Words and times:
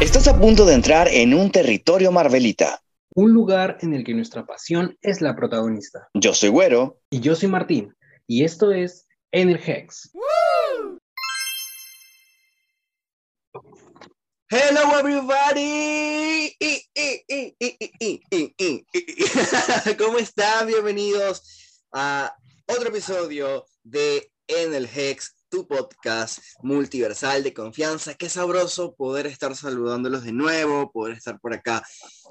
Estás 0.00 0.28
a 0.28 0.40
punto 0.40 0.64
de 0.64 0.72
entrar 0.72 1.08
en 1.08 1.34
un 1.34 1.52
territorio 1.52 2.10
Marvelita. 2.10 2.82
Un 3.14 3.34
lugar 3.34 3.76
en 3.82 3.92
el 3.92 4.02
que 4.02 4.14
nuestra 4.14 4.46
pasión 4.46 4.96
es 5.02 5.20
la 5.20 5.36
protagonista. 5.36 6.08
Yo 6.14 6.32
soy 6.32 6.48
Güero. 6.48 7.02
Y 7.10 7.20
yo 7.20 7.36
soy 7.36 7.50
Martín. 7.50 7.94
Y 8.26 8.44
esto 8.44 8.72
es 8.72 9.06
En 9.30 9.50
el 9.50 9.56
Hex. 9.56 10.10
Hello 14.48 14.98
everybody. 14.98 16.56
¿Cómo 19.98 20.16
están? 20.16 20.66
Bienvenidos 20.66 21.84
a 21.92 22.34
otro 22.66 22.88
episodio 22.88 23.66
de 23.82 24.32
En 24.48 24.72
el 24.72 24.86
Hex, 24.86 25.36
tu 25.50 25.66
podcast 25.66 26.38
multiversal 26.62 27.42
de 27.42 27.52
confianza. 27.52 28.14
Qué 28.14 28.28
sabroso 28.28 28.94
poder 28.94 29.26
estar 29.26 29.54
saludándolos 29.56 30.22
de 30.22 30.32
nuevo, 30.32 30.92
poder 30.92 31.16
estar 31.16 31.40
por 31.40 31.52
acá 31.52 31.82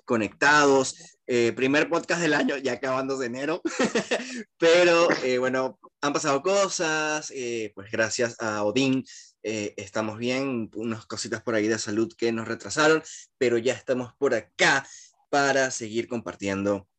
conectados. 0.06 0.96
Eh, 1.28 1.52
primer 1.54 1.90
podcast 1.90 2.22
del 2.22 2.34
año, 2.34 2.56
ya 2.58 2.74
acabándose 2.74 3.26
enero. 3.26 3.62
Pero 4.58 5.10
eh, 5.24 5.38
bueno, 5.38 5.78
han 6.02 6.14
pasado 6.14 6.42
cosas, 6.42 7.32
eh, 7.36 7.74
pues 7.76 7.92
gracias 7.92 8.38
a 8.40 8.64
Odín 8.64 9.04
estamos 9.42 10.18
bien, 10.18 10.70
unas 10.76 11.06
cositas 11.06 11.42
por 11.42 11.56
ahí 11.56 11.68
de 11.68 11.80
salud 11.80 12.14
que 12.18 12.32
nos 12.32 12.46
retrasaron, 12.46 13.02
pero 13.38 13.58
ya 13.58 13.74
estamos 13.74 14.12
por 14.20 14.34
acá 14.34 14.86
para 15.30 15.72
seguir 15.72 16.10
compartiendo 16.10 16.90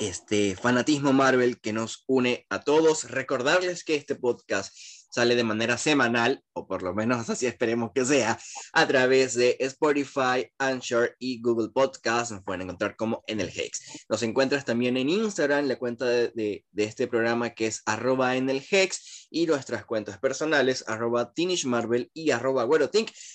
este 0.00 0.56
fanatismo 0.56 1.12
Marvel 1.12 1.60
que 1.60 1.72
nos 1.72 2.04
une 2.06 2.46
a 2.48 2.60
todos. 2.62 3.10
Recordarles 3.10 3.84
que 3.84 3.94
este 3.94 4.14
podcast 4.14 4.74
sale 5.14 5.36
de 5.36 5.44
manera 5.44 5.78
semanal, 5.78 6.42
o 6.54 6.66
por 6.66 6.82
lo 6.82 6.92
menos 6.92 7.28
así 7.30 7.46
esperemos 7.46 7.92
que 7.94 8.04
sea, 8.04 8.36
a 8.72 8.86
través 8.88 9.34
de 9.34 9.56
Spotify, 9.60 10.50
Anchor 10.58 11.14
y 11.20 11.40
Google 11.40 11.70
Podcast. 11.72 12.32
Nos 12.32 12.42
pueden 12.42 12.62
encontrar 12.62 12.96
como 12.96 13.22
en 13.28 13.40
el 13.40 13.48
Hex. 13.48 14.06
Nos 14.08 14.24
encuentras 14.24 14.64
también 14.64 14.96
en 14.96 15.08
Instagram, 15.08 15.66
la 15.66 15.76
cuenta 15.76 16.06
de, 16.06 16.64
de, 16.68 16.84
este 16.84 17.06
programa 17.06 17.50
que 17.50 17.68
es 17.68 17.82
arroba 17.86 18.36
en 18.36 18.50
el 18.50 18.64
Hex 18.68 19.28
y 19.30 19.46
nuestras 19.46 19.84
cuentas 19.84 20.18
personales, 20.18 20.84
arroba 20.88 21.32
Teenage 21.32 21.68
Marvel 21.68 22.10
y 22.12 22.30
arroba. 22.32 22.68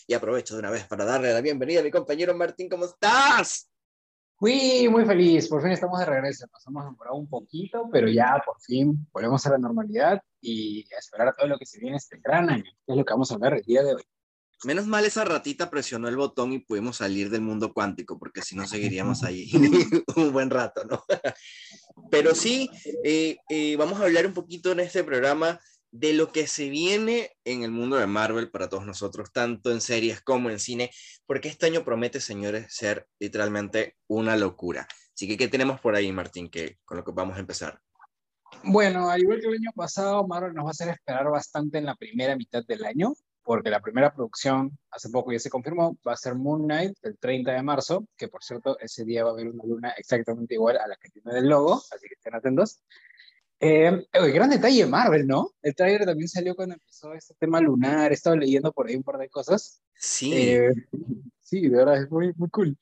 Y 0.08 0.14
aprovecho 0.14 0.56
de 0.56 0.59
una 0.59 0.72
vez 0.72 0.86
para 0.86 1.06
darle 1.06 1.31
la 1.31 1.42
bienvenida 1.42 1.80
a 1.80 1.84
mi 1.84 1.92
compañero 1.92 2.36
Martín. 2.36 2.68
¿Cómo 2.68 2.86
estás? 2.86 3.69
Uy, 4.42 4.88
muy 4.88 5.04
feliz, 5.06 5.50
por 5.50 5.62
fin 5.62 5.72
estamos 5.72 6.00
de 6.00 6.06
regreso. 6.06 6.48
Nos 6.54 6.66
hemos 6.66 6.86
demorado 6.86 7.18
un 7.18 7.28
poquito, 7.28 7.90
pero 7.92 8.08
ya 8.08 8.42
por 8.46 8.62
fin 8.62 9.06
volvemos 9.12 9.46
a 9.46 9.50
la 9.50 9.58
normalidad 9.58 10.22
y 10.40 10.86
a 10.96 10.98
esperar 10.98 11.36
todo 11.38 11.48
lo 11.48 11.58
que 11.58 11.66
se 11.66 11.78
viene 11.78 11.98
este 11.98 12.22
gran 12.23 12.50
año. 12.50 12.72
Es 12.88 12.96
lo 12.96 13.04
que 13.04 13.14
vamos 13.14 13.30
a 13.34 13.38
ver 13.38 13.56
el 13.56 13.64
día 13.64 13.84
de 13.84 13.96
hoy. 13.96 14.04
Menos 14.64 14.88
mal 14.88 15.04
esa 15.04 15.26
ratita 15.26 15.70
presionó 15.70 16.08
el 16.08 16.16
botón 16.16 16.54
y 16.54 16.59
pudimos 16.59 16.98
salir 16.98 17.30
del 17.30 17.42
mundo 17.42 17.73
cuántico, 17.73 18.18
porque 18.18 18.42
si 18.42 18.56
no 18.56 18.66
seguiríamos 18.66 19.23
ahí 19.23 19.52
un 20.16 20.31
buen 20.31 20.50
rato, 20.50 20.86
¿no? 20.86 21.03
Pero 22.09 22.34
sí, 22.34 22.70
eh, 23.03 23.36
eh, 23.50 23.76
vamos 23.76 24.00
a 24.00 24.06
hablar 24.06 24.26
un 24.26 24.34
poquito 24.34 24.72
en 24.72 24.80
este 24.80 25.03
programa 25.03 25.59
de 25.92 26.14
lo 26.14 26.32
que 26.32 26.48
se 26.48 26.70
viene 26.70 27.32
en 27.44 27.64
el 27.64 27.72
mundo 27.72 27.98
de 27.98 28.08
Marvel 28.08 28.52
para 28.52 28.70
todos 28.70 28.86
nosotros, 28.86 29.32
tanto 29.32 29.72
en 29.72 29.82
series 29.82 30.22
como 30.22 30.50
en 30.50 30.59
cine, 30.59 30.92
porque 31.26 31.48
este 31.48 31.66
año 31.66 31.84
promete, 31.84 32.20
señores, 32.20 32.73
ser 32.73 33.08
literalmente 33.20 33.96
una 34.08 34.36
locura. 34.38 34.88
Así 35.14 35.28
que, 35.28 35.38
¿qué 35.38 35.48
tenemos 35.48 35.81
por 35.81 35.96
ahí, 35.96 36.12
Martín, 36.12 36.50
que, 36.50 36.78
con 36.86 36.98
lo 36.98 37.04
que 37.04 37.12
vamos 37.12 37.38
a 37.38 37.40
empezar? 37.40 37.81
Bueno, 38.64 39.09
al 39.09 39.22
igual 39.22 39.40
que 39.40 39.48
el 39.48 39.56
año 39.56 39.72
pasado, 39.76 40.26
Marvel 40.28 40.54
nos 40.54 40.66
va 40.66 40.70
a 40.70 40.72
hacer 40.72 40.90
esperar 40.90 41.30
bastante 41.30 41.78
en 41.78 41.86
la 41.86 41.96
primera 41.96 42.36
mitad 42.36 42.64
del 42.66 42.86
año, 42.86 43.14
porque 43.44 43.70
la 43.70 43.80
primera 43.80 44.14
producción, 44.14 44.78
hace 44.92 45.09
poco 45.09 45.31
ya 45.31 45.40
se 45.40 45.50
confirmó, 45.50 45.98
va 46.08 46.14
a 46.14 46.18
ser 46.18 46.36
Moon 46.36 46.64
Knight 46.64 46.98
el 47.02 47.18
30 47.18 47.52
de 47.52 47.64
marzo, 47.64 48.06
que 48.16 48.28
por 48.28 48.44
cierto, 48.44 48.78
ese 48.80 49.06
día 49.06 49.24
va 49.24 49.31
a 49.31 49.34
haber 49.34 49.48
una 49.48 49.64
luna 49.64 49.90
exactamente 49.98 50.53
igual 50.53 50.78
a 50.78 50.88
la 50.88 50.96
que 50.98 51.09
tiene 51.09 51.34
del 51.34 51.50
logo, 51.50 51.76
así 51.76 52.08
que 52.08 52.14
estén 52.14 52.36
atentos. 52.36 52.84
Eh, 53.62 54.08
gran 54.34 54.50
detalle 54.50 54.86
Marvel, 54.86 55.28
¿no? 55.28 55.52
El 55.62 55.75
trailer 55.75 56.06
también 56.06 56.30
salió 56.30 56.56
cuando 56.56 56.75
empezó 56.75 57.14
este 57.14 57.34
tema 57.38 57.59
lunar. 57.59 58.12
He 58.12 58.16
estado 58.16 58.38
leyendo 58.38 58.72
por 58.72 58.88
ahí 58.88 58.96
un 58.96 59.03
par 59.03 59.18
de 59.18 59.30
cosas. 59.30 59.81
Sí. 59.96 60.34
Eh, 60.34 60.74
sí, 61.42 61.68
de 61.68 61.78
verdad, 61.78 62.03
es 62.03 62.09
muy, 62.09 62.34
muy 62.38 62.50
cool. 62.50 62.78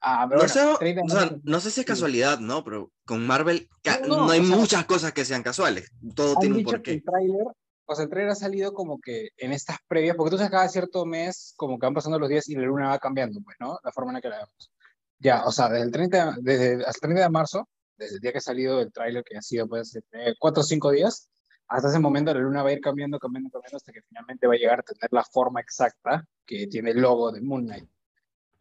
Ah, 0.00 0.26
no, 0.28 0.40
sé, 0.48 0.60
o 0.60 0.78
sea, 1.08 1.36
no, 1.44 1.60
sé, 1.60 1.70
si 1.70 1.80
es 1.80 1.86
casualidad, 1.86 2.40
¿no? 2.40 2.64
Pero 2.64 2.90
con 3.04 3.24
Marvel 3.24 3.68
no, 4.08 4.30
hay 4.30 4.40
muchas 4.40 4.84
cosas 4.84 5.12
que 5.12 5.24
sean 5.24 5.44
casuales. 5.44 5.92
Todo 6.16 6.34
tiene 6.40 6.56
un 6.56 6.64
porqué. 6.64 6.94
El 6.94 7.04
trailer, 7.04 7.46
o 7.84 7.94
sea, 7.94 8.04
el 8.04 8.10
trailer 8.10 8.32
ha 8.32 8.34
salido 8.34 8.72
como 8.72 9.00
que 9.00 9.28
en 9.36 9.52
estas 9.52 9.76
previas, 9.86 10.16
porque 10.16 10.30
tú 10.30 10.38
sabes 10.38 10.50
cada 10.50 10.68
cierto 10.68 11.06
mes, 11.06 11.52
como 11.56 11.78
que 11.78 11.86
van 11.86 11.94
pasando 11.94 12.18
los 12.18 12.28
días 12.28 12.48
y 12.48 12.56
la 12.56 12.62
luna 12.62 12.88
va 12.88 12.98
cambiando, 12.98 13.40
pues, 13.44 13.56
¿no? 13.60 13.78
La 13.84 13.92
forma 13.92 14.10
en 14.10 14.14
la 14.14 14.20
que 14.20 14.28
la 14.28 14.38
vemos. 14.38 14.72
Ya, 15.20 15.44
o 15.44 15.52
sea, 15.52 15.68
desde 15.68 15.84
el 15.84 15.92
30, 15.92 16.36
desde 16.40 16.74
hasta 16.84 17.06
el 17.06 17.14
30 17.14 17.22
de 17.22 17.30
marzo 17.30 17.68
desde 17.96 18.16
el 18.16 18.20
día 18.20 18.32
que 18.32 18.38
ha 18.38 18.42
salido 18.42 18.80
el 18.80 18.92
tráiler, 18.92 19.24
que 19.24 19.36
ha 19.36 19.42
sido 19.42 19.68
pues 19.68 19.98
cuatro 20.38 20.62
o 20.62 20.64
cinco 20.64 20.90
días, 20.90 21.28
hasta 21.68 21.88
ese 21.88 21.98
momento 21.98 22.34
la 22.34 22.40
luna 22.40 22.62
va 22.62 22.70
a 22.70 22.72
ir 22.72 22.80
cambiando, 22.80 23.18
cambiando, 23.18 23.50
cambiando, 23.50 23.76
hasta 23.76 23.92
que 23.92 24.02
finalmente 24.02 24.46
va 24.46 24.54
a 24.54 24.58
llegar 24.58 24.80
a 24.80 24.82
tener 24.82 25.08
la 25.10 25.24
forma 25.24 25.60
exacta 25.60 26.24
que 26.46 26.66
tiene 26.66 26.90
el 26.90 27.00
logo 27.00 27.32
de 27.32 27.40
Moon 27.40 27.64
Knight. 27.64 27.88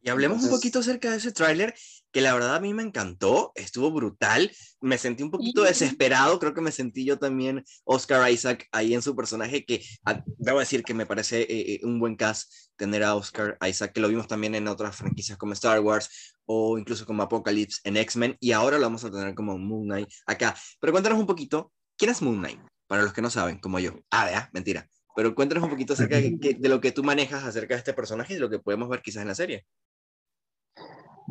Y 0.03 0.09
hablemos 0.09 0.44
un 0.44 0.50
poquito 0.50 0.79
acerca 0.79 1.12
de 1.12 1.17
ese 1.17 1.31
tráiler, 1.31 1.75
que 2.12 2.22
la 2.22 2.34
verdad 2.34 2.56
a 2.56 2.59
mí 2.59 2.73
me 2.73 2.81
encantó, 2.81 3.51
estuvo 3.53 3.91
brutal, 3.91 4.51
me 4.81 4.97
sentí 4.97 5.22
un 5.22 5.29
poquito 5.29 5.62
desesperado, 5.62 6.39
creo 6.39 6.56
que 6.56 6.62
me 6.62 6.72
sentí 6.72 7.06
yo 7.06 7.19
también 7.19 7.63
Oscar 7.84 8.31
Isaac 8.31 8.67
ahí 8.72 8.95
en 8.95 9.03
su 9.03 9.16
personaje, 9.16 9.63
que 9.63 9.84
ah, 10.06 10.23
debo 10.39 10.59
decir 10.59 10.84
que 10.84 10.95
me 10.95 11.06
parece 11.06 11.41
eh, 11.41 11.73
eh, 11.73 11.79
un 11.84 12.00
buen 12.00 12.16
cast 12.16 12.51
tener 12.78 13.03
a 13.03 13.16
Oscar 13.16 13.59
Isaac, 13.67 13.94
que 13.94 14.01
lo 14.01 14.07
vimos 14.07 14.28
también 14.28 14.56
en 14.56 14.67
otras 14.67 14.95
franquicias 14.95 15.38
como 15.38 15.53
Star 15.53 15.79
Wars 15.81 16.35
o 16.45 16.79
incluso 16.79 17.06
como 17.06 17.22
Apocalypse 17.22 17.79
en 17.83 17.95
X-Men, 17.97 18.38
y 18.39 18.53
ahora 18.53 18.78
lo 18.78 18.83
vamos 18.83 19.06
a 19.06 19.12
tener 19.12 19.35
como 19.35 19.59
Moon 19.59 19.83
Knight 19.83 20.09
acá. 20.25 20.56
Pero 20.79 20.94
cuéntanos 20.94 21.19
un 21.19 21.28
poquito, 21.28 21.72
¿quién 21.95 22.09
es 22.09 22.23
Moon 22.23 22.39
Knight? 22.39 22.59
Para 22.88 23.03
los 23.03 23.13
que 23.13 23.22
no 23.22 23.29
saben, 23.29 23.59
como 23.59 23.79
yo. 23.79 23.94
Ah, 24.09 24.29
ya, 24.31 24.50
mentira. 24.51 24.89
Pero 25.16 25.35
cuéntanos 25.35 25.63
un 25.63 25.69
poquito 25.69 25.94
acerca 25.94 26.18
de, 26.18 26.57
de 26.59 26.69
lo 26.69 26.81
que 26.81 26.91
tú 26.91 27.03
manejas 27.03 27.44
acerca 27.44 27.75
de 27.75 27.79
este 27.79 27.94
personaje 27.94 28.33
y 28.33 28.35
de 28.38 28.41
lo 28.41 28.50
que 28.50 28.59
podemos 28.59 28.89
ver 28.89 29.01
quizás 29.01 29.22
en 29.22 29.28
la 29.28 29.35
serie. 29.35 29.66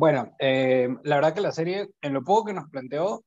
Bueno, 0.01 0.35
eh, 0.39 0.89
la 1.03 1.17
verdad 1.17 1.35
que 1.35 1.41
la 1.41 1.51
serie, 1.51 1.91
en 2.01 2.13
lo 2.13 2.23
poco 2.23 2.45
que 2.45 2.53
nos 2.53 2.67
planteó, 2.71 3.23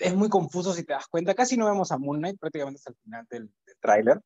es 0.00 0.16
muy 0.16 0.28
confuso 0.28 0.72
si 0.72 0.82
te 0.82 0.92
das 0.92 1.06
cuenta. 1.06 1.32
Casi 1.32 1.56
no 1.56 1.66
vemos 1.66 1.92
a 1.92 1.98
Moon 1.98 2.18
Knight, 2.18 2.40
prácticamente 2.40 2.78
hasta 2.78 2.90
el 2.90 2.96
final 3.04 3.26
del, 3.30 3.42
del 3.64 3.76
tráiler. 3.80 4.20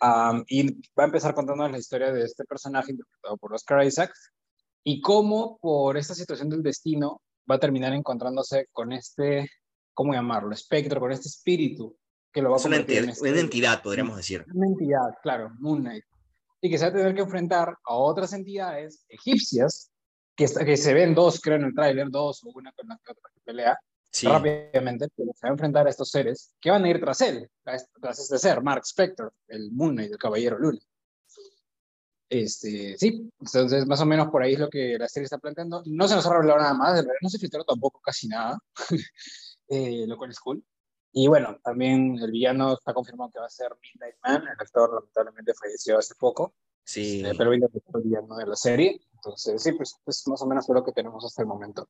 Um, 0.00 0.44
y 0.48 0.72
va 0.98 1.02
a 1.02 1.04
empezar 1.04 1.34
contándonos 1.34 1.72
la 1.72 1.78
historia 1.78 2.10
de 2.10 2.24
este 2.24 2.46
personaje 2.46 2.92
interpretado 2.92 3.36
por 3.36 3.52
Oscar 3.52 3.84
Isaac 3.84 4.14
y 4.82 5.02
cómo 5.02 5.58
por 5.58 5.98
esta 5.98 6.14
situación 6.14 6.48
del 6.48 6.62
destino 6.62 7.20
va 7.50 7.56
a 7.56 7.60
terminar 7.60 7.92
encontrándose 7.92 8.68
con 8.72 8.94
este, 8.94 9.46
¿cómo 9.92 10.14
llamarlo? 10.14 10.54
Espectro, 10.54 11.00
con 11.00 11.12
este 11.12 11.28
espíritu 11.28 11.98
que 12.32 12.40
lo 12.40 12.48
va 12.48 12.56
a 12.56 12.60
es 12.60 12.64
una 12.64 12.76
entidad, 12.76 13.04
este, 13.10 13.30
una 13.30 13.40
entidad, 13.40 13.82
podríamos 13.82 14.16
decir. 14.16 14.42
Una 14.54 14.68
entidad, 14.68 15.14
claro, 15.22 15.50
Moon 15.58 15.80
Knight. 15.82 16.04
Y 16.62 16.70
que 16.70 16.78
se 16.78 16.86
va 16.86 16.92
a 16.92 16.94
tener 16.94 17.14
que 17.14 17.20
enfrentar 17.20 17.76
a 17.84 17.94
otras 17.94 18.32
entidades 18.32 19.04
egipcias 19.10 19.92
que, 20.36 20.46
que 20.46 20.76
se 20.76 20.94
ven 20.94 21.14
dos, 21.14 21.40
creo, 21.40 21.56
en 21.56 21.64
el 21.64 21.74
tráiler, 21.74 22.10
dos 22.10 22.44
o 22.44 22.50
una 22.54 22.72
con 22.72 22.88
la 22.88 23.00
que 23.04 23.12
otra 23.12 23.30
que 23.32 23.40
pelea, 23.40 23.78
sí. 24.10 24.26
rápidamente, 24.26 25.08
pero 25.16 25.32
se 25.34 25.46
va 25.46 25.50
a 25.50 25.52
enfrentar 25.52 25.86
a 25.86 25.90
estos 25.90 26.10
seres 26.10 26.54
que 26.60 26.70
van 26.70 26.84
a 26.84 26.88
ir 26.88 27.00
tras 27.00 27.20
él, 27.22 27.48
tras 27.64 28.18
este 28.18 28.38
ser, 28.38 28.62
Mark 28.62 28.82
Spector, 28.84 29.32
el 29.48 29.72
Moon 29.72 29.94
Knight, 29.94 30.12
el 30.12 30.18
Caballero 30.18 30.58
Luna. 30.58 30.78
Este, 32.28 32.96
sí, 32.98 33.30
entonces 33.38 33.86
más 33.86 34.00
o 34.00 34.06
menos 34.06 34.28
por 34.30 34.42
ahí 34.42 34.54
es 34.54 34.58
lo 34.58 34.68
que 34.68 34.96
la 34.98 35.08
serie 35.08 35.24
está 35.24 35.38
planteando. 35.38 35.82
No 35.86 36.08
se 36.08 36.16
nos 36.16 36.26
ha 36.26 36.32
revelado 36.32 36.58
nada 36.58 36.74
más, 36.74 36.94
de 36.94 37.02
verdad 37.02 37.14
no 37.22 37.28
se 37.28 37.38
filtró 37.38 37.64
tampoco 37.64 38.00
casi 38.00 38.26
nada, 38.28 38.58
eh, 39.68 40.04
lo 40.06 40.16
cual 40.16 40.30
es 40.30 40.40
cool. 40.40 40.62
Y 41.12 41.28
bueno, 41.28 41.58
también 41.62 42.18
el 42.20 42.30
villano 42.30 42.74
está 42.74 42.92
confirmado 42.92 43.30
que 43.30 43.38
va 43.38 43.46
a 43.46 43.50
ser 43.50 43.70
Midnight 43.80 44.16
Man, 44.22 44.42
el 44.42 44.60
actor 44.60 44.92
lamentablemente 44.92 45.54
falleció 45.54 45.98
hace 45.98 46.14
poco. 46.14 46.54
Sí. 46.84 47.22
Este, 47.22 47.34
pero 47.36 47.52
el 47.52 47.60
villano 48.04 48.36
de 48.36 48.46
la 48.46 48.56
serie. 48.56 49.00
Entonces, 49.16 49.62
sí, 49.62 49.72
pues, 49.72 49.96
pues 50.04 50.22
más 50.28 50.40
o 50.42 50.46
menos 50.46 50.68
es 50.68 50.74
lo 50.74 50.84
que 50.84 50.92
tenemos 50.92 51.24
hasta 51.24 51.42
el 51.42 51.48
momento. 51.48 51.88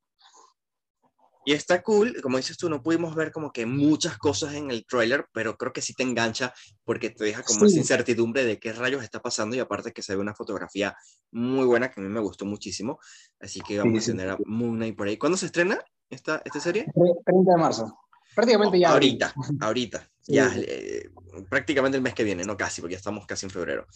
Y 1.48 1.52
está 1.52 1.80
cool, 1.80 2.20
como 2.22 2.38
dices 2.38 2.56
tú, 2.56 2.68
no 2.68 2.82
pudimos 2.82 3.14
ver 3.14 3.30
como 3.30 3.52
que 3.52 3.66
muchas 3.66 4.18
cosas 4.18 4.54
en 4.54 4.72
el 4.72 4.84
trailer, 4.84 5.26
pero 5.32 5.56
creo 5.56 5.72
que 5.72 5.80
sí 5.80 5.94
te 5.94 6.02
engancha 6.02 6.52
porque 6.82 7.10
te 7.10 7.24
deja 7.24 7.44
como 7.44 7.60
sí. 7.60 7.66
esa 7.66 7.78
incertidumbre 7.78 8.44
de 8.44 8.58
qué 8.58 8.72
rayos 8.72 9.04
está 9.04 9.22
pasando 9.22 9.54
y 9.54 9.60
aparte 9.60 9.92
que 9.92 10.02
se 10.02 10.16
ve 10.16 10.20
una 10.20 10.34
fotografía 10.34 10.96
muy 11.30 11.64
buena 11.64 11.88
que 11.88 12.00
a 12.00 12.02
mí 12.02 12.08
me 12.08 12.18
gustó 12.18 12.46
muchísimo. 12.46 12.98
Así 13.38 13.60
que 13.60 13.78
vamos 13.78 14.02
sí, 14.02 14.10
a 14.10 14.14
tener 14.14 14.30
a 14.30 14.38
Moon 14.44 14.74
Knight 14.74 14.96
por 14.96 15.06
ahí. 15.06 15.16
¿Cuándo 15.18 15.38
se 15.38 15.46
estrena 15.46 15.78
esta, 16.10 16.42
esta 16.44 16.58
serie? 16.58 16.86
30 17.24 17.52
de 17.52 17.56
marzo. 17.56 17.96
Prácticamente 18.34 18.80
ya. 18.80 18.90
Ahorita, 18.90 19.32
ahorita. 19.60 20.10
Ya, 20.26 20.52
eh, 20.56 21.10
prácticamente 21.48 21.96
el 21.96 22.02
mes 22.02 22.14
que 22.14 22.24
viene, 22.24 22.42
no 22.42 22.56
casi, 22.56 22.80
porque 22.80 22.94
ya 22.94 22.98
estamos 22.98 23.24
casi 23.24 23.46
en 23.46 23.50
febrero. 23.50 23.86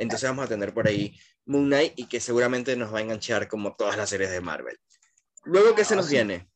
Entonces 0.00 0.30
vamos 0.30 0.46
a 0.46 0.48
tener 0.48 0.72
por 0.72 0.88
ahí 0.88 1.14
Moon 1.44 1.66
Knight 1.66 1.92
y 1.96 2.06
que 2.06 2.20
seguramente 2.20 2.74
nos 2.74 2.92
va 2.92 2.98
a 2.98 3.02
enganchar 3.02 3.48
como 3.48 3.76
todas 3.76 3.98
las 3.98 4.08
series 4.08 4.30
de 4.30 4.40
Marvel. 4.40 4.78
Luego, 5.44 5.74
¿qué 5.74 5.84
se 5.84 5.94
nos 5.94 6.08
viene? 6.08 6.48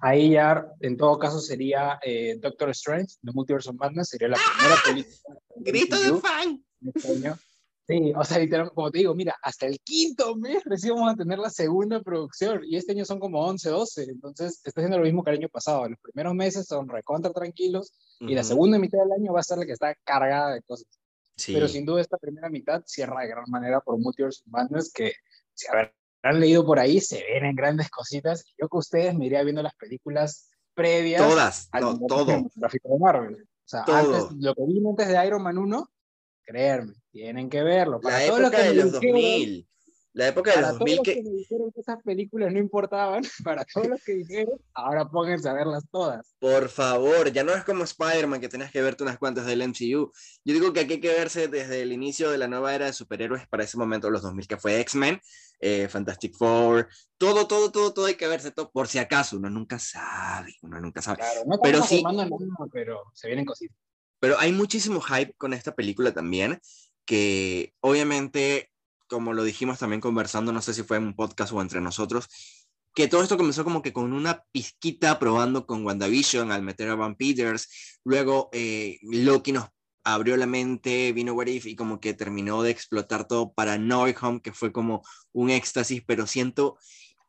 Ahí 0.00 0.30
ya, 0.30 0.64
en 0.78 0.96
todo 0.96 1.18
caso, 1.18 1.40
sería 1.40 1.98
eh, 2.02 2.36
Doctor 2.40 2.70
Strange, 2.70 3.16
The 3.22 3.32
Multiverse 3.34 3.70
of 3.70 3.76
Madness, 3.76 4.10
sería 4.10 4.28
la 4.28 4.38
primera 4.38 4.80
película. 4.84 5.40
¡Grito 5.56 6.00
de 6.00 6.20
fan! 6.20 6.64
Este 6.86 7.34
Sí, 7.88 8.12
o 8.16 8.22
sea, 8.22 8.38
literalmente, 8.38 8.74
como 8.76 8.90
te 8.92 8.98
digo, 8.98 9.16
mira, 9.16 9.34
hasta 9.42 9.66
el 9.66 9.80
quinto 9.80 10.36
mes 10.36 10.62
recién 10.64 10.94
vamos 10.94 11.12
a 11.12 11.16
tener 11.16 11.40
la 11.40 11.50
segunda 11.50 12.00
producción 12.00 12.60
y 12.64 12.76
este 12.76 12.92
año 12.92 13.04
son 13.04 13.18
como 13.18 13.44
11, 13.44 13.68
12, 13.68 14.04
entonces 14.04 14.60
está 14.64 14.80
haciendo 14.80 14.98
lo 14.98 15.04
mismo 15.04 15.24
que 15.24 15.30
el 15.32 15.38
año 15.38 15.48
pasado. 15.48 15.88
Los 15.88 15.98
primeros 15.98 16.34
meses 16.34 16.66
son 16.68 16.88
recontra 16.88 17.32
tranquilos 17.32 17.92
y 18.20 18.32
la 18.36 18.42
Ujú. 18.42 18.48
segunda 18.48 18.78
mitad 18.78 19.00
del 19.00 19.10
año 19.10 19.32
va 19.32 19.40
a 19.40 19.42
ser 19.42 19.58
la 19.58 19.66
que 19.66 19.72
está 19.72 19.92
cargada 20.04 20.54
de 20.54 20.62
cosas. 20.62 20.86
Sí. 21.40 21.54
Pero 21.54 21.66
sin 21.68 21.84
duda 21.86 22.00
esta 22.00 22.18
primera 22.18 22.48
mitad 22.50 22.82
cierra 22.86 23.22
de 23.22 23.28
gran 23.28 23.44
manera 23.48 23.80
por 23.80 23.98
Multiverse 23.98 24.42
Madness 24.46 24.92
que 24.92 25.12
si 25.54 25.66
habrán 25.68 25.92
leído 26.38 26.64
por 26.66 26.78
ahí 26.78 27.00
se 27.00 27.22
ven 27.24 27.44
en 27.46 27.56
grandes 27.56 27.88
cositas. 27.90 28.44
Yo 28.60 28.68
que 28.68 28.76
ustedes 28.76 29.14
me 29.14 29.26
iría 29.26 29.42
viendo 29.42 29.62
las 29.62 29.74
películas 29.74 30.50
previas 30.74 31.22
Todas, 31.22 31.68
al 31.72 31.82
no, 31.82 31.98
todo. 32.06 32.24
de 32.26 32.98
Marvel. 33.00 33.34
O 33.42 33.68
sea, 33.70 33.84
Todo. 33.84 33.96
antes, 33.96 34.36
lo 34.38 34.54
que 34.54 34.62
vino 34.66 34.90
antes 34.90 35.08
de 35.08 35.26
Iron 35.26 35.42
Man 35.42 35.56
1, 35.58 35.90
créanme, 36.42 36.94
tienen 37.10 37.48
que 37.48 37.62
verlo. 37.62 38.00
Para 38.00 38.18
La 38.18 38.26
todos 38.26 38.40
los 38.40 38.48
época 38.50 38.62
que 38.62 38.68
de 38.68 38.74
los 38.74 38.92
dijeron- 38.92 39.12
2000. 39.20 39.68
La 40.12 40.26
época 40.26 40.50
de 40.50 40.56
Para 40.56 40.68
los 40.70 40.78
todos 40.78 40.80
2000 40.80 40.96
los 40.96 41.04
que 41.04 41.14
que... 41.14 41.30
dijeron 41.30 41.72
que 41.72 41.80
esas 41.82 42.02
películas 42.02 42.52
no 42.52 42.58
importaban, 42.58 43.22
para 43.44 43.64
todos 43.64 43.86
los 43.86 44.02
que 44.02 44.14
dijeron, 44.14 44.58
ahora 44.74 45.08
pónganse 45.08 45.48
a 45.48 45.52
verlas 45.52 45.84
todas. 45.90 46.34
Por 46.40 46.68
favor, 46.68 47.30
ya 47.32 47.44
no 47.44 47.54
es 47.54 47.62
como 47.64 47.84
Spider-Man 47.84 48.40
que 48.40 48.48
tenías 48.48 48.72
que 48.72 48.82
verte 48.82 49.04
unas 49.04 49.18
cuantas 49.18 49.46
del 49.46 49.62
MCU. 49.62 50.10
Yo 50.44 50.54
digo 50.54 50.72
que 50.72 50.80
aquí 50.80 50.94
hay 50.94 51.00
que 51.00 51.08
verse 51.14 51.46
desde 51.46 51.82
el 51.82 51.92
inicio 51.92 52.30
de 52.30 52.38
la 52.38 52.48
nueva 52.48 52.74
era 52.74 52.86
de 52.86 52.92
superhéroes 52.92 53.46
para 53.48 53.62
ese 53.62 53.78
momento, 53.78 54.10
los 54.10 54.22
2000, 54.22 54.48
que 54.48 54.56
fue 54.56 54.80
X-Men, 54.80 55.20
eh, 55.60 55.86
Fantastic 55.88 56.34
Four, 56.36 56.88
todo, 57.16 57.46
todo, 57.46 57.70
todo, 57.70 57.92
todo 57.92 58.06
hay 58.06 58.14
que 58.16 58.26
verse 58.26 58.50
todo, 58.50 58.70
por 58.72 58.88
si 58.88 58.98
acaso, 58.98 59.36
uno 59.36 59.48
nunca 59.50 59.78
sabe, 59.78 60.54
uno 60.62 60.80
nunca 60.80 61.02
sabe. 61.02 61.18
Claro, 61.18 61.42
no 61.46 61.58
Pero 61.62 61.82
sí- 61.82 62.02
nada, 62.02 62.28
pero 62.72 63.02
se 63.14 63.28
vienen 63.28 63.44
cositas. 63.44 63.76
Pero 64.18 64.38
hay 64.38 64.52
muchísimo 64.52 65.00
hype 65.00 65.34
con 65.34 65.52
esta 65.52 65.74
película 65.74 66.12
también, 66.12 66.58
que 67.06 67.74
obviamente, 67.80 68.69
como 69.10 69.34
lo 69.34 69.44
dijimos 69.44 69.78
también 69.78 70.00
conversando, 70.00 70.52
no 70.52 70.62
sé 70.62 70.72
si 70.72 70.82
fue 70.84 70.96
en 70.96 71.04
un 71.04 71.16
podcast 71.16 71.52
o 71.52 71.60
entre 71.60 71.80
nosotros, 71.80 72.28
que 72.94 73.08
todo 73.08 73.22
esto 73.22 73.36
comenzó 73.36 73.64
como 73.64 73.82
que 73.82 73.92
con 73.92 74.12
una 74.12 74.44
pizquita 74.52 75.18
probando 75.18 75.66
con 75.66 75.84
WandaVision 75.84 76.50
al 76.52 76.62
meter 76.62 76.88
a 76.88 76.94
Van 76.94 77.16
Peters, 77.16 78.00
luego 78.04 78.48
eh, 78.52 78.98
Loki 79.02 79.52
nos 79.52 79.68
abrió 80.04 80.36
la 80.36 80.46
mente, 80.46 81.12
vino 81.12 81.34
What 81.34 81.46
If 81.46 81.66
y 81.66 81.76
como 81.76 82.00
que 82.00 82.14
terminó 82.14 82.62
de 82.62 82.70
explotar 82.70 83.26
todo 83.26 83.52
para 83.52 83.78
No 83.78 84.02
Way 84.02 84.14
Home, 84.22 84.40
que 84.40 84.52
fue 84.52 84.72
como 84.72 85.02
un 85.32 85.50
éxtasis, 85.50 86.02
pero 86.06 86.26
siento 86.26 86.78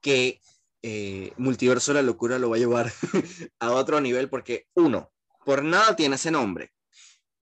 que 0.01 0.39
eh, 0.83 1.33
Multiverso 1.37 1.91
de 1.91 2.01
la 2.01 2.05
Locura 2.05 2.39
lo 2.39 2.49
va 2.49 2.55
a 2.55 2.59
llevar 2.59 2.91
a 3.59 3.71
otro 3.71 4.01
nivel 4.01 4.29
porque 4.29 4.67
uno, 4.73 5.11
por 5.45 5.63
nada 5.63 5.95
tiene 5.95 6.15
ese 6.15 6.31
nombre. 6.31 6.71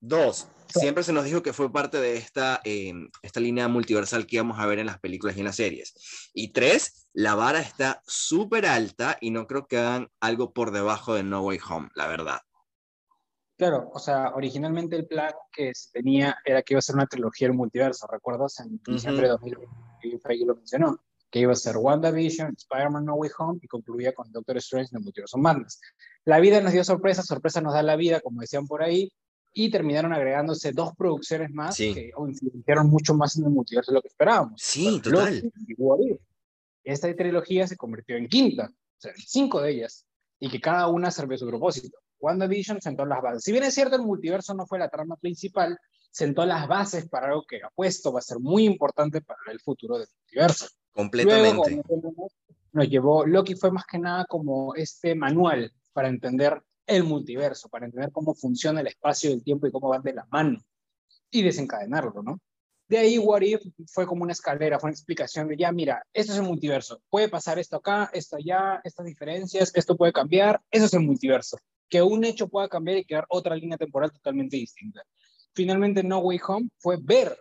Dos, 0.00 0.48
siempre 0.68 1.02
se 1.02 1.12
nos 1.12 1.24
dijo 1.24 1.42
que 1.42 1.52
fue 1.52 1.72
parte 1.72 1.98
de 1.98 2.16
esta, 2.16 2.60
eh, 2.64 2.92
esta 3.22 3.40
línea 3.40 3.68
multiversal 3.68 4.26
que 4.26 4.36
íbamos 4.36 4.58
a 4.60 4.66
ver 4.66 4.78
en 4.78 4.86
las 4.86 5.00
películas 5.00 5.36
y 5.36 5.40
en 5.40 5.46
las 5.46 5.56
series. 5.56 6.30
Y 6.32 6.52
tres, 6.52 7.08
la 7.12 7.34
vara 7.34 7.60
está 7.60 8.02
súper 8.06 8.66
alta 8.66 9.16
y 9.20 9.30
no 9.30 9.46
creo 9.46 9.66
que 9.66 9.78
hagan 9.78 10.08
algo 10.20 10.52
por 10.52 10.70
debajo 10.70 11.14
de 11.14 11.24
No 11.24 11.42
Way 11.42 11.58
Home, 11.68 11.88
la 11.94 12.06
verdad. 12.06 12.38
Claro, 13.56 13.90
o 13.92 13.98
sea, 13.98 14.34
originalmente 14.36 14.94
el 14.94 15.08
plan 15.08 15.32
que 15.50 15.74
se 15.74 15.90
tenía 15.90 16.36
era 16.44 16.62
que 16.62 16.74
iba 16.74 16.78
a 16.78 16.82
ser 16.82 16.94
una 16.94 17.06
trilogía 17.06 17.48
del 17.48 17.56
multiverso, 17.56 18.06
¿recuerdas? 18.06 18.60
En 18.60 18.80
diciembre 18.86 19.24
de 19.24 19.30
2020, 19.30 19.74
Kevin 20.00 20.20
Feige 20.20 20.46
lo 20.46 20.54
mencionó, 20.54 21.00
que 21.28 21.40
iba 21.40 21.52
a 21.52 21.56
ser 21.56 21.76
WandaVision, 21.76 22.54
Spider-Man 22.56 23.04
No 23.04 23.14
Way 23.14 23.30
Home 23.36 23.58
y 23.60 23.66
concluía 23.66 24.12
con 24.12 24.30
Doctor 24.30 24.58
Strange 24.58 24.90
en 24.92 24.98
el 24.98 25.02
Multiverso 25.02 25.38
Madness. 25.38 25.80
La 26.24 26.38
vida 26.38 26.60
nos 26.60 26.72
dio 26.72 26.84
sorpresa, 26.84 27.24
sorpresa 27.24 27.60
nos 27.60 27.74
da 27.74 27.82
la 27.82 27.96
vida, 27.96 28.20
como 28.20 28.40
decían 28.42 28.68
por 28.68 28.80
ahí, 28.80 29.10
y 29.52 29.70
terminaron 29.70 30.12
agregándose 30.12 30.72
dos 30.72 30.94
producciones 30.96 31.50
más 31.50 31.74
Sí. 31.76 31.92
que 31.94 32.10
influenciaron 32.28 32.88
mucho 32.88 33.14
más 33.14 33.36
en 33.36 33.44
el 33.44 33.50
multiverso 33.50 33.90
de 33.92 33.96
lo 33.96 34.02
que 34.02 34.08
esperábamos. 34.08 34.60
Sí, 34.62 35.00
Loki 35.04 35.10
total. 35.10 35.52
y. 35.66 36.18
Esta 36.84 37.14
trilogía 37.14 37.66
se 37.66 37.76
convirtió 37.76 38.16
en 38.16 38.28
quinta, 38.28 38.70
o 38.70 39.00
sea, 39.00 39.12
cinco 39.16 39.60
de 39.60 39.72
ellas, 39.72 40.06
y 40.40 40.48
que 40.48 40.60
cada 40.60 40.88
una 40.88 41.10
sirvió 41.10 41.36
su 41.36 41.46
propósito. 41.46 41.98
WandaVision 42.20 42.80
sentó 42.80 43.04
las 43.04 43.20
bases. 43.22 43.42
Si 43.44 43.52
bien 43.52 43.64
es 43.64 43.74
cierto, 43.74 43.96
el 43.96 44.02
multiverso 44.02 44.54
no 44.54 44.66
fue 44.66 44.78
la 44.78 44.88
trama 44.88 45.16
principal, 45.16 45.78
sentó 46.10 46.46
las 46.46 46.66
bases 46.66 47.06
para 47.08 47.28
algo 47.28 47.44
que 47.46 47.62
apuesto 47.62 48.12
va 48.12 48.20
a 48.20 48.22
ser 48.22 48.38
muy 48.40 48.64
importante 48.64 49.20
para 49.20 49.38
el 49.52 49.60
futuro 49.60 49.98
del 49.98 50.08
multiverso. 50.22 50.66
Luego, 50.66 50.94
Completamente. 50.94 51.82
vemos, 51.90 52.32
nos 52.72 52.88
llevó, 52.88 53.26
Loki 53.26 53.54
fue 53.54 53.70
más 53.70 53.84
que 53.86 53.98
nada 53.98 54.24
como 54.24 54.74
este 54.74 55.14
manual 55.14 55.72
para 55.92 56.08
entender 56.08 56.60
el 56.88 57.04
multiverso, 57.04 57.68
para 57.68 57.86
entender 57.86 58.10
cómo 58.10 58.34
funciona 58.34 58.80
el 58.80 58.88
espacio 58.88 59.30
y 59.30 59.34
el 59.34 59.44
tiempo 59.44 59.66
y 59.66 59.70
cómo 59.70 59.90
van 59.90 60.02
de 60.02 60.14
la 60.14 60.26
mano 60.30 60.58
y 61.30 61.42
desencadenarlo, 61.42 62.22
¿no? 62.22 62.40
De 62.88 62.96
ahí 62.96 63.18
What 63.18 63.42
If 63.42 63.60
fue 63.92 64.06
como 64.06 64.22
una 64.22 64.32
escalera, 64.32 64.80
fue 64.80 64.88
una 64.88 64.94
explicación 64.94 65.46
de 65.46 65.58
ya, 65.58 65.70
mira, 65.70 66.02
esto 66.14 66.32
es 66.32 66.38
el 66.38 66.44
multiverso, 66.44 67.02
puede 67.10 67.28
pasar 67.28 67.58
esto 67.58 67.76
acá, 67.76 68.08
esto 68.14 68.36
allá, 68.36 68.80
estas 68.82 69.04
diferencias, 69.04 69.70
esto 69.74 69.94
puede 69.94 70.12
cambiar, 70.12 70.62
eso 70.70 70.86
es 70.86 70.94
el 70.94 71.00
multiverso. 71.00 71.58
Que 71.90 72.00
un 72.00 72.24
hecho 72.24 72.48
pueda 72.48 72.68
cambiar 72.68 72.96
y 72.96 73.04
crear 73.04 73.26
otra 73.28 73.54
línea 73.54 73.76
temporal 73.76 74.10
totalmente 74.10 74.56
distinta. 74.56 75.02
Finalmente 75.54 76.02
No 76.02 76.20
Way 76.20 76.40
Home 76.48 76.68
fue 76.78 76.96
ver 76.98 77.38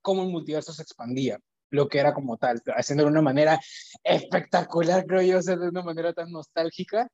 cómo 0.00 0.22
el 0.22 0.30
multiverso 0.30 0.72
se 0.72 0.82
expandía, 0.82 1.38
lo 1.70 1.88
que 1.88 1.98
era 1.98 2.14
como 2.14 2.38
tal, 2.38 2.62
haciéndolo 2.74 3.08
de 3.08 3.12
una 3.12 3.22
manera 3.22 3.60
espectacular, 4.02 5.04
creo 5.04 5.20
yo, 5.20 5.38
o 5.38 5.42
de 5.42 5.68
una 5.68 5.82
manera 5.82 6.14
tan 6.14 6.30
nostálgica. 6.30 7.06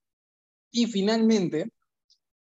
Y 0.72 0.86
finalmente, 0.86 1.70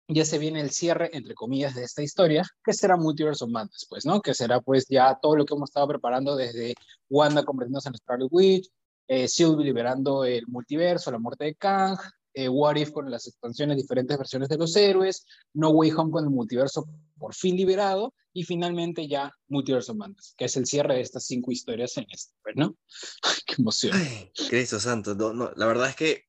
ya 0.10 0.26
se 0.26 0.38
viene 0.38 0.62
el 0.62 0.72
cierre, 0.72 1.10
entre 1.14 1.36
comillas, 1.36 1.76
de 1.76 1.84
esta 1.84 2.02
historia, 2.02 2.44
que 2.64 2.74
será 2.74 2.98
Multiverse 2.98 3.44
of 3.44 3.52
Madness, 3.52 3.86
pues, 3.90 4.06
¿no? 4.06 4.22
Que 4.22 4.34
será, 4.34 4.60
pues, 4.60 4.88
ya 4.90 5.18
todo 5.22 5.36
lo 5.36 5.46
que 5.46 5.54
hemos 5.54 5.70
estado 5.70 5.88
preparando 5.88 6.36
desde 6.36 6.74
Wanda 7.10 7.44
convirtiéndose 7.44 7.90
en 7.90 7.98
Scarlet 7.98 8.28
Witch, 8.32 8.70
eh, 9.08 9.28
liberando 9.60 10.26
el 10.26 10.46
multiverso, 10.48 11.12
la 11.12 11.20
muerte 11.20 11.46
de 11.46 11.56
Kang, 11.56 11.98
eh, 12.34 12.50
What 12.50 12.76
If 12.76 12.92
con 12.92 13.10
las 13.10 13.28
expansiones, 13.28 13.78
diferentes 13.78 14.18
versiones 14.18 14.50
de 14.50 14.58
los 14.58 14.76
héroes, 14.76 15.26
No 15.54 15.70
Way 15.70 15.92
Home 15.92 16.12
con 16.12 16.24
el 16.24 16.30
multiverso 16.30 16.88
por 17.18 17.34
fin 17.34 17.56
liberado, 17.56 18.14
y 18.32 18.44
finalmente 18.44 19.08
ya 19.08 19.34
Multiverse 19.48 19.92
of 19.92 19.98
Madness, 19.98 20.36
que 20.38 20.46
es 20.46 20.56
el 20.58 20.68
cierre 20.68 20.96
de 20.96 21.02
estas 21.02 21.26
cinco 21.26 21.52
historias 21.52 21.98
en 21.98 22.06
este, 22.12 22.34
¿no? 22.56 22.76
Ay, 23.24 23.36
qué 23.46 23.56
emoción. 23.58 23.94
Ay, 23.96 24.32
Cristo 24.50 24.80
santo, 24.80 25.16
no, 25.16 25.34
no, 25.34 25.52
la 25.56 25.66
verdad 25.66 25.90
es 25.90 25.96
que, 25.96 26.27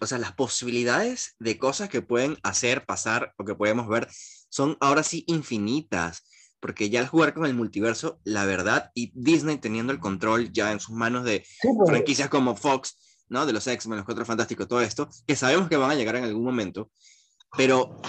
o 0.00 0.06
sea, 0.06 0.18
las 0.18 0.32
posibilidades 0.32 1.36
de 1.38 1.58
cosas 1.58 1.88
que 1.88 2.02
pueden 2.02 2.38
hacer, 2.42 2.84
pasar 2.84 3.32
o 3.38 3.44
que 3.44 3.54
podemos 3.54 3.88
ver 3.88 4.08
son 4.48 4.76
ahora 4.80 5.02
sí 5.02 5.24
infinitas, 5.26 6.24
porque 6.60 6.90
ya 6.90 7.00
al 7.00 7.08
jugar 7.08 7.34
con 7.34 7.46
el 7.46 7.54
multiverso, 7.54 8.20
la 8.24 8.44
verdad, 8.44 8.90
y 8.94 9.12
Disney 9.14 9.58
teniendo 9.58 9.92
el 9.92 10.00
control 10.00 10.52
ya 10.52 10.72
en 10.72 10.80
sus 10.80 10.94
manos 10.94 11.24
de 11.24 11.44
Sí, 11.44 11.68
pues, 11.76 11.88
franquicias 11.90 12.28
como 12.28 12.56
Fox, 12.56 13.24
¿no? 13.28 13.46
De 13.46 13.52
los 13.52 13.66
X-Men, 13.66 13.96
los 13.98 14.04
Cuatro 14.06 14.24
Fantásticos, 14.24 14.68
todo 14.68 14.80
esto, 14.80 15.08
que 15.26 15.36
sabemos 15.36 15.68
que 15.68 15.76
van 15.76 15.90
a 15.90 15.94
llegar 15.94 16.16
en 16.16 16.24
algún 16.24 16.44
momento, 16.44 16.90
pero, 17.56 18.00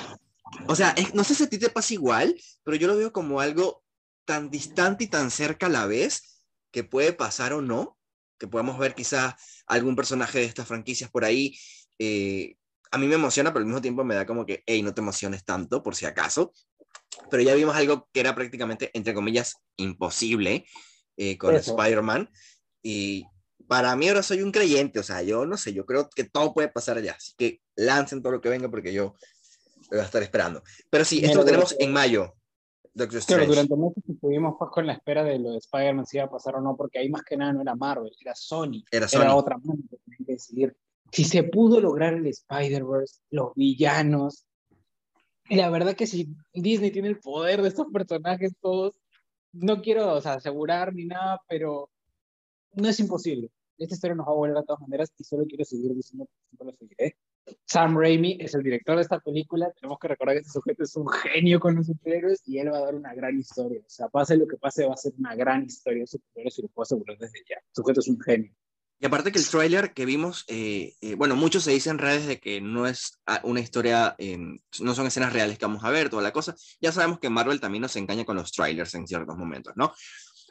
o 0.68 0.76
sea, 0.76 0.90
es- 0.92 1.14
no 1.14 1.24
sé 1.24 1.36
si 1.36 1.44
a 1.44 1.50
ti 1.50 1.58
te 1.58 1.70
pasa 1.70 1.94
igual, 1.94 2.36
pero 2.64 2.78
yo 2.78 2.88
lo 2.88 2.98
veo 2.98 3.12
como 3.12 3.40
algo 3.40 3.84
tan 4.26 4.50
distante 4.50 5.06
y 5.06 5.08
tan 5.08 5.32
cerca 5.32 5.68
a 5.68 5.70
la 5.70 5.86
vez 5.86 6.44
que 6.72 6.84
puede 6.84 7.14
pasar 7.14 7.54
o 7.54 7.62
no, 7.62 7.97
que 8.38 8.48
podemos 8.48 8.78
ver 8.78 8.96
quizás 8.96 9.36
algún 9.68 9.96
personaje 9.96 10.40
de 10.40 10.46
estas 10.46 10.68
franquicias 10.68 11.10
por 11.10 11.26
ahí. 11.26 11.58
eh, 12.00 12.56
a 12.92 12.98
mí 12.98 13.08
me 13.08 13.16
emociona, 13.16 13.52
pero 13.52 13.60
al 13.60 13.66
mismo 13.66 13.82
tiempo 13.82 14.04
me 14.04 14.16
da 14.16 14.26
como 14.26 14.46
que, 14.46 14.64
hey, 14.66 14.82
no 14.82 14.94
te 14.94 15.02
emociones 15.02 15.44
tanto, 15.44 15.84
por 15.84 15.96
si 15.96 16.06
acaso. 16.06 16.54
Pero 17.30 17.44
ya 17.44 17.54
vimos 17.56 17.76
algo 17.76 18.08
que 18.14 18.20
era 18.20 18.36
prácticamente, 18.36 18.92
entre 18.94 19.14
comillas, 19.14 19.56
imposible 19.78 20.66
eh, 21.18 21.38
con. 21.38 21.56
Spider-Man. 21.56 22.30
Y 22.82 23.26
para 23.68 23.96
mí 23.96 24.08
ahora 24.08 24.24
soy 24.24 24.42
un 24.42 24.52
creyente, 24.52 25.00
o 25.00 25.04
sea, 25.04 25.22
yo 25.22 25.46
no 25.46 25.58
sé, 25.58 25.74
yo 25.74 25.86
creo 25.86 26.10
que 26.10 26.24
todo 26.24 26.54
puede 26.54 26.70
pasar 26.70 26.98
allá. 26.98 27.16
Así 27.18 27.34
que 27.38 27.62
lancen 27.76 28.22
todo 28.22 28.34
lo 28.34 28.42
que 28.42 28.50
venga 28.50 28.70
porque 28.70 28.94
yo 28.94 29.16
lo 29.90 29.98
voy 29.98 30.00
a 30.00 30.04
estar 30.04 30.24
esperando. 30.24 30.64
Pero 30.90 31.04
sí, 31.04 31.24
esto 31.24 31.40
lo 31.40 31.46
tenemos 31.46 31.76
en 31.80 31.92
mayo. 31.92 32.37
Doctor 32.98 33.20
Strange. 33.20 33.48
durante 33.48 33.76
meses 33.76 34.04
estuvimos 34.10 34.56
pues, 34.58 34.72
con 34.72 34.88
la 34.88 34.94
espera 34.94 35.24
de 35.24 35.38
lo 35.38 35.52
de 35.52 35.58
Spider-Man 35.60 36.08
si 36.08 36.18
iba 36.18 36.26
a 36.26 36.30
pasar 36.32 36.56
o 36.56 36.62
no, 36.62 36.76
porque 36.76 36.98
ahí 36.98 37.10
más 37.10 37.24
que 37.24 37.38
nada 37.38 37.54
no 37.54 37.62
era 37.62 37.76
Marvel, 37.76 38.12
era 38.20 38.34
Sony. 38.34 38.84
Era 38.92 39.08
Sony. 39.08 39.22
Era 39.22 39.36
otra 39.36 39.58
mano 39.58 39.80
que 39.88 40.26
que 40.26 40.34
decidir. 40.34 40.76
Si 41.12 41.24
se 41.24 41.44
pudo 41.44 41.80
lograr 41.80 42.16
el 42.16 42.26
Spider-Verse, 42.26 43.22
los 43.30 43.54
villanos. 43.54 44.46
Y 45.48 45.56
la 45.56 45.70
verdad 45.70 45.96
que 45.96 46.08
si 46.08 46.36
Disney 46.54 46.92
tiene 46.92 47.08
el 47.08 47.20
poder 47.20 47.62
de 47.62 47.70
estos 47.70 47.88
personajes 47.94 48.54
todos, 48.60 48.96
no 49.54 49.82
quiero 49.82 50.14
o 50.14 50.22
sea, 50.22 50.34
asegurar 50.34 50.94
ni 50.94 51.06
nada, 51.06 51.40
pero 51.48 51.90
no 52.74 52.90
es 52.90 53.00
imposible. 53.00 53.52
Esta 53.78 53.94
historia 53.94 54.16
nos 54.16 54.28
va 54.28 54.32
a 54.32 54.36
volver 54.36 54.58
de 54.58 54.64
todas 54.64 54.82
maneras 54.82 55.14
y 55.18 55.24
solo 55.24 55.46
quiero 55.46 55.64
seguir 55.64 55.94
diciendo 55.94 56.26
que 56.26 56.34
siempre 56.50 56.66
lo 56.66 56.74
seguiré. 56.74 57.16
Sam 57.66 57.98
Raimi 57.98 58.38
es 58.40 58.54
el 58.56 58.64
director 58.64 58.96
de 58.96 59.02
esta 59.02 59.20
película. 59.20 59.72
Tenemos 59.80 60.00
que 60.00 60.08
recordar 60.08 60.36
que 60.36 60.42
este 60.42 60.52
sujeto 60.52 60.84
es 60.84 60.96
un 60.96 61.08
genio 61.10 61.60
con 61.60 61.76
los 61.76 61.88
superhéroes 61.88 62.42
y 62.46 62.60
él 62.60 62.72
va 62.72 62.78
a 62.78 62.82
dar 62.82 62.96
una 62.96 63.14
gran 63.14 63.38
historia. 63.38 63.80
O 63.80 63.90
sea, 63.90 64.10
pase 64.10 64.38
lo 64.38 64.48
que 64.48 64.58
pase, 64.58 64.86
va 64.86 64.94
a 64.94 64.98
ser 64.98 65.14
una 65.18 65.36
gran 65.36 65.64
historia 65.64 66.02
de 66.02 66.08
superhéroes 66.08 66.60
y 66.60 66.62
lo 66.64 66.68
puedo 66.70 66.84
asegurar 66.84 67.18
desde 67.18 67.40
ya. 67.50 67.56
El 67.56 67.76
sujeto 67.76 68.00
es 68.00 68.08
un 68.08 68.20
genio. 68.20 68.52
Y 69.00 69.06
aparte 69.06 69.32
que 69.32 69.38
el 69.38 69.48
tráiler 69.48 69.94
que 69.94 70.06
vimos, 70.06 70.44
eh, 70.48 70.96
eh, 71.02 71.14
bueno, 71.14 71.36
muchos 71.36 71.64
se 71.64 71.72
dicen 71.72 71.94
en 71.94 72.00
redes 72.00 72.26
de 72.26 72.40
que 72.40 72.62
no 72.62 72.88
es 72.88 73.20
ah, 73.28 73.42
una 73.44 73.60
historia, 73.60 74.16
em, 74.18 74.58
no 74.80 74.96
son 74.96 75.06
escenas 75.06 75.34
reales 75.34 75.60
que 75.60 75.66
vamos 75.66 75.84
a 75.84 75.92
ver, 75.92 76.10
toda 76.10 76.24
la 76.24 76.34
cosa. 76.34 76.56
Ya 76.82 76.92
sabemos 76.92 77.20
que 77.20 77.30
Marvel 77.30 77.60
también 77.60 77.84
nos 77.84 77.96
engaña 77.96 78.26
con 78.26 78.38
los 78.38 78.52
trailers 78.52 78.96
en 78.96 79.06
ciertos 79.06 79.38
momentos, 79.38 79.74
¿no? 79.76 79.94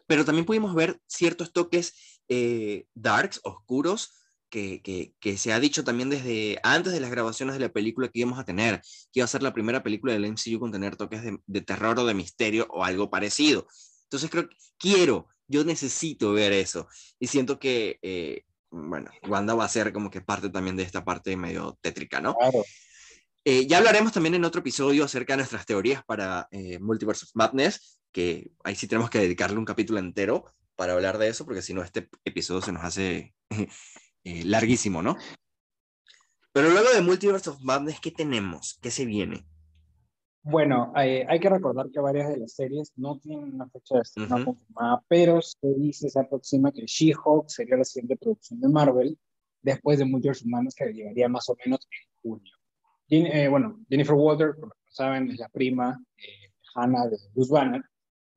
Pero 0.06 0.24
también 0.24 0.46
pudimos 0.46 0.74
ver 0.76 1.00
ciertos 1.06 1.52
toques 1.52 2.22
eh, 2.28 2.86
darks, 2.94 3.40
oscuros, 3.42 4.12
que, 4.50 4.80
que, 4.82 5.14
que, 5.20 5.38
se 5.38 5.52
ha 5.52 5.60
dicho 5.60 5.84
también 5.84 6.10
desde 6.10 6.58
antes 6.62 6.92
de 6.92 7.00
las 7.00 7.10
grabaciones 7.10 7.54
de 7.54 7.60
la 7.60 7.72
película 7.72 8.08
que 8.08 8.20
íbamos 8.20 8.38
a 8.38 8.44
tener, 8.44 8.80
que 9.12 9.20
iba 9.20 9.24
a 9.24 9.28
ser 9.28 9.42
la 9.42 9.52
primera 9.52 9.82
película 9.82 10.12
del 10.12 10.26
MCU 10.26 10.58
con 10.60 10.72
tener 10.72 10.96
toques 10.96 11.22
de, 11.22 11.38
de 11.46 11.60
terror 11.62 11.98
o 11.98 12.06
de 12.06 12.14
misterio 12.14 12.66
o 12.70 12.84
algo 12.84 13.10
parecido. 13.10 13.66
Entonces 14.04 14.30
creo 14.30 14.48
que 14.48 14.56
quiero 14.78 15.28
yo 15.48 15.64
necesito 15.64 16.32
ver 16.32 16.52
eso. 16.52 16.88
Y 17.18 17.26
siento 17.26 17.58
que, 17.58 17.98
eh, 18.02 18.44
bueno, 18.70 19.10
Wanda 19.28 19.54
va 19.54 19.64
a 19.64 19.68
ser 19.68 19.92
como 19.92 20.10
que 20.10 20.20
parte 20.20 20.50
también 20.50 20.76
de 20.76 20.82
esta 20.82 21.04
parte 21.04 21.36
medio 21.36 21.78
tétrica, 21.80 22.20
¿no? 22.20 22.34
Claro. 22.34 22.64
Eh, 23.44 23.66
ya 23.66 23.78
hablaremos 23.78 24.12
también 24.12 24.34
en 24.34 24.44
otro 24.44 24.60
episodio 24.60 25.04
acerca 25.04 25.34
de 25.34 25.38
nuestras 25.38 25.66
teorías 25.66 26.04
para 26.04 26.48
eh, 26.50 26.80
Multiverse 26.80 27.24
of 27.24 27.30
Madness, 27.34 28.00
que 28.10 28.50
ahí 28.64 28.74
sí 28.74 28.88
tenemos 28.88 29.08
que 29.08 29.20
dedicarle 29.20 29.58
un 29.58 29.64
capítulo 29.64 30.00
entero 30.00 30.52
para 30.74 30.94
hablar 30.94 31.16
de 31.18 31.28
eso, 31.28 31.44
porque 31.44 31.62
si 31.62 31.72
no, 31.72 31.82
este 31.82 32.08
episodio 32.24 32.60
se 32.60 32.72
nos 32.72 32.82
hace 32.82 33.34
eh, 34.26 34.42
larguísimo, 34.44 35.02
¿no? 35.02 35.16
Pero 36.52 36.70
luego 36.70 36.88
de 36.92 37.00
Multiverse 37.00 37.50
of 37.50 37.60
Madness, 37.62 38.00
¿qué 38.00 38.10
tenemos? 38.10 38.76
¿Qué 38.82 38.90
se 38.90 39.04
viene? 39.04 39.46
Bueno, 40.42 40.92
eh, 40.96 41.24
hay 41.28 41.38
que 41.38 41.48
recordar 41.48 41.90
que 41.92 42.00
varias 42.00 42.28
de 42.30 42.38
las 42.38 42.52
series 42.52 42.92
no 42.96 43.18
tienen 43.20 43.54
una 43.54 43.68
fecha 43.68 43.94
de 43.94 44.00
estreno 44.00 44.34
uh 44.34 44.38
-huh. 44.38 44.44
confirmada, 44.46 45.04
pero 45.06 45.40
se 45.42 45.74
dice, 45.76 46.10
se 46.10 46.18
aproxima 46.18 46.72
que 46.72 46.86
She-Hulk 46.86 47.48
sería 47.48 47.76
la 47.76 47.84
siguiente 47.84 48.16
producción 48.16 48.60
de 48.60 48.68
Marvel 48.68 49.18
después 49.62 49.98
de 49.98 50.06
Multiverse 50.06 50.44
Humanos 50.44 50.74
que 50.74 50.92
llegaría 50.92 51.28
más 51.28 51.48
o 51.48 51.56
menos 51.64 51.86
en 51.90 52.30
junio. 52.30 52.52
Jen, 53.08 53.26
eh, 53.26 53.48
bueno, 53.48 53.78
Jennifer 53.88 54.14
Walter, 54.14 54.54
como 54.58 54.72
saben, 54.88 55.30
es 55.30 55.38
la 55.38 55.48
prima 55.48 56.02
eh, 56.16 56.50
Hannah 56.74 57.06
de 57.06 57.18
Bruce 57.32 57.52
Banner 57.52 57.82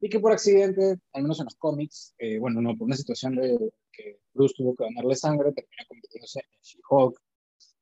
y 0.01 0.08
que 0.08 0.19
por 0.19 0.31
accidente, 0.31 0.98
al 1.13 1.24
menos 1.24 1.39
en 1.39 1.46
los 1.46 1.55
cómics, 1.55 2.13
eh, 2.19 2.38
bueno, 2.38 2.62
no, 2.62 2.77
por 2.77 2.86
una 2.86 2.96
situación 2.96 3.36
de 3.36 3.72
que 3.91 4.19
Bruce 4.39 4.55
tuvo 4.55 4.74
que 4.75 4.86
ganarle 4.86 5.15
sangre, 5.15 5.51
termina 5.51 5.84
convirtiéndose 5.88 6.39
en 6.39 6.62
She-Hulk. 6.62 7.19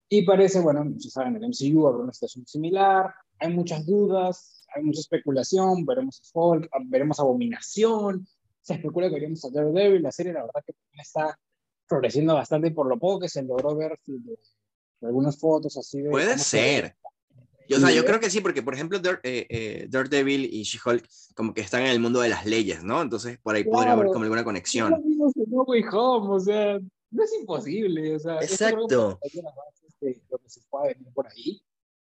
Y 0.10 0.24
parece, 0.24 0.60
bueno, 0.60 0.84
muchos 0.84 1.12
saben, 1.12 1.36
el 1.36 1.48
MCU 1.50 1.88
habrá 1.88 2.04
una 2.04 2.14
situación 2.14 2.48
similar, 2.48 3.14
hay 3.40 3.54
muchas 3.54 3.86
dudas, 3.86 4.66
hay 4.74 4.84
mucha 4.84 5.02
especulación, 5.02 5.86
veremos 5.86 6.20
a 6.20 6.40
Hulk, 6.40 6.70
veremos 6.86 7.20
Abominación, 7.20 8.28
se 8.62 8.76
especula 8.76 9.10
que 9.10 9.16
veremos 9.16 9.44
a 9.46 9.50
Daredevil, 9.52 10.02
la 10.02 10.12
serie 10.12 10.34
la 10.34 10.42
verdad 10.42 10.64
que 10.66 10.74
está 11.00 11.38
floreciendo 11.88 12.34
bastante 12.34 12.72
por 12.72 12.88
lo 12.88 12.98
poco 12.98 13.20
que 13.20 13.30
se 13.30 13.44
logró 13.44 13.76
ver 13.76 14.00
de, 14.06 14.18
de 14.18 15.08
algunas 15.08 15.38
fotos 15.38 15.78
así 15.78 16.02
de... 16.02 16.10
Puede 16.10 16.38
ser. 16.38 16.96
Yo, 17.70 17.78
o 17.78 17.80
sea, 17.82 17.92
yo 17.92 18.06
creo 18.06 18.20
que 18.20 18.30
sí, 18.30 18.40
porque 18.40 18.64
por 18.64 18.74
ejemplo 18.74 18.98
Dare, 19.00 19.20
eh, 19.24 19.46
eh, 19.50 19.88
Daredevil 19.90 20.46
y 20.46 20.64
She-Hulk 20.64 21.06
como 21.36 21.54
que 21.54 21.62
están 21.62 21.82
en 21.82 21.92
el 21.92 22.00
mundo 22.00 22.22
de 22.22 22.30
las 22.30 22.46
leyes, 22.46 22.82
¿no? 22.84 23.02
Entonces 23.02 23.40
por 23.40 23.56
ahí 23.56 23.64
claro, 23.64 23.76
podría 23.76 23.94
haber 23.94 24.08
como 24.08 24.24
alguna 24.24 24.46
conexión. 24.46 24.94
No 25.18 25.64
Way 25.64 25.84
Home, 25.92 26.36
o 26.36 26.40
sea, 26.40 26.80
no 27.12 27.24
es 27.24 27.34
imposible, 27.40 28.16
o 28.16 28.20
sea, 28.20 28.36
Exacto. 28.36 29.20
Es 30.02 30.22
lo 30.30 30.38
que 30.38 30.50
se 30.50 30.62
puede 30.70 30.94
venir 30.94 31.12
por 31.14 31.28
ahí. 31.28 31.62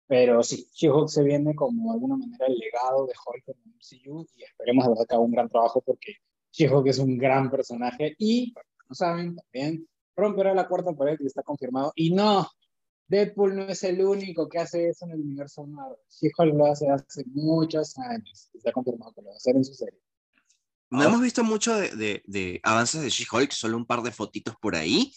Pero 0.07 0.43
sí, 0.43 0.69
She-Hulk 0.75 1.09
se 1.09 1.23
viene 1.23 1.55
como 1.55 1.91
de 1.91 1.95
alguna 1.95 2.17
manera 2.17 2.47
el 2.47 2.59
legado 2.59 3.07
de 3.07 3.15
Hulk 3.15 3.49
en 3.49 3.55
el 3.65 3.73
MCU 3.73 4.27
y 4.37 4.43
esperemos 4.43 4.85
de 4.85 4.91
verdad 4.91 5.07
que 5.09 5.15
haga 5.15 5.25
un 5.25 5.33
gran 5.33 5.49
trabajo 5.49 5.81
porque 5.81 6.17
She-Hulk 6.51 6.87
es 6.89 6.99
un 6.99 7.17
gran 7.17 7.51
personaje 7.51 8.15
y, 8.19 8.53
para 8.53 8.67
los 8.67 8.79
que 8.79 8.89
no 8.91 8.95
saben, 8.95 9.37
también 9.37 9.89
romperá 10.15 10.55
la 10.55 10.69
cuarta 10.69 10.93
pared 10.93 11.17
y 11.21 11.27
está 11.27 11.43
confirmado. 11.43 11.93
Y 11.95 12.13
no, 12.13 12.47
Deadpool 13.09 13.57
no 13.57 13.63
es 13.65 13.83
el 13.85 14.05
único 14.05 14.49
que 14.49 14.59
hace 14.59 14.89
eso 14.89 15.07
en 15.07 15.13
el 15.13 15.21
universo 15.21 15.67
Marvel. 15.67 15.99
She-Hulk 16.11 16.55
lo 16.55 16.67
hace 16.67 16.89
hace 16.91 17.25
muchos 17.27 17.97
años. 17.99 18.51
Está 18.53 18.73
confirmado 18.73 19.13
que 19.13 19.23
lo 19.23 19.29
va 19.29 19.35
a 19.35 19.37
hacer 19.37 19.57
en 19.57 19.65
su 19.65 19.75
serie. 19.75 20.01
No 20.93 21.05
hemos 21.05 21.21
visto 21.23 21.43
mucho 21.43 21.75
de, 21.75 21.91
de, 21.91 22.23
de 22.27 22.61
avances 22.63 23.01
de 23.01 23.09
She-Hulk, 23.09 23.51
solo 23.53 23.77
un 23.77 23.87
par 23.87 24.03
de 24.03 24.13
fotitos 24.13 24.55
por 24.61 24.77
ahí, 24.77 25.13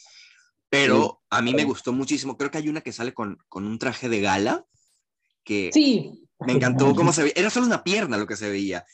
pero 0.70 1.20
sí, 1.22 1.28
a 1.32 1.42
mí 1.42 1.54
me 1.54 1.66
gustó 1.66 1.92
muchísimo. 1.92 2.38
Creo 2.38 2.50
que 2.50 2.58
hay 2.58 2.70
una 2.70 2.82
que 2.82 2.94
sale 2.94 3.14
con, 3.14 3.38
con 3.50 3.66
un 3.66 3.78
traje 3.78 4.08
de 4.08 4.22
gala 4.22 4.66
que 5.44 5.72
sí. 5.74 6.24
me 6.40 6.54
encantó 6.54 6.96
cómo 6.96 7.14
se 7.14 7.24
veía. 7.24 7.34
Era 7.36 7.50
solo 7.50 7.66
una 7.66 7.84
pierna 7.84 8.18
lo 8.18 8.26
que 8.26 8.38
se 8.38 8.50
veía, 8.50 8.86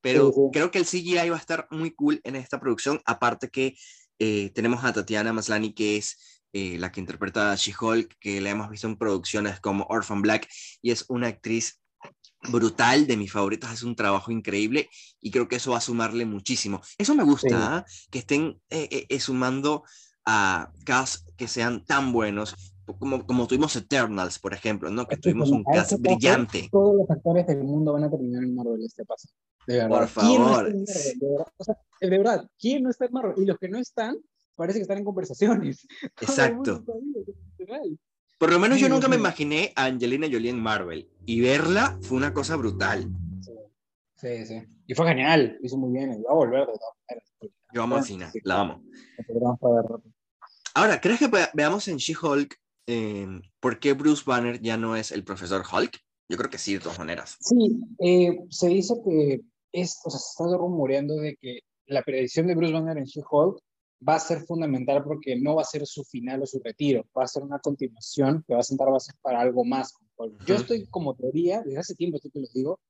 pero 0.00 0.28
sí, 0.28 0.34
sí. 0.36 0.40
creo 0.52 0.70
que 0.70 0.78
el 0.78 0.86
CGI 0.86 1.28
va 1.28 1.36
a 1.36 1.40
estar 1.40 1.66
muy 1.70 1.90
cool 1.90 2.20
en 2.24 2.36
esta 2.36 2.60
producción. 2.60 3.00
Aparte 3.04 3.48
que 3.48 3.76
eh, 4.18 4.50
tenemos 4.54 4.84
a 4.84 4.92
Tatiana 4.92 5.32
Maslany, 5.32 5.74
que 5.74 5.96
es 5.96 6.42
eh, 6.52 6.78
la 6.78 6.90
que 6.90 7.00
interpreta 7.00 7.52
a 7.52 7.56
She-Hulk, 7.56 8.16
que 8.18 8.40
la 8.40 8.50
hemos 8.50 8.70
visto 8.70 8.86
en 8.86 8.96
producciones 8.96 9.60
como 9.60 9.86
Orphan 9.88 10.22
Black, 10.22 10.48
y 10.82 10.92
es 10.92 11.04
una 11.08 11.26
actriz 11.26 11.80
brutal, 12.50 13.06
de 13.06 13.16
mis 13.16 13.32
favoritas, 13.32 13.70
hace 13.70 13.86
un 13.86 13.96
trabajo 13.96 14.30
increíble 14.30 14.88
y 15.20 15.30
creo 15.30 15.48
que 15.48 15.56
eso 15.56 15.72
va 15.72 15.78
a 15.78 15.82
sumarle 15.82 16.24
muchísimo. 16.24 16.80
Eso 16.96 17.14
me 17.14 17.24
gusta, 17.24 17.78
¿eh? 17.78 17.92
que 18.10 18.18
estén 18.18 18.60
eh, 18.70 19.20
sumando 19.20 19.84
a 20.24 20.70
cast 20.84 21.28
que 21.36 21.48
sean 21.48 21.84
tan 21.84 22.12
buenos 22.12 22.54
como, 22.96 23.26
como 23.26 23.46
tuvimos 23.46 23.74
Eternals, 23.76 24.38
por 24.38 24.54
ejemplo, 24.54 24.90
¿no? 24.90 25.06
Que 25.06 25.16
tuvimos 25.16 25.50
un 25.50 25.62
cast 25.64 25.92
paso, 25.92 25.98
brillante. 25.98 26.68
Todos 26.70 26.96
los 26.96 27.10
actores 27.10 27.46
del 27.46 27.62
mundo 27.62 27.92
van 27.92 28.04
a 28.04 28.10
terminar 28.10 28.42
en 28.42 28.54
Marvel 28.54 28.82
este 28.84 29.04
paso. 29.04 29.28
De 29.66 29.74
verdad. 29.76 29.88
Por 29.88 30.08
favor. 30.08 30.74
No 30.74 30.78
de, 30.78 31.16
verdad? 31.20 31.46
O 31.58 31.64
sea, 31.64 31.76
de 32.00 32.08
verdad, 32.10 32.50
¿quién 32.58 32.82
no 32.82 32.90
está 32.90 33.06
en 33.06 33.12
Marvel? 33.12 33.34
Y 33.36 33.46
los 33.46 33.58
que 33.58 33.68
no 33.68 33.78
están, 33.78 34.16
parece 34.56 34.78
que 34.78 34.82
están 34.82 34.98
en 34.98 35.04
conversaciones. 35.04 35.86
Exacto. 36.20 36.84
Por 38.38 38.52
lo 38.52 38.58
menos 38.60 38.78
yo 38.78 38.88
nunca 38.88 39.08
me 39.08 39.16
imaginé 39.16 39.72
a 39.74 39.86
Angelina 39.86 40.28
Jolie 40.30 40.50
en 40.50 40.60
Marvel. 40.60 41.08
Y 41.26 41.40
verla 41.40 41.98
fue 42.02 42.16
una 42.16 42.32
cosa 42.32 42.56
brutal. 42.56 43.10
Sí, 43.40 43.52
sí. 44.16 44.46
sí. 44.46 44.62
Y 44.86 44.94
fue 44.94 45.06
genial. 45.08 45.58
Hizo 45.62 45.76
muy 45.76 45.92
bien. 45.92 46.12
Y 46.12 46.22
va 46.22 46.30
a 46.30 46.34
volver 46.34 46.60
de 46.60 46.66
todas 46.66 46.96
maneras. 47.08 47.28
Yo 47.74 47.82
amo 47.82 47.96
a 47.96 48.02
Cina, 48.02 48.32
la 48.44 48.60
amo. 48.60 48.82
Ahora, 50.74 51.00
¿crees 51.00 51.18
que 51.18 51.30
veamos 51.52 51.88
en 51.88 51.98
She-Hulk 51.98 52.56
eh, 52.86 53.26
por 53.60 53.78
qué 53.78 53.92
Bruce 53.92 54.22
Banner 54.24 54.60
ya 54.60 54.76
no 54.76 54.96
es 54.96 55.12
el 55.12 55.24
profesor 55.24 55.62
Hulk? 55.70 55.98
Yo 56.30 56.36
creo 56.38 56.50
que 56.50 56.58
sí, 56.58 56.74
de 56.74 56.80
todas 56.80 56.98
maneras. 56.98 57.36
Sí, 57.40 57.80
eh, 57.98 58.38
se 58.48 58.68
dice 58.68 58.94
que 59.04 59.40
es, 59.72 60.00
o 60.04 60.10
sea, 60.10 60.18
se 60.18 60.44
está 60.44 60.56
rumoreando 60.56 61.16
de 61.16 61.36
que 61.36 61.60
la 61.86 62.02
predicción 62.02 62.46
de 62.46 62.54
Bruce 62.54 62.72
Banner 62.72 62.96
en 62.96 63.04
She-Hulk 63.04 63.58
va 64.06 64.14
a 64.14 64.20
ser 64.20 64.40
fundamental 64.40 65.02
porque 65.02 65.36
no 65.36 65.56
va 65.56 65.62
a 65.62 65.64
ser 65.64 65.86
su 65.86 66.04
final 66.04 66.42
o 66.42 66.46
su 66.46 66.60
retiro, 66.60 67.04
va 67.16 67.24
a 67.24 67.28
ser 67.28 67.42
una 67.42 67.58
continuación 67.58 68.44
que 68.46 68.54
va 68.54 68.60
a 68.60 68.64
sentar 68.64 68.90
bases 68.90 69.14
para 69.20 69.40
algo 69.40 69.64
más. 69.64 69.94
Yo 70.46 70.54
estoy 70.54 70.86
como 70.86 71.14
teoría, 71.14 71.62
desde 71.62 71.78
hace 71.78 71.94
tiempo 71.94 72.16
esto 72.16 72.30
te 72.30 72.40
lo 72.40 72.46
digo, 72.54 72.80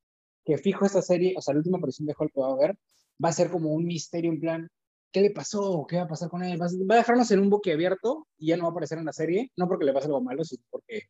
que 0.45 0.59
fijo 0.59 0.85
esta 0.85 1.03
serie, 1.03 1.35
o 1.37 1.41
sea, 1.41 1.55
la 1.55 1.59
última 1.59 1.79
aparición 1.79 2.07
de 2.07 2.15
Hulk 2.19 2.33
que 2.33 2.41
va 2.41 2.49
a 2.49 2.53
haber, 2.53 2.79
va 3.23 3.29
a 3.29 3.33
ser 3.33 3.51
como 3.51 3.73
un 3.73 3.85
misterio 3.85 4.31
en 4.31 4.41
plan, 4.41 4.69
¿qué 5.13 5.21
le 5.21 5.31
pasó? 5.31 5.87
¿Qué 5.89 5.97
va 5.97 6.03
a 6.03 6.09
pasar 6.09 6.29
con 6.29 6.43
él? 6.43 6.61
Va 6.61 6.95
a 6.95 6.99
dejarnos 6.99 7.31
en 7.31 7.41
un 7.41 7.51
buque 7.51 7.73
abierto 7.73 8.27
y 8.37 8.49
ya 8.49 8.57
no 8.57 8.65
va 8.65 8.69
a 8.69 8.73
aparecer 8.73 8.99
en 8.99 9.07
la 9.07 9.13
serie, 9.13 9.51
no 9.57 9.67
porque 9.67 9.85
le 9.85 9.93
pase 9.93 10.07
algo 10.07 10.23
malo, 10.23 10.45
sino 10.45 10.63
porque 10.71 11.03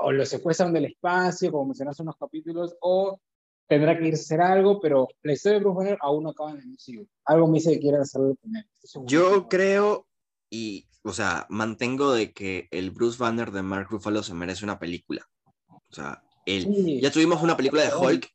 o 0.00 0.12
lo 0.12 0.26
secuestran 0.26 0.72
del 0.72 0.86
espacio, 0.86 1.50
como 1.50 1.66
mencionaste 1.66 2.02
en 2.02 2.08
unos 2.08 2.16
capítulos, 2.16 2.76
o 2.80 3.20
tendrá 3.66 3.98
que 3.98 4.08
irse 4.08 4.22
a 4.22 4.24
hacer 4.24 4.40
algo, 4.40 4.80
pero 4.80 5.08
la 5.22 5.32
historia 5.32 5.58
de 5.58 5.64
Bruce 5.64 5.78
Banner 5.78 5.98
aún 6.00 6.24
no 6.24 6.30
acaba 6.30 6.52
en 6.52 6.58
el 6.58 6.66
MCU. 6.68 7.08
Algo 7.24 7.48
me 7.48 7.58
dice 7.58 7.72
que 7.72 7.80
quieren 7.80 8.00
hacerlo 8.00 8.36
con 8.40 8.56
él. 8.56 8.66
Yo 9.06 9.48
creo, 9.48 10.06
y, 10.50 10.86
o 11.02 11.12
sea, 11.12 11.46
mantengo 11.48 12.12
de 12.12 12.32
que 12.32 12.68
el 12.70 12.90
Bruce 12.90 13.18
Banner 13.18 13.50
de 13.50 13.62
Mark 13.62 13.88
Ruffalo 13.90 14.22
se 14.22 14.34
merece 14.34 14.64
una 14.64 14.78
película. 14.78 15.28
O 15.66 15.94
sea, 15.94 16.22
él, 16.46 16.64
sí. 16.64 17.00
ya 17.00 17.10
tuvimos 17.10 17.42
una 17.42 17.56
película 17.56 17.82
de 17.82 17.94
Hulk 17.94 18.28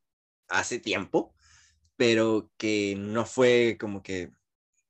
hace 0.48 0.80
tiempo, 0.80 1.34
pero 1.96 2.50
que 2.58 2.96
no 2.98 3.26
fue 3.26 3.78
como 3.80 4.02
que, 4.02 4.32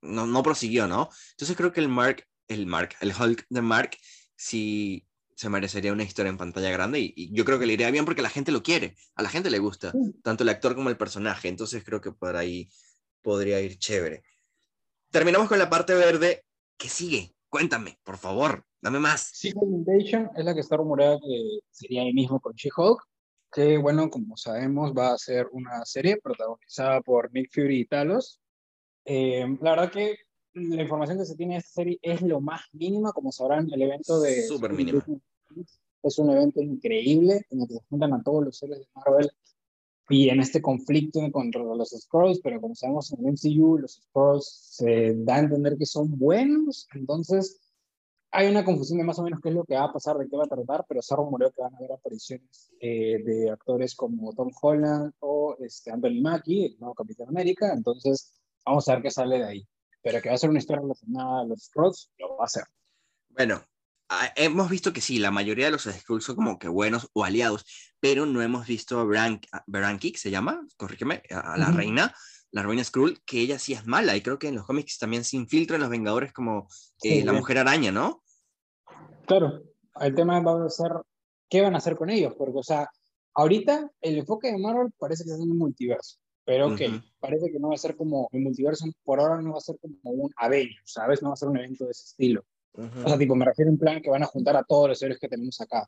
no, 0.01 0.25
no 0.25 0.43
prosiguió, 0.43 0.87
¿no? 0.87 1.09
Entonces 1.31 1.57
creo 1.57 1.73
que 1.73 1.81
el 1.81 1.89
Mark, 1.89 2.25
el 2.47 2.65
Mark, 2.65 2.91
el 3.01 3.11
Hulk 3.11 3.45
de 3.49 3.61
Mark, 3.61 3.97
sí 4.35 5.08
se 5.39 5.47
merecería 5.47 5.93
una 5.93 6.03
historia 6.03 6.29
en 6.29 6.37
pantalla 6.37 6.69
grande 6.69 6.99
y, 6.99 7.13
y, 7.15 7.31
yo 7.31 7.45
creo 7.45 7.57
que 7.57 7.65
le 7.65 7.71
iría 7.71 7.89
bien 7.91 8.03
porque 8.03 8.21
la 8.21 8.29
gente 8.29 8.51
lo 8.51 8.61
quiere, 8.61 8.97
a 9.15 9.23
la 9.23 9.29
gente 9.29 9.49
le 9.49 9.57
gusta, 9.59 9.93
tanto 10.21 10.43
el 10.43 10.49
actor 10.49 10.75
como 10.75 10.89
el 10.89 10.97
personaje, 10.97 11.47
entonces 11.47 11.81
creo 11.85 12.01
que 12.01 12.11
por 12.11 12.35
ahí 12.35 12.69
podría 13.21 13.61
ir 13.61 13.77
chévere. 13.77 14.23
Terminamos 15.09 15.47
con 15.47 15.57
la 15.57 15.69
parte 15.69 15.93
verde, 15.93 16.43
¿qué 16.75 16.89
sigue? 16.89 17.37
Cuéntame, 17.47 17.97
por 18.03 18.17
favor, 18.17 18.65
dame 18.81 18.99
más. 18.99 19.31
Secret 19.33 19.63
Invasion 19.63 20.29
es 20.35 20.43
la 20.43 20.53
que 20.53 20.59
está 20.59 20.75
rumoreada 20.75 21.17
que 21.21 21.59
sería 21.71 22.01
ahí 22.01 22.11
mismo 22.11 22.41
con 22.41 22.53
She-Hulk, 22.55 23.01
que 23.49 23.77
bueno, 23.77 24.09
como 24.09 24.35
sabemos 24.35 24.91
va 24.91 25.13
a 25.13 25.17
ser 25.17 25.47
una 25.53 25.85
serie 25.85 26.17
protagonizada 26.21 26.99
por 26.99 27.31
Nick 27.31 27.49
Fury 27.53 27.79
y 27.79 27.85
Talos. 27.85 28.41
Eh, 29.05 29.47
la 29.61 29.69
verdad 29.69 29.89
que 29.89 30.17
la 30.53 30.81
información 30.81 31.17
que 31.17 31.25
se 31.25 31.35
tiene 31.35 31.53
de 31.53 31.59
esta 31.59 31.71
serie 31.71 31.99
es 32.01 32.21
lo 32.21 32.41
más 32.41 32.61
mínima, 32.73 33.11
como 33.11 33.31
sabrán, 33.31 33.67
el 33.71 33.81
evento 33.81 34.19
de... 34.19 34.43
Súper 34.43 34.73
mínimo 34.73 35.01
es 36.03 36.17
un 36.19 36.29
evento 36.29 36.61
increíble 36.61 37.45
en 37.49 37.61
el 37.61 37.67
que 37.67 37.75
se 37.75 37.83
juntan 37.89 38.13
a 38.13 38.23
todos 38.23 38.43
los 38.43 38.57
seres 38.57 38.79
de 38.79 38.87
Marvel 38.95 39.31
y 40.09 40.29
en 40.29 40.39
este 40.39 40.61
conflicto 40.61 41.19
contra 41.31 41.61
los 41.61 41.89
Scrolls, 41.89 42.39
pero 42.41 42.59
como 42.59 42.73
sabemos 42.73 43.11
en 43.11 43.19
el 43.19 43.33
MCU, 43.33 43.77
los 43.77 44.01
Scrolls 44.01 44.45
se 44.45 45.13
da 45.17 45.35
a 45.35 45.39
entender 45.39 45.77
que 45.77 45.85
son 45.85 46.17
buenos, 46.17 46.87
entonces 46.95 47.59
hay 48.31 48.49
una 48.49 48.65
confusión 48.65 48.99
de 48.99 49.03
más 49.03 49.19
o 49.19 49.23
menos 49.23 49.39
qué 49.41 49.49
es 49.49 49.55
lo 49.55 49.65
que 49.65 49.75
va 49.75 49.85
a 49.85 49.93
pasar, 49.93 50.17
de 50.17 50.27
qué 50.27 50.35
va 50.35 50.45
a 50.45 50.47
tratar, 50.47 50.85
pero 50.87 51.01
se 51.01 51.15
rumoreó 51.15 51.51
que 51.51 51.61
van 51.61 51.73
a 51.73 51.77
haber 51.77 51.91
apariciones 51.91 52.71
eh, 52.79 53.21
de 53.23 53.49
actores 53.51 53.95
como 53.95 54.33
Tom 54.33 54.49
Holland 54.61 55.13
o 55.19 55.55
este, 55.59 55.91
Anthony 55.91 56.21
Mackie, 56.21 56.65
el 56.65 56.79
nuevo 56.79 56.95
Capitán 56.95 57.27
América, 57.29 57.71
entonces 57.73 58.33
vamos 58.65 58.87
a 58.87 58.93
ver 58.93 59.03
qué 59.03 59.11
sale 59.11 59.37
de 59.37 59.45
ahí. 59.45 59.67
Pero 60.01 60.21
que 60.21 60.29
va 60.29 60.35
a 60.35 60.37
ser 60.37 60.49
una 60.49 60.59
historia 60.59 60.81
relacionada 60.81 61.41
a 61.41 61.45
los 61.45 61.63
Scrolls, 61.63 62.11
lo 62.17 62.37
va 62.37 62.43
a 62.43 62.45
hacer. 62.45 62.63
Bueno, 63.29 63.63
hemos 64.35 64.69
visto 64.69 64.91
que 64.93 65.01
sí, 65.01 65.19
la 65.19 65.31
mayoría 65.31 65.65
de 65.65 65.71
los 65.71 65.83
Skrulls 65.83 66.23
son 66.23 66.35
como 66.35 66.59
que 66.59 66.67
buenos 66.67 67.09
o 67.13 67.23
aliados, 67.23 67.65
pero 67.99 68.25
no 68.25 68.41
hemos 68.41 68.67
visto 68.67 68.99
a 68.99 69.05
Berankik, 69.67 70.17
se 70.17 70.31
llama, 70.31 70.65
corrígeme, 70.77 71.23
a, 71.29 71.57
la 71.57 71.71
reina, 71.71 72.15
la 72.51 72.63
reina 72.63 72.83
Skrull, 72.83 73.21
que 73.25 73.39
ella 73.39 73.59
sí 73.59 73.73
es 73.73 73.85
mala, 73.85 74.15
y 74.15 74.21
creo 74.21 74.39
que 74.39 74.47
en 74.47 74.55
los 74.55 74.65
cómics 74.65 74.97
también 74.97 75.23
se 75.23 75.37
infiltra 75.37 75.75
en 75.75 75.81
los 75.81 75.89
Vengadores 75.89 76.33
como 76.33 76.67
eh, 77.03 77.23
la 77.23 77.33
Mujer 77.33 77.59
Araña, 77.59 77.91
¿no? 77.91 78.23
Claro, 79.27 79.63
el 80.01 80.15
tema 80.15 80.39
va 80.39 80.65
a 80.65 80.69
ser 80.69 80.91
qué 81.49 81.61
van 81.61 81.75
a 81.75 81.77
hacer 81.77 81.95
con 81.95 82.09
ellos, 82.09 82.33
porque, 82.35 82.57
o 82.57 82.63
sea, 82.63 82.89
ahorita 83.35 83.91
el 84.01 84.17
enfoque 84.17 84.51
de 84.51 84.57
Marvel 84.57 84.91
parece 84.97 85.23
que 85.23 85.31
es 85.31 85.37
un 85.37 85.57
multiverso, 85.57 86.17
pero 86.49 86.69
ok, 86.69 86.81
parece 87.19 87.51
que 87.51 87.59
no 87.59 87.67
va 87.67 87.75
a 87.75 87.77
ser 87.77 87.95
como, 87.95 88.27
el 88.31 88.41
multiverso 88.41 88.87
por 89.03 89.19
ahora 89.19 89.39
no 89.39 89.51
va 89.51 89.59
a 89.59 89.61
ser 89.61 89.77
como 89.79 89.99
un 90.03 90.31
Avengers, 90.35 90.81
¿sabes? 90.83 91.21
No 91.21 91.29
va 91.29 91.33
a 91.33 91.37
ser 91.37 91.47
un 91.47 91.57
evento 91.57 91.85
de 91.85 91.91
ese 91.91 92.05
estilo. 92.05 92.43
O 92.73 93.07
sea, 93.07 93.19
tipo, 93.19 93.35
me 93.35 93.45
refiero 93.45 93.69
a 93.69 93.73
un 93.73 93.77
plan 93.77 94.01
que 94.01 94.09
van 94.09 94.23
a 94.23 94.25
juntar 94.25 94.57
a 94.57 94.63
todos 94.63 94.89
los 94.89 95.01
héroes 95.03 95.19
que 95.19 95.27
tenemos 95.27 95.61
acá 95.61 95.87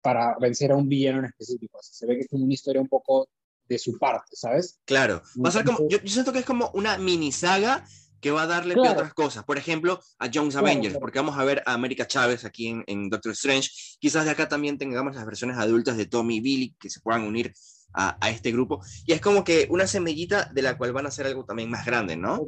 para 0.00 0.36
vencer 0.38 0.70
a 0.70 0.76
un 0.76 0.88
villano 0.88 1.18
en 1.18 1.24
específico. 1.24 1.78
O 1.78 1.82
sea, 1.82 1.94
se 1.94 2.06
ve 2.06 2.14
que 2.14 2.20
es 2.20 2.32
una 2.32 2.54
historia 2.54 2.80
un 2.80 2.86
poco 2.86 3.28
de 3.66 3.76
su 3.76 3.98
parte, 3.98 4.36
¿sabes? 4.36 4.78
Claro. 4.84 5.20
Va 5.44 5.48
a 5.48 5.52
ser 5.52 5.64
como, 5.64 5.88
yo, 5.88 5.98
siento 6.04 6.32
que 6.32 6.38
es 6.38 6.46
como 6.46 6.70
una 6.74 6.96
mini 6.96 7.32
saga 7.32 7.84
que 8.20 8.30
va 8.30 8.42
a 8.42 8.46
darle 8.46 8.76
otras 8.78 9.14
cosas. 9.14 9.42
Por 9.42 9.58
ejemplo, 9.58 10.00
a 10.20 10.30
Jones 10.32 10.54
Avengers, 10.54 10.96
porque 11.00 11.18
vamos 11.18 11.36
a 11.36 11.42
ver 11.42 11.64
a 11.66 11.74
América 11.74 12.06
Chávez 12.06 12.44
aquí 12.44 12.68
en, 12.68 12.84
en, 12.86 13.10
Doctor 13.10 13.32
Strange. 13.32 13.68
Quizás 13.98 14.26
de 14.26 14.30
acá 14.30 14.48
también 14.48 14.78
tengamos 14.78 15.16
las 15.16 15.26
versiones 15.26 15.56
adultas 15.56 15.96
de 15.96 16.06
Tommy 16.06 16.36
y 16.36 16.40
Billy 16.40 16.76
que 16.78 16.88
se 16.88 17.00
puedan 17.00 17.24
unir 17.24 17.52
a, 17.92 18.30
este 18.30 18.52
grupo. 18.52 18.80
Y 19.06 19.12
es 19.12 19.20
como 19.20 19.44
que 19.44 19.66
una 19.70 19.86
semillita 19.86 20.50
de 20.52 20.62
la 20.62 20.76
cual 20.76 20.92
van 20.92 21.06
a 21.06 21.08
hacer 21.08 21.26
algo 21.26 21.44
también 21.44 21.70
más 21.70 21.84
grande, 21.84 22.16
¿no? 22.16 22.46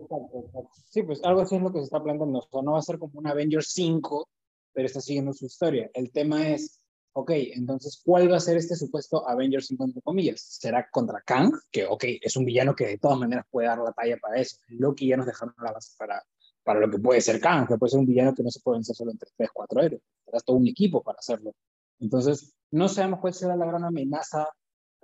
Sí, 0.91 1.03
pues 1.03 1.21
algo 1.25 1.41
así 1.41 1.57
es 1.57 1.63
lo 1.63 1.73
que 1.73 1.79
se 1.79 1.85
está 1.85 2.03
planteando. 2.03 2.39
O 2.39 2.43
sea, 2.43 2.63
no 2.63 2.73
va 2.73 2.79
a 2.79 2.83
ser 2.83 2.99
como 2.99 3.19
un 3.19 3.27
Avengers 3.27 3.73
5, 3.73 4.29
pero 4.73 4.87
está 4.87 5.01
siguiendo 5.01 5.33
su 5.33 5.47
historia. 5.47 5.91
El 5.95 6.11
tema 6.13 6.49
es, 6.49 6.81
ok, 7.13 7.31
entonces, 7.55 8.01
¿cuál 8.05 8.31
va 8.31 8.37
a 8.37 8.41
ser 8.41 8.57
este 8.57 8.77
supuesto 8.77 9.29
Avengers 9.29 9.67
5 9.69 9.85
entre 9.85 10.03
comillas? 10.03 10.41
¿Será 10.41 10.89
contra 10.91 11.23
Kang? 11.23 11.53
Que, 11.71 11.87
ok, 11.87 12.05
es 12.21 12.37
un 12.37 12.45
villano 12.45 12.75
que 12.75 12.87
de 12.87 12.99
todas 12.99 13.19
maneras 13.19 13.47
puede 13.51 13.69
dar 13.69 13.79
la 13.79 13.93
talla 13.93 14.19
para 14.19 14.41
eso. 14.41 14.57
Loki 14.69 15.09
ya 15.09 15.17
nos 15.17 15.27
dejaron 15.27 15.55
la 15.63 15.73
base 15.73 15.95
para, 15.99 16.23
para 16.63 16.81
lo 16.81 16.91
que 16.91 16.99
puede 16.99 17.21
ser 17.21 17.41
Kang, 17.41 17.67
que 17.67 17.79
puede 17.79 17.91
ser 17.91 18.01
un 18.01 18.07
villano 18.07 18.35
que 18.35 18.43
no 18.43 18.51
se 18.51 18.61
puede 18.61 18.79
vencer 18.79 18.95
solo 18.95 19.11
entre 19.11 19.31
3, 19.37 19.51
4 19.53 19.83
héroes. 19.83 20.03
Será 20.25 20.41
todo 20.41 20.57
un 20.57 20.69
equipo 20.69 21.03
para 21.03 21.19
hacerlo. 21.19 21.55
Entonces, 21.99 22.55
no 22.71 22.89
sabemos 22.89 23.21
cuál 23.21 23.35
será 23.35 23.57
la 23.57 23.67
gran 23.67 23.85
amenaza 23.85 24.49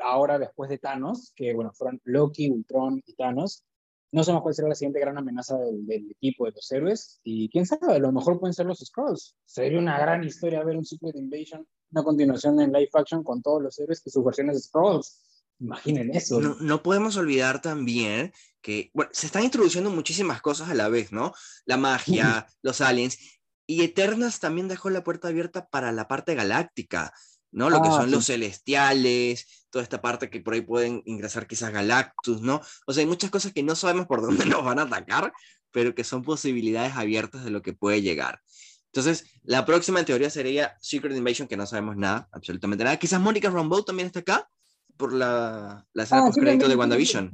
ahora 0.06 0.38
después 0.38 0.70
de 0.70 0.78
Thanos, 0.78 1.32
que 1.34 1.52
bueno, 1.54 1.72
fueron 1.72 2.00
Loki, 2.04 2.48
Ultron 2.48 3.02
y 3.04 3.14
Thanos, 3.14 3.64
no 4.12 4.22
sabemos 4.22 4.42
cuál 4.42 4.54
será 4.54 4.68
la 4.68 4.74
siguiente 4.74 5.00
gran 5.00 5.18
amenaza 5.18 5.58
del, 5.58 6.10
equipo 6.10 6.46
de 6.46 6.52
los 6.52 6.70
héroes, 6.70 7.20
y 7.24 7.48
quién 7.50 7.66
sabe, 7.66 7.94
a 7.94 7.98
lo 7.98 8.12
mejor 8.12 8.38
pueden 8.38 8.54
ser 8.54 8.66
los 8.66 8.78
Skrulls. 8.78 9.36
Sería 9.44 9.78
una 9.78 9.98
gran 9.98 10.22
historia 10.24 10.64
ver 10.64 10.76
un 10.76 10.84
Secret 10.84 11.16
Invasion, 11.16 11.66
una 11.90 12.04
continuación 12.04 12.60
en 12.60 12.72
live 12.72 12.88
action 12.94 13.22
con 13.24 13.42
todos 13.42 13.62
los 13.62 13.78
héroes 13.78 14.00
que 14.00 14.10
sus 14.10 14.24
versiones 14.24 14.56
de 14.56 14.62
Skrulls. 14.62 15.22
Imaginen 15.58 16.14
eso. 16.14 16.40
No, 16.40 16.56
no, 16.60 16.82
podemos 16.82 17.16
olvidar 17.16 17.60
también 17.60 18.32
que, 18.60 18.90
bueno, 18.94 19.10
se 19.12 19.26
están 19.26 19.42
introduciendo 19.42 19.90
muchísimas 19.90 20.40
cosas 20.40 20.68
a 20.68 20.74
la 20.74 20.88
vez, 20.88 21.12
¿no? 21.12 21.32
La 21.64 21.76
magia, 21.76 22.46
los 22.62 22.80
aliens, 22.80 23.18
y 23.66 23.82
Eternals 23.82 24.38
también 24.38 24.68
dejó 24.68 24.90
la 24.90 25.02
puerta 25.02 25.28
abierta 25.28 25.66
para 25.66 25.92
la 25.92 26.06
parte 26.06 26.34
galáctica. 26.34 27.12
¿no? 27.52 27.70
Lo 27.70 27.80
que 27.80 27.88
ah, 27.88 27.92
son 27.92 28.10
los 28.10 28.26
celestiales, 28.26 29.65
toda 29.76 29.82
esta 29.82 30.00
parte 30.00 30.30
que 30.30 30.40
por 30.40 30.54
ahí 30.54 30.62
pueden 30.62 31.02
ingresar 31.04 31.46
quizás 31.46 31.70
Galactus, 31.70 32.40
¿no? 32.40 32.62
O 32.86 32.94
sea, 32.94 33.02
hay 33.02 33.06
muchas 33.06 33.30
cosas 33.30 33.52
que 33.52 33.62
no 33.62 33.76
sabemos 33.76 34.06
por 34.06 34.22
dónde 34.22 34.46
nos 34.46 34.64
van 34.64 34.78
a 34.78 34.84
atacar, 34.84 35.34
pero 35.70 35.94
que 35.94 36.02
son 36.02 36.22
posibilidades 36.22 36.94
abiertas 36.94 37.44
de 37.44 37.50
lo 37.50 37.60
que 37.60 37.74
puede 37.74 38.00
llegar. 38.00 38.40
Entonces, 38.86 39.26
la 39.42 39.66
próxima 39.66 40.00
en 40.00 40.06
teoría 40.06 40.30
sería 40.30 40.78
Secret 40.80 41.14
Invasion, 41.14 41.46
que 41.46 41.58
no 41.58 41.66
sabemos 41.66 41.94
nada, 41.98 42.26
absolutamente 42.32 42.84
nada. 42.84 42.96
Quizás 42.96 43.20
Mónica 43.20 43.50
Rambeau 43.50 43.84
también 43.84 44.06
está 44.06 44.20
acá 44.20 44.48
por 44.96 45.12
la, 45.12 45.86
la 45.92 46.02
escena 46.04 46.22
ah, 46.22 46.26
post-crédito 46.28 46.66
de 46.66 46.76
WandaVision. 46.76 47.30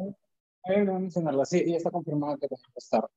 Sí, 1.44 1.64
ya 1.64 1.76
está 1.76 1.92
confirmado 1.92 2.38
que 2.38 2.48
tiene 2.48 2.64
que 2.64 2.78
estar 2.78 3.08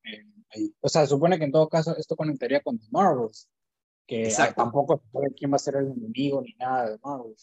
ahí. 0.50 0.72
O 0.80 0.88
sea, 0.88 1.02
se 1.02 1.08
supone 1.08 1.36
que 1.36 1.46
en 1.46 1.50
todo 1.50 1.68
caso 1.68 1.96
esto 1.96 2.14
conectaría 2.14 2.60
con 2.60 2.78
The 2.78 2.86
Marvels 2.92 3.48
que 4.06 4.32
tampoco 4.54 5.02
sabe 5.12 5.34
quién 5.36 5.50
va 5.50 5.56
a 5.56 5.58
ser 5.58 5.74
el 5.74 5.90
enemigo 5.90 6.40
ni 6.40 6.54
nada 6.54 6.90
de 6.90 6.98
Marvel. 7.02 7.34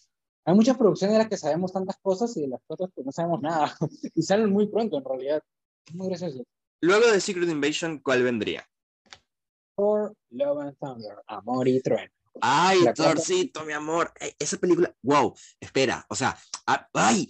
Hay 0.46 0.54
muchas 0.54 0.78
producciones 0.78 1.14
de 1.14 1.20
las 1.20 1.30
que 1.30 1.38
sabemos 1.38 1.72
tantas 1.72 1.98
cosas 2.02 2.36
y 2.36 2.42
de 2.42 2.48
las 2.50 2.62
otras 2.68 2.90
que 2.96 3.04
no 3.04 3.12
sabemos 3.12 3.42
nada. 3.42 3.76
y 4.16 4.22
salen 4.22 4.52
muy 4.52 4.68
pronto, 4.68 4.98
en 4.98 5.06
realidad. 5.06 5.44
muy 5.94 6.08
gracioso. 6.08 6.44
Luego 6.82 7.12
de 7.12 7.22
Secret 7.22 7.50
Invasion, 7.50 8.00
¿cuál 8.00 8.24
vendría? 8.24 8.68
Thor, 9.76 10.14
Love 10.32 10.62
and 10.62 10.78
Thunder, 10.78 11.16
Amor 11.28 11.68
y 11.68 11.82
Trueno. 11.82 12.12
Ay, 12.42 12.80
Thorcito, 12.96 13.64
mi 13.64 13.74
amor. 13.74 14.12
Esa 14.40 14.58
película, 14.58 14.94
wow, 15.02 15.34
espera, 15.60 16.06
o 16.10 16.16
sea, 16.16 16.38
ay, 16.94 17.30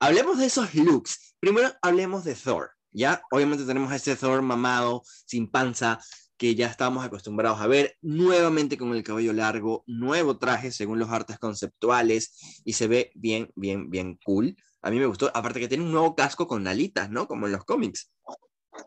hablemos 0.00 0.38
de 0.38 0.46
esos 0.46 0.74
looks. 0.74 1.34
Primero 1.40 1.70
hablemos 1.82 2.24
de 2.24 2.34
Thor, 2.34 2.72
¿ya? 2.90 3.22
Obviamente 3.30 3.64
tenemos 3.64 3.90
a 3.92 3.96
este 3.96 4.16
Thor 4.16 4.42
mamado, 4.42 5.02
sin 5.24 5.50
panza, 5.50 6.00
que 6.36 6.54
ya 6.54 6.66
estamos 6.66 7.04
acostumbrados 7.04 7.60
a 7.60 7.66
ver, 7.66 7.96
nuevamente 8.02 8.76
con 8.76 8.94
el 8.94 9.02
cabello 9.02 9.32
largo, 9.32 9.84
nuevo 9.86 10.38
traje 10.38 10.70
según 10.70 10.98
los 10.98 11.10
artes 11.10 11.38
conceptuales 11.38 12.62
y 12.64 12.72
se 12.72 12.88
ve 12.88 13.12
bien, 13.14 13.50
bien, 13.54 13.90
bien 13.90 14.18
cool. 14.24 14.56
A 14.82 14.90
mí 14.90 14.98
me 14.98 15.06
gustó, 15.06 15.30
aparte 15.34 15.60
que 15.60 15.68
tiene 15.68 15.84
un 15.84 15.92
nuevo 15.92 16.14
casco 16.14 16.46
con 16.46 16.66
alitas, 16.66 17.10
¿no? 17.10 17.26
Como 17.26 17.46
en 17.46 17.52
los 17.52 17.64
cómics. 17.64 18.10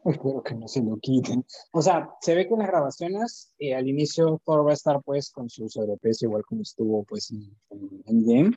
Espero 0.06 0.44
que 0.44 0.54
no 0.54 0.68
se 0.68 0.82
lo 0.84 0.98
quiten. 0.98 1.46
O 1.72 1.82
sea, 1.82 2.10
se 2.22 2.36
ve 2.36 2.48
que 2.48 2.54
en 2.54 2.60
las 2.60 2.68
grabaciones 2.68 3.54
eh, 3.58 3.74
al 3.74 3.88
inicio 3.88 4.42
Thor 4.46 4.66
va 4.66 4.72
a 4.72 4.74
estar 4.74 5.02
pues 5.02 5.32
con 5.32 5.50
su 5.50 5.70
sobrepeso 5.70 6.26
igual 6.26 6.44
como 6.46 6.62
estuvo 6.62 7.04
pues 7.04 7.32
en, 7.32 7.56
en 8.06 8.26
Game. 8.26 8.56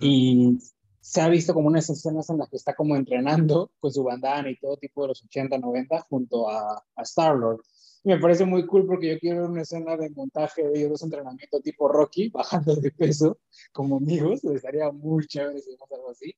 Y 0.00 0.58
se 1.00 1.20
ha 1.20 1.28
visto 1.28 1.54
como 1.54 1.68
unas 1.68 1.88
escenas 1.88 2.28
en 2.30 2.38
las 2.38 2.48
que 2.48 2.56
está 2.56 2.74
como 2.74 2.96
entrenando 2.96 3.70
con 3.78 3.92
su 3.92 4.02
bandana 4.02 4.50
y 4.50 4.58
todo 4.58 4.76
tipo 4.76 5.02
de 5.02 5.08
los 5.08 5.24
80, 5.24 5.58
90 5.58 6.00
junto 6.08 6.50
a, 6.50 6.84
a 6.96 7.02
Star-Lord 7.02 7.62
me 8.02 8.18
parece 8.18 8.44
muy 8.44 8.66
cool 8.66 8.86
porque 8.86 9.10
yo 9.10 9.18
quiero 9.18 9.46
una 9.46 9.62
escena 9.62 9.96
de 9.96 10.10
montaje 10.10 10.62
de 10.62 10.78
ellos 10.78 10.90
dos 10.90 11.02
entrenamiento 11.02 11.60
tipo 11.60 11.88
Rocky, 11.88 12.28
bajando 12.34 12.74
de 12.76 12.90
peso 12.90 13.38
como 13.72 13.98
amigos, 13.98 14.44
estaría 14.44 14.90
muy 14.90 15.26
chévere 15.26 15.60
si 15.60 15.72
hacemos 15.74 15.92
algo 15.92 16.10
así, 16.10 16.34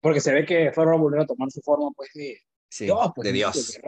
porque 0.00 0.20
se 0.20 0.32
ve 0.32 0.44
que 0.44 0.70
Thor 0.74 0.88
va 0.88 0.94
a 0.94 0.98
volver 0.98 1.20
a 1.20 1.26
tomar 1.26 1.50
su 1.50 1.60
forma 1.60 1.90
pues 1.96 2.10
de, 2.14 2.38
Dios. 2.84 3.12
Pues, 3.14 3.24
de 3.24 3.32
Dios. 3.32 3.78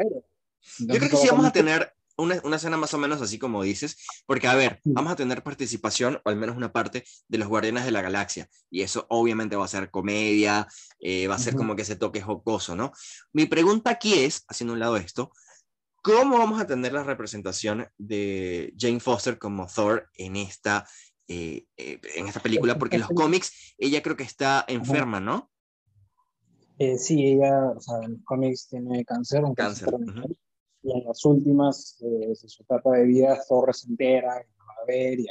yo 0.78 0.94
creo 0.96 1.10
que 1.10 1.16
sí 1.16 1.28
vamos 1.28 1.46
a 1.46 1.52
tener 1.52 1.92
una, 2.16 2.38
una, 2.44 2.56
escena 2.56 2.76
más 2.76 2.92
o 2.92 2.98
menos 2.98 3.22
así 3.22 3.38
como 3.38 3.62
dices, 3.62 3.96
porque 4.26 4.46
a 4.46 4.54
ver, 4.54 4.80
vamos 4.84 5.12
a 5.12 5.16
tener 5.16 5.42
participación, 5.42 6.20
o 6.22 6.28
al 6.28 6.36
menos 6.36 6.56
una 6.56 6.70
parte, 6.70 7.04
de 7.28 7.38
los 7.38 7.48
Guardianes 7.48 7.86
de 7.86 7.92
la 7.92 8.02
Galaxia, 8.02 8.48
y 8.70 8.82
eso 8.82 9.06
obviamente 9.08 9.56
va 9.56 9.64
a 9.64 9.68
ser 9.68 9.90
comedia, 9.90 10.66
eh, 10.98 11.26
va 11.28 11.36
a 11.36 11.38
ser 11.38 11.54
como 11.54 11.76
que 11.76 11.82
ese 11.82 11.96
toque 11.96 12.20
jocoso, 12.20 12.76
¿no? 12.76 12.92
Mi 13.32 13.46
pregunta 13.46 13.90
aquí 13.90 14.14
es, 14.14 14.44
haciendo 14.48 14.74
un 14.74 14.80
lado 14.80 14.98
esto, 14.98 15.32
¿Cómo 16.02 16.38
vamos 16.38 16.60
a 16.60 16.66
tener 16.66 16.92
la 16.92 17.04
representación 17.04 17.86
de 17.98 18.72
Jane 18.78 19.00
Foster 19.00 19.38
como 19.38 19.66
Thor 19.66 20.08
en 20.14 20.36
esta, 20.36 20.86
eh, 21.28 21.66
eh, 21.76 22.00
en 22.16 22.26
esta 22.26 22.40
película? 22.40 22.78
Porque 22.78 22.96
en 22.96 23.02
los 23.02 23.10
cómics 23.10 23.74
ella 23.76 24.02
creo 24.02 24.16
que 24.16 24.22
está 24.24 24.64
enferma, 24.66 25.20
¿no? 25.20 25.50
Eh, 26.78 26.96
sí, 26.96 27.26
ella, 27.26 27.72
o 27.76 27.80
sea, 27.80 27.98
en 28.02 28.12
los 28.12 28.24
cómics 28.24 28.68
tiene 28.68 29.04
cáncer, 29.04 29.44
un 29.44 29.54
cáncer. 29.54 29.90
Y 30.82 30.92
en 30.92 31.04
las 31.04 31.22
últimas, 31.26 31.98
de 32.00 32.34
su 32.34 32.62
etapa 32.62 32.96
de 32.96 33.04
vida, 33.04 33.38
Thor 33.46 33.74
se 33.74 33.88
entera, 33.88 34.36
va 34.36 34.74
a 34.82 34.86
ver, 34.86 35.20
y 35.20 35.26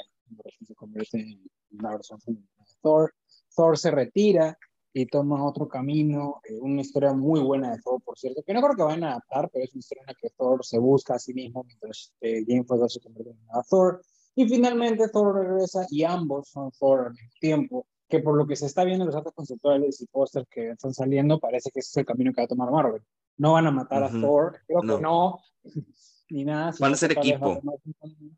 se 0.63 0.75
convierte 0.75 1.19
en 1.19 1.41
una 1.71 1.93
versión 1.93 2.21
femenina 2.21 2.47
de 2.59 2.73
Thor. 2.83 3.11
Thor 3.55 3.75
se 3.75 3.89
retira, 3.89 4.55
y 4.93 5.05
toma 5.05 5.45
otro 5.45 5.67
camino, 5.67 6.41
eh, 6.43 6.57
una 6.59 6.81
historia 6.81 7.13
muy 7.13 7.39
buena 7.39 7.71
de 7.71 7.81
Thor, 7.81 8.01
por 8.03 8.17
cierto, 8.17 8.41
que 8.43 8.53
no 8.53 8.61
creo 8.61 8.75
que 8.75 8.83
vayan 8.83 9.03
a 9.03 9.11
adaptar, 9.11 9.49
pero 9.51 9.65
es 9.65 9.73
una 9.73 9.79
historia 9.79 10.01
en 10.01 10.07
la 10.07 10.13
que 10.15 10.29
Thor 10.31 10.65
se 10.65 10.79
busca 10.79 11.15
a 11.15 11.19
sí 11.19 11.33
mismo 11.33 11.63
mientras 11.63 12.13
eh, 12.21 12.43
Jane 12.47 12.63
Foster 12.63 12.89
se 12.89 12.99
convierte 12.99 13.31
en 13.31 13.37
Thor, 13.69 14.01
y 14.35 14.47
finalmente 14.47 15.09
Thor 15.09 15.35
regresa 15.35 15.85
y 15.89 16.03
ambos 16.03 16.49
son 16.49 16.71
Thor 16.79 17.07
al 17.07 17.13
mismo 17.13 17.29
tiempo, 17.39 17.87
que 18.07 18.19
por 18.19 18.35
lo 18.35 18.47
que 18.47 18.55
se 18.55 18.65
está 18.65 18.83
viendo 18.83 19.03
en 19.03 19.07
los 19.07 19.15
artes 19.15 19.33
conceptuales 19.33 20.01
y 20.01 20.07
pósters 20.07 20.47
que 20.49 20.71
están 20.71 20.93
saliendo, 20.93 21.39
parece 21.39 21.69
que 21.71 21.81
ese 21.81 21.89
es 21.89 21.97
el 21.97 22.05
camino 22.05 22.33
que 22.33 22.41
va 22.41 22.45
a 22.45 22.47
tomar 22.47 22.71
Marvel. 22.71 23.03
No 23.37 23.53
van 23.53 23.67
a 23.67 23.71
matar 23.71 24.03
a 24.03 24.09
Thor, 24.09 24.59
creo 24.65 24.81
que 24.81 25.01
no, 25.01 25.39
ni 26.29 26.45
nada. 26.45 26.73
Van 26.79 26.93
a 26.93 26.97
ser 26.97 27.11
equipo. 27.11 27.61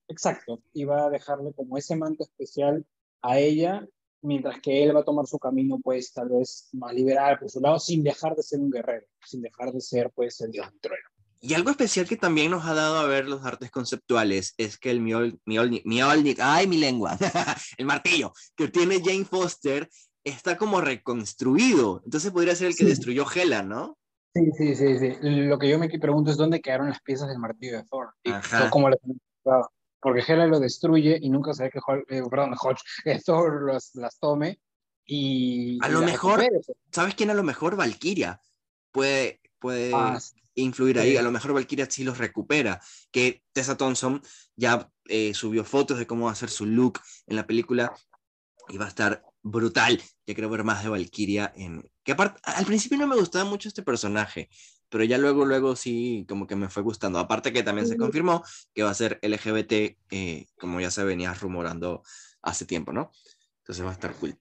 Exacto, 0.09 0.61
y 0.73 0.83
va 0.83 1.05
a 1.05 1.09
dejarle 1.09 1.53
como 1.53 1.77
ese 1.77 1.95
manto 1.95 2.23
especial 2.23 2.85
a 3.21 3.39
ella 3.39 3.87
mientras 4.21 4.59
que 4.61 4.83
él 4.83 4.95
va 4.95 5.01
a 5.01 5.05
tomar 5.05 5.27
su 5.27 5.39
camino, 5.39 5.79
pues 5.83 6.13
tal 6.13 6.29
vez 6.29 6.69
más 6.73 6.93
liberal 6.93 7.39
por 7.39 7.49
su 7.49 7.59
lado, 7.59 7.79
sin 7.79 8.03
dejar 8.03 8.35
de 8.35 8.43
ser 8.43 8.59
un 8.59 8.69
guerrero, 8.69 9.05
sin 9.25 9.41
dejar 9.41 9.71
de 9.71 9.81
ser 9.81 10.11
pues 10.13 10.39
el 10.41 10.51
dios 10.51 10.69
del 10.69 10.79
trueno. 10.79 11.09
Y 11.43 11.55
algo 11.55 11.71
especial 11.71 12.07
que 12.07 12.17
también 12.17 12.51
nos 12.51 12.65
ha 12.65 12.75
dado 12.75 12.99
a 12.99 13.07
ver 13.07 13.27
los 13.27 13.43
artes 13.43 13.71
conceptuales 13.71 14.53
es 14.57 14.77
que 14.77 14.91
el 14.91 15.01
Mjolnir, 15.01 16.37
ay 16.39 16.67
mi 16.67 16.77
lengua, 16.77 17.17
el 17.77 17.85
martillo 17.87 18.31
que 18.55 18.67
tiene 18.67 19.01
Jane 19.03 19.25
Foster 19.25 19.89
está 20.23 20.55
como 20.55 20.81
reconstruido. 20.81 22.01
Entonces 22.05 22.31
podría 22.31 22.55
ser 22.55 22.67
el 22.67 22.75
que 22.75 22.85
destruyó 22.85 23.25
Hela, 23.33 23.63
¿no? 23.63 23.97
Sí, 24.35 24.51
sí, 24.55 24.75
sí, 24.75 24.99
sí. 24.99 25.17
Lo 25.21 25.57
que 25.57 25.67
yo 25.67 25.79
me 25.79 25.89
pregunto 25.89 26.29
es 26.29 26.37
dónde 26.37 26.61
quedaron 26.61 26.89
las 26.89 27.01
piezas 27.01 27.27
del 27.27 27.39
martillo 27.39 27.77
de 27.77 27.83
Thor. 27.85 28.13
Ajá. 28.25 28.69
¿Cómo 28.69 28.89
las 28.89 28.99
porque 30.01 30.23
Hela 30.27 30.47
lo 30.47 30.59
destruye 30.59 31.17
y 31.21 31.29
nunca 31.29 31.53
se 31.53 31.63
ve 31.63 31.69
que 31.71 31.79
eh, 32.09 32.23
perdón, 32.29 32.55
Thor 33.25 33.73
las 33.93 34.19
tome 34.19 34.59
y... 35.05 35.77
A 35.83 35.89
lo 35.89 36.01
mejor, 36.01 36.39
pues. 36.39 36.77
¿sabes 36.91 37.15
quién 37.15 37.29
a 37.29 37.33
lo 37.33 37.43
mejor? 37.43 37.75
Valkyria 37.75 38.39
puede, 38.91 39.41
puede 39.59 39.91
ah, 39.93 40.19
influir 40.55 40.99
ahí, 40.99 41.17
a 41.17 41.21
lo 41.21 41.31
mejor 41.31 41.53
Valkyria 41.53 41.89
sí 41.89 42.03
los 42.03 42.17
recupera, 42.17 42.81
que 43.11 43.43
Tessa 43.53 43.77
Thompson 43.77 44.21
ya 44.55 44.89
eh, 45.05 45.33
subió 45.33 45.63
fotos 45.63 45.97
de 45.99 46.07
cómo 46.07 46.25
va 46.25 46.31
a 46.31 46.35
ser 46.35 46.49
su 46.49 46.65
look 46.65 46.99
en 47.27 47.35
la 47.35 47.47
película 47.47 47.93
y 48.69 48.77
va 48.77 48.85
a 48.85 48.89
estar 48.89 49.23
brutal, 49.43 50.01
ya 50.25 50.33
quiero 50.33 50.49
ver 50.49 50.63
más 50.63 50.83
de 50.83 50.89
Valkyria 50.89 51.51
en... 51.55 51.89
Que 52.03 52.13
aparte, 52.13 52.39
al 52.43 52.65
principio 52.65 52.97
no 52.97 53.07
me 53.07 53.15
gustaba 53.15 53.45
mucho 53.45 53.67
este 53.67 53.83
personaje, 53.83 54.49
pero 54.91 55.05
ya 55.05 55.17
luego, 55.17 55.45
luego 55.45 55.75
sí, 55.75 56.25
como 56.27 56.45
que 56.45 56.57
me 56.57 56.69
fue 56.69 56.83
gustando. 56.83 57.17
Aparte 57.17 57.53
que 57.53 57.63
también 57.63 57.87
se 57.87 57.97
confirmó 57.97 58.43
que 58.73 58.83
va 58.83 58.91
a 58.91 58.93
ser 58.93 59.19
LGBT, 59.21 59.97
eh, 60.11 60.47
como 60.59 60.81
ya 60.81 60.91
se 60.91 61.03
venía 61.05 61.33
rumorando 61.33 62.03
hace 62.41 62.65
tiempo, 62.65 62.91
¿no? 62.91 63.09
Entonces 63.59 63.85
va 63.85 63.89
a 63.91 63.93
estar 63.93 64.13
cool. 64.15 64.37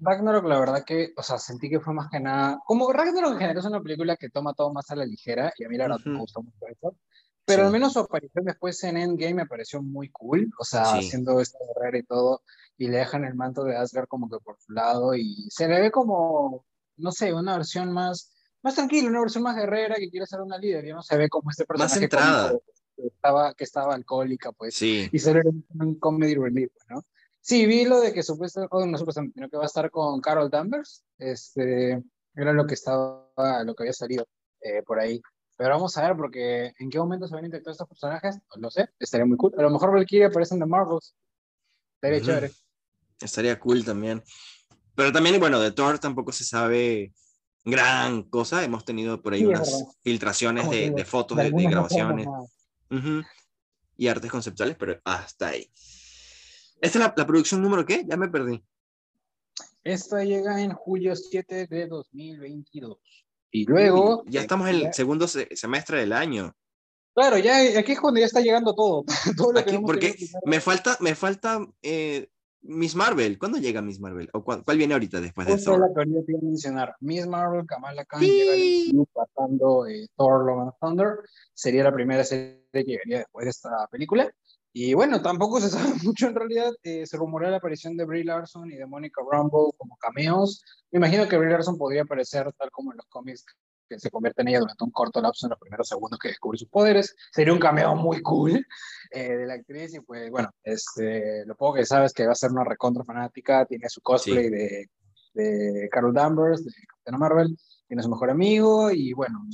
Ragnarok, 0.00 0.44
la 0.46 0.58
verdad 0.58 0.84
que, 0.86 1.12
o 1.16 1.22
sea, 1.22 1.36
sentí 1.36 1.68
que 1.68 1.80
fue 1.80 1.92
más 1.92 2.08
que 2.10 2.18
nada, 2.18 2.60
como 2.64 2.90
Ragnarok 2.92 3.32
en 3.32 3.38
general 3.38 3.58
es 3.58 3.64
una 3.64 3.82
película 3.82 4.16
que 4.16 4.30
toma 4.30 4.54
todo 4.54 4.72
más 4.72 4.90
a 4.90 4.96
la 4.96 5.04
ligera, 5.04 5.52
y 5.58 5.64
a 5.64 5.68
mí 5.68 5.76
la 5.76 5.84
verdad 5.84 6.00
me 6.04 6.20
gustó 6.20 6.42
mucho 6.42 6.66
eso, 6.68 6.96
pero 7.44 7.66
al 7.66 7.72
menos 7.72 7.92
su 7.94 7.98
aparición 7.98 8.44
después 8.44 8.82
en 8.84 8.96
Endgame 8.96 9.34
me 9.34 9.46
pareció 9.46 9.82
muy 9.82 10.08
cool, 10.10 10.48
o 10.58 10.64
sea, 10.64 10.82
haciendo 10.94 11.40
esta 11.40 11.58
guerrera 11.74 11.98
y 11.98 12.04
todo, 12.04 12.42
y 12.78 12.86
le 12.86 12.98
dejan 12.98 13.24
el 13.24 13.34
manto 13.34 13.64
de 13.64 13.76
Asgard 13.76 14.06
como 14.06 14.30
que 14.30 14.38
por 14.38 14.56
su 14.60 14.72
lado, 14.72 15.14
y 15.16 15.48
se 15.50 15.66
le 15.66 15.80
ve 15.80 15.90
como, 15.90 16.64
no 16.96 17.10
sé, 17.10 17.34
una 17.34 17.56
versión 17.56 17.92
más, 17.92 18.32
más 18.62 18.74
tranquilo, 18.74 19.08
una 19.08 19.20
versión 19.20 19.42
más 19.42 19.56
guerrera 19.56 19.96
que 19.96 20.10
quiere 20.10 20.26
ser 20.26 20.40
una 20.40 20.58
líder, 20.58 20.84
ya 20.86 20.94
no 20.94 21.02
se 21.02 21.16
ve 21.16 21.28
como 21.28 21.50
este 21.50 21.64
personaje 21.64 21.94
más 21.94 22.00
centrada. 22.00 22.58
Que 22.96 23.06
estaba, 23.06 23.54
que 23.54 23.64
estaba 23.64 23.94
alcohólica, 23.94 24.52
pues, 24.52 24.74
sí. 24.74 25.08
y 25.10 25.18
solo 25.18 25.40
era 25.40 25.50
un 25.78 25.94
comedy 25.98 26.34
relief, 26.34 26.70
¿no? 26.88 27.02
Sí, 27.40 27.64
vi 27.64 27.86
lo 27.86 28.00
de 28.00 28.12
que 28.12 28.22
supuestamente, 28.22 28.74
oh, 28.76 28.84
no 28.84 28.98
supuestamente, 28.98 29.34
sino 29.34 29.48
que 29.48 29.56
va 29.56 29.62
a 29.62 29.66
estar 29.66 29.90
con 29.90 30.20
Carol 30.20 30.50
Danvers, 30.50 31.02
este, 31.18 32.02
era 32.34 32.52
lo 32.52 32.66
que 32.66 32.74
estaba, 32.74 33.24
lo 33.64 33.74
que 33.74 33.84
había 33.84 33.94
salido 33.94 34.28
eh, 34.60 34.82
por 34.82 35.00
ahí. 35.00 35.22
Pero 35.56 35.70
vamos 35.70 35.96
a 35.96 36.06
ver, 36.06 36.16
porque 36.16 36.72
en 36.78 36.90
qué 36.90 36.98
momento 36.98 37.26
se 37.26 37.34
van 37.34 37.44
a 37.44 37.46
intentar 37.46 37.72
estos 37.72 37.88
personajes, 37.88 38.36
no 38.56 38.62
lo 38.62 38.70
sé, 38.70 38.90
estaría 38.98 39.26
muy 39.26 39.38
cool. 39.38 39.54
A 39.56 39.62
lo 39.62 39.70
mejor 39.70 39.92
Valkyrie 39.92 40.26
aparece 40.26 40.54
en 40.54 40.60
The 40.60 40.66
Marvels, 40.66 41.14
estaría 41.94 42.20
chévere. 42.20 42.52
Estaría 43.20 43.58
cool 43.58 43.84
también. 43.84 44.22
Pero 44.94 45.12
también, 45.12 45.38
bueno, 45.40 45.60
de 45.60 45.72
Thor 45.72 45.98
tampoco 45.98 46.32
se 46.32 46.44
sabe 46.44 47.12
gran 47.64 48.22
cosa. 48.24 48.64
Hemos 48.64 48.84
tenido 48.84 49.20
por 49.22 49.34
ahí 49.34 49.44
unas 49.44 49.84
filtraciones 50.02 50.68
de, 50.70 50.90
de, 50.90 51.04
fotos, 51.04 51.38
de, 51.38 51.50
grabaciones 51.50 52.26
y 53.96 54.08
artes 54.08 54.30
conceptuales, 54.30 54.76
pero 54.78 55.00
hasta 55.04 55.48
ahí. 55.48 55.70
¿Esta 56.80 56.98
es 56.98 57.04
la, 57.04 57.14
la, 57.16 57.26
producción 57.26 57.60
número 57.60 57.84
qué? 57.84 58.04
Ya 58.08 58.16
me 58.16 58.28
perdí. 58.28 58.62
Esta 59.84 60.24
llega 60.24 60.60
en 60.60 60.72
julio 60.72 61.14
7 61.16 61.66
de 61.66 61.86
2022. 61.86 62.98
Y 63.50 63.64
luego... 63.64 64.24
ya 64.26 64.40
estamos 64.40 64.68
en 64.68 64.76
el 64.76 64.94
segundo 64.94 65.26
semestre 65.26 66.00
del 66.00 66.12
año. 66.12 66.54
Claro, 67.14 67.38
ya 67.38 67.78
aquí 67.78 67.92
es 67.92 68.00
cuando 68.00 68.20
ya 68.20 68.26
está 68.26 68.40
llegando 68.40 68.74
todo. 68.74 69.04
todo 69.36 69.52
lo 69.52 69.64
que 69.64 69.80
porque 69.80 70.16
me 70.44 70.60
falta, 70.60 70.96
me 71.00 71.14
falta 71.14 71.66
eh, 71.82 72.28
Miss 72.62 72.94
Marvel, 72.94 73.38
¿cuándo 73.38 73.58
llega 73.58 73.80
Miss 73.80 74.00
Marvel? 74.00 74.28
¿O 74.34 74.44
cuál, 74.44 74.76
viene 74.76 74.92
ahorita 74.94 75.20
después 75.20 75.46
de 75.46 75.56
Thor? 75.56 75.80
la 75.80 75.88
que 75.88 76.10
yo 76.10 76.24
quiero 76.24 76.42
mencionar. 76.42 76.94
Miss 77.00 77.26
Marvel, 77.26 77.66
Kamala 77.66 78.04
Khan, 78.04 78.20
sí. 78.20 78.90
llega 78.92 79.04
pasando 79.12 79.86
eh, 79.86 80.06
Thor, 80.16 80.44
Love 80.44 80.60
and 80.60 80.72
Thunder. 80.80 81.18
Sería 81.54 81.84
la 81.84 81.92
primera 81.92 82.22
serie 82.22 82.62
que 82.72 82.84
llegaría 82.84 83.18
después 83.18 83.44
de 83.44 83.50
esta 83.50 83.70
película. 83.90 84.30
Y 84.72 84.94
bueno, 84.94 85.20
tampoco 85.20 85.60
se 85.60 85.68
sabe 85.70 85.94
mucho 86.02 86.28
en 86.28 86.34
realidad. 86.34 86.70
Eh, 86.82 87.06
se 87.06 87.16
rumorea 87.16 87.50
la 87.50 87.56
aparición 87.56 87.96
de 87.96 88.04
Brie 88.04 88.24
Larson 88.24 88.70
y 88.70 88.76
de 88.76 88.86
Monica 88.86 89.22
Rambeau 89.30 89.72
como 89.76 89.96
cameos. 89.96 90.62
Me 90.90 90.98
imagino 90.98 91.28
que 91.28 91.38
Brie 91.38 91.50
Larson 91.50 91.78
podría 91.78 92.02
aparecer 92.02 92.52
tal 92.58 92.70
como 92.70 92.92
en 92.92 92.98
los 92.98 93.06
cómics 93.06 93.44
que 93.90 93.98
se 93.98 94.10
convierte 94.10 94.42
en 94.42 94.48
ella 94.48 94.60
durante 94.60 94.84
un 94.84 94.90
corto 94.92 95.20
lapso 95.20 95.46
en 95.46 95.50
los 95.50 95.58
primeros 95.58 95.88
segundos 95.88 96.18
que 96.18 96.28
descubre 96.28 96.56
sus 96.56 96.68
poderes. 96.68 97.16
Sería 97.32 97.52
un 97.52 97.58
cameo 97.58 97.96
muy 97.96 98.22
cool 98.22 98.64
eh, 99.10 99.36
de 99.36 99.46
la 99.46 99.54
actriz 99.54 99.92
y 99.94 100.00
pues 100.00 100.30
bueno, 100.30 100.50
este, 100.62 101.44
lo 101.44 101.56
poco 101.56 101.74
que 101.74 101.84
sabes 101.84 102.12
que 102.12 102.26
va 102.26 102.32
a 102.32 102.36
ser 102.36 102.52
una 102.52 102.64
recontra 102.64 103.04
fanática, 103.04 103.66
tiene 103.66 103.88
su 103.88 104.00
cosplay 104.00 104.48
de, 104.48 104.90
de 105.34 105.88
Carol 105.90 106.14
Danvers, 106.14 106.64
de 106.64 106.72
Capitana 106.86 107.18
Marvel, 107.18 107.58
tiene 107.88 108.02
su 108.02 108.08
mejor 108.08 108.30
amigo 108.30 108.90
y 108.92 109.12
bueno, 109.12 109.44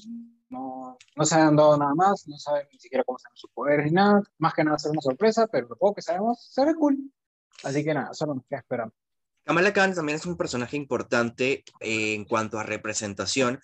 no, 0.51 0.99
no 1.17 1.25
se 1.25 1.35
han 1.35 1.57
dado 1.57 1.77
nada 1.79 1.95
más, 1.95 2.29
no 2.29 2.37
saben 2.37 2.67
ni 2.71 2.79
siquiera 2.79 3.05
cómo 3.05 3.19
se 3.19 3.29
sus 3.35 3.51
poderes 3.51 3.87
ni 3.87 3.93
nada, 3.93 4.23
más 4.39 4.53
que 4.53 4.65
nada 4.65 4.79
ser 4.79 4.91
una 4.91 5.01
sorpresa, 5.01 5.47
pero 5.47 5.69
lo 5.69 5.77
poco 5.77 5.95
que 5.95 6.03
sabemos 6.03 6.47
se 6.53 6.65
ve 6.65 6.75
cool. 6.75 6.99
Así 7.65 7.83
que 7.83 7.95
nada, 7.95 8.13
solo 8.13 8.35
nos 8.35 8.45
queda 8.47 8.61
esperar. 8.61 8.93
Kamala 9.47 9.73
Khan 9.73 9.95
también 9.95 10.17
es 10.17 10.27
un 10.27 10.37
personaje 10.37 10.77
importante 10.77 11.65
eh, 11.79 12.15
en 12.15 12.25
cuanto 12.25 12.59
a 12.59 12.65
representación, 12.65 13.61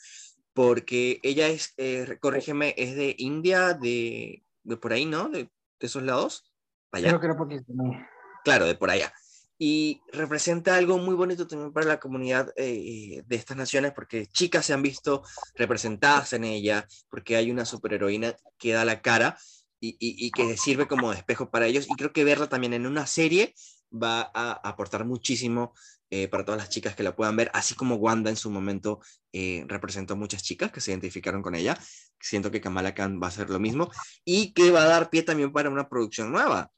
porque 0.54 1.20
ella 1.22 1.48
es, 1.48 1.74
eh, 1.76 2.18
corrígeme, 2.20 2.74
es 2.76 2.94
de 2.94 3.14
India, 3.18 3.74
de, 3.74 4.44
de 4.62 4.76
por 4.76 4.92
ahí, 4.92 5.06
¿no? 5.06 5.28
De, 5.28 5.44
de 5.44 5.50
esos 5.80 6.02
lados. 6.02 6.52
Allá. 6.90 7.08
Creo 7.08 7.20
que 7.20 7.26
era 7.26 7.64
no. 7.68 8.06
Claro, 8.44 8.66
de 8.66 8.74
por 8.74 8.90
allá. 8.90 9.12
Y 9.58 10.02
representa 10.12 10.76
algo 10.76 10.98
muy 10.98 11.14
bonito 11.14 11.46
también 11.46 11.72
para 11.72 11.86
la 11.86 12.00
comunidad 12.00 12.52
eh, 12.56 13.22
de 13.24 13.36
estas 13.36 13.56
naciones, 13.56 13.92
porque 13.92 14.26
chicas 14.26 14.66
se 14.66 14.72
han 14.72 14.82
visto 14.82 15.22
representadas 15.54 16.32
en 16.32 16.44
ella, 16.44 16.86
porque 17.08 17.36
hay 17.36 17.50
una 17.50 17.64
superheroína 17.64 18.34
que 18.58 18.72
da 18.72 18.84
la 18.84 19.00
cara 19.00 19.38
y, 19.78 19.90
y, 20.00 20.26
y 20.26 20.30
que 20.32 20.56
sirve 20.56 20.88
como 20.88 21.12
espejo 21.12 21.50
para 21.50 21.66
ellos. 21.66 21.86
Y 21.88 21.94
creo 21.94 22.12
que 22.12 22.24
verla 22.24 22.48
también 22.48 22.74
en 22.74 22.86
una 22.86 23.06
serie 23.06 23.54
va 23.92 24.30
a 24.34 24.52
aportar 24.68 25.04
muchísimo 25.04 25.74
eh, 26.10 26.28
para 26.28 26.44
todas 26.44 26.60
las 26.60 26.68
chicas 26.68 26.94
que 26.94 27.02
la 27.02 27.16
puedan 27.16 27.36
ver, 27.36 27.50
así 27.54 27.74
como 27.74 27.94
Wanda 27.94 28.28
en 28.28 28.36
su 28.36 28.50
momento 28.50 29.00
eh, 29.32 29.64
representó 29.66 30.14
muchas 30.14 30.42
chicas 30.42 30.70
que 30.70 30.82
se 30.82 30.90
identificaron 30.90 31.40
con 31.40 31.54
ella. 31.54 31.78
Siento 32.20 32.50
que 32.50 32.60
Kamala 32.60 32.94
Khan 32.94 33.18
va 33.20 33.26
a 33.26 33.30
hacer 33.30 33.48
lo 33.48 33.58
mismo 33.58 33.90
y 34.24 34.52
que 34.52 34.70
va 34.70 34.82
a 34.82 34.88
dar 34.88 35.08
pie 35.08 35.22
también 35.22 35.52
para 35.52 35.70
una 35.70 35.88
producción 35.88 36.30
nueva. 36.30 36.70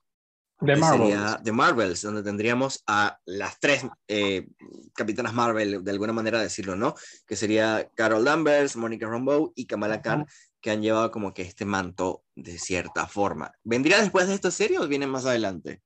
De 0.60 0.76
Marvels. 0.76 1.42
De 1.42 1.52
Marvels, 1.52 2.02
donde 2.02 2.22
tendríamos 2.22 2.82
a 2.86 3.18
las 3.24 3.58
tres 3.58 3.84
eh, 4.06 4.46
capitanas 4.94 5.34
Marvel, 5.34 5.82
de 5.82 5.90
alguna 5.90 6.12
manera 6.12 6.40
decirlo, 6.40 6.76
¿no? 6.76 6.94
Que 7.26 7.34
sería 7.34 7.90
Carol 7.96 8.24
Danvers, 8.24 8.76
Monica 8.76 9.08
Rambeau 9.08 9.52
y 9.56 9.66
Kamala 9.66 10.00
Khan, 10.00 10.26
que 10.60 10.70
han 10.70 10.80
llevado 10.80 11.10
como 11.10 11.34
que 11.34 11.42
este 11.42 11.64
manto 11.64 12.24
de 12.36 12.58
cierta 12.58 13.06
forma. 13.06 13.52
¿Vendría 13.64 14.00
después 14.00 14.28
de 14.28 14.34
esta 14.34 14.50
serie 14.50 14.78
o 14.78 14.86
viene 14.86 15.06
más 15.06 15.26
adelante? 15.26 15.82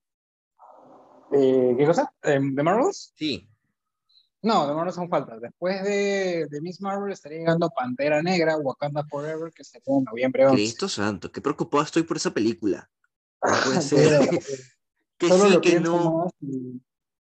Eh, 1.32 1.74
¿Qué 1.76 1.86
cosa? 1.86 2.12
¿De 2.22 2.62
Marvels? 2.62 3.12
Sí. 3.16 3.48
No, 4.40 4.68
de 4.68 4.74
Marvels 4.74 4.94
son 4.94 5.08
faltas. 5.08 5.40
Después 5.40 5.82
de, 5.82 6.46
de, 6.48 6.60
Miss 6.60 6.80
Marvel 6.80 7.12
estaría 7.12 7.38
llegando 7.38 7.70
Pantera 7.70 8.22
Negra, 8.22 8.56
Wakanda 8.56 9.04
Forever, 9.04 9.52
que 9.52 9.64
se 9.64 9.78
en 9.84 10.04
noviembre 10.04 10.46
11. 10.46 10.54
Cristo 10.54 10.88
santo, 10.88 11.32
qué 11.32 11.40
preocupado 11.40 11.82
estoy 11.82 12.04
por 12.04 12.16
esa 12.16 12.32
película. 12.32 12.88
No 13.42 13.50
puede 13.64 13.82
ser. 13.82 14.28
que 15.18 15.28
sí, 15.28 15.60
que 15.60 15.80
no. 15.80 16.30
Y, 16.40 16.80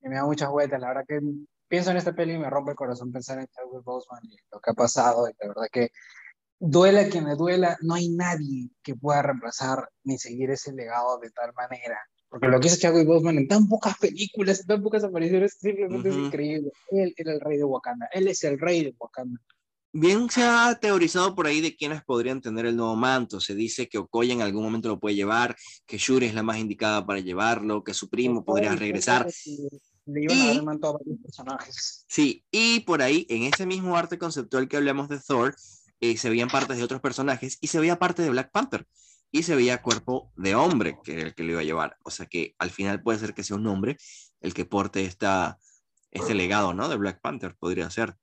me 0.02 0.16
da 0.16 0.26
muchas 0.26 0.50
vueltas. 0.50 0.80
La 0.82 0.88
verdad 0.88 1.06
que 1.08 1.20
pienso 1.68 1.92
en 1.92 1.98
esta 1.98 2.14
peli 2.14 2.34
y 2.34 2.40
me 2.40 2.50
rompe 2.50 2.72
el 2.72 2.78
corazón 2.78 3.12
pensar 3.12 3.40
en 3.40 3.48
Chadwick 3.48 3.84
Boseman 3.84 4.24
y 4.24 4.36
lo 4.52 4.60
que 4.60 4.72
ha 4.72 4.74
pasado. 4.74 5.28
Y 5.30 5.34
la 5.40 5.48
verdad 5.48 5.68
que 5.72 5.92
duela 6.60 7.08
quien 7.10 7.26
me 7.26 7.36
duela, 7.36 7.78
no 7.82 7.94
hay 7.94 8.10
nadie 8.10 8.70
que 8.82 8.96
pueda 8.96 9.22
reemplazar 9.22 9.90
ni 10.04 10.18
seguir 10.18 10.52
ese 10.52 10.74
legado 10.74 11.20
de 11.20 11.30
tal 11.32 11.54
manera. 11.54 12.00
Porque 12.36 12.50
lo 12.50 12.60
que 12.60 12.68
hizo 12.68 12.76
Chadwick 12.76 13.08
Boseman 13.08 13.38
en 13.38 13.48
tan 13.48 13.66
pocas 13.66 13.98
películas, 13.98 14.60
en 14.60 14.68
tan 14.68 14.84
pocas 14.84 15.06
apariciones, 15.06 15.56
simplemente 15.58 16.10
es 16.10 16.16
increíble. 16.18 16.70
Él 16.92 17.14
era 17.16 17.32
el 17.32 17.40
rey 17.40 17.58
de 17.58 17.64
Wakanda. 17.64 18.10
Él 18.12 18.28
es 18.28 18.44
el 18.44 18.60
rey 18.60 18.84
de 18.84 18.94
Wakanda. 19.00 19.40
Bien 19.94 20.30
se 20.30 20.44
ha 20.44 20.78
teorizado 20.78 21.34
por 21.34 21.48
ahí 21.48 21.62
de 21.62 21.78
quiénes 21.78 22.04
podrían 22.04 22.42
tener 22.42 22.66
el 22.66 22.76
nuevo 22.76 22.98
manto. 22.98 23.40
Se 23.40 23.56
dice 23.56 23.88
que 23.88 24.00
Okoye 24.00 24.34
en 24.34 24.42
algún 24.42 24.64
momento 24.64 24.90
lo 24.90 25.00
puede 25.00 25.16
llevar, 25.16 25.56
que 25.86 25.98
Shuri 25.98 26.26
es 26.26 26.34
la 26.34 26.44
más 26.44 26.58
indicada 26.58 27.06
para 27.06 27.22
llevarlo, 27.22 27.86
que 27.86 27.94
su 27.94 28.10
primo 28.10 28.44
podría 28.44 28.76
regresar. 28.76 29.26
Le 30.06 30.24
iban 30.24 30.38
a 30.38 30.46
dar 30.48 30.56
el 30.58 30.64
manto 30.64 30.90
a 30.90 30.92
varios 30.92 31.18
personajes. 31.24 32.04
Sí, 32.10 32.44
y 32.52 32.82
por 32.82 33.02
ahí, 33.02 33.26
en 33.30 33.44
ese 33.44 33.66
mismo 33.66 33.96
arte 33.96 34.18
conceptual 34.18 34.68
que 34.68 34.76
hablamos 34.76 35.08
de 35.08 35.22
Thor, 35.22 35.56
eh, 36.02 36.18
se 36.18 36.30
veían 36.30 36.50
partes 36.50 36.76
de 36.76 36.84
otros 36.84 37.00
personajes 37.00 37.58
y 37.62 37.68
se 37.68 37.80
veía 37.80 37.98
parte 37.98 38.24
de 38.24 38.30
Black 38.30 38.52
Panther 38.52 38.86
y 39.36 39.44
se 39.44 39.54
veía 39.54 39.82
cuerpo 39.82 40.32
de 40.38 40.56
hombre, 40.56 40.98
que 41.04 41.12
era 41.12 41.24
el 41.24 41.36
que 41.36 41.44
lo 41.44 41.52
iba 41.52 41.60
a 41.60 41.66
llevar. 41.66 41.98
O 42.06 42.10
sea 42.10 42.26
que 42.26 42.56
al 42.58 42.70
final 42.70 43.04
puede 43.04 43.20
ser 43.20 43.34
que 43.34 43.44
sea 43.44 43.58
un 43.58 43.68
hombre 43.68 43.98
el 44.40 44.54
que 44.54 44.64
porte 44.64 45.04
esta, 45.04 45.60
este 46.10 46.34
legado, 46.34 46.74
¿no? 46.74 46.88
De 46.88 46.96
Black 46.96 47.20
Panther, 47.20 47.54
podría 47.60 47.90
ser. 47.90 48.16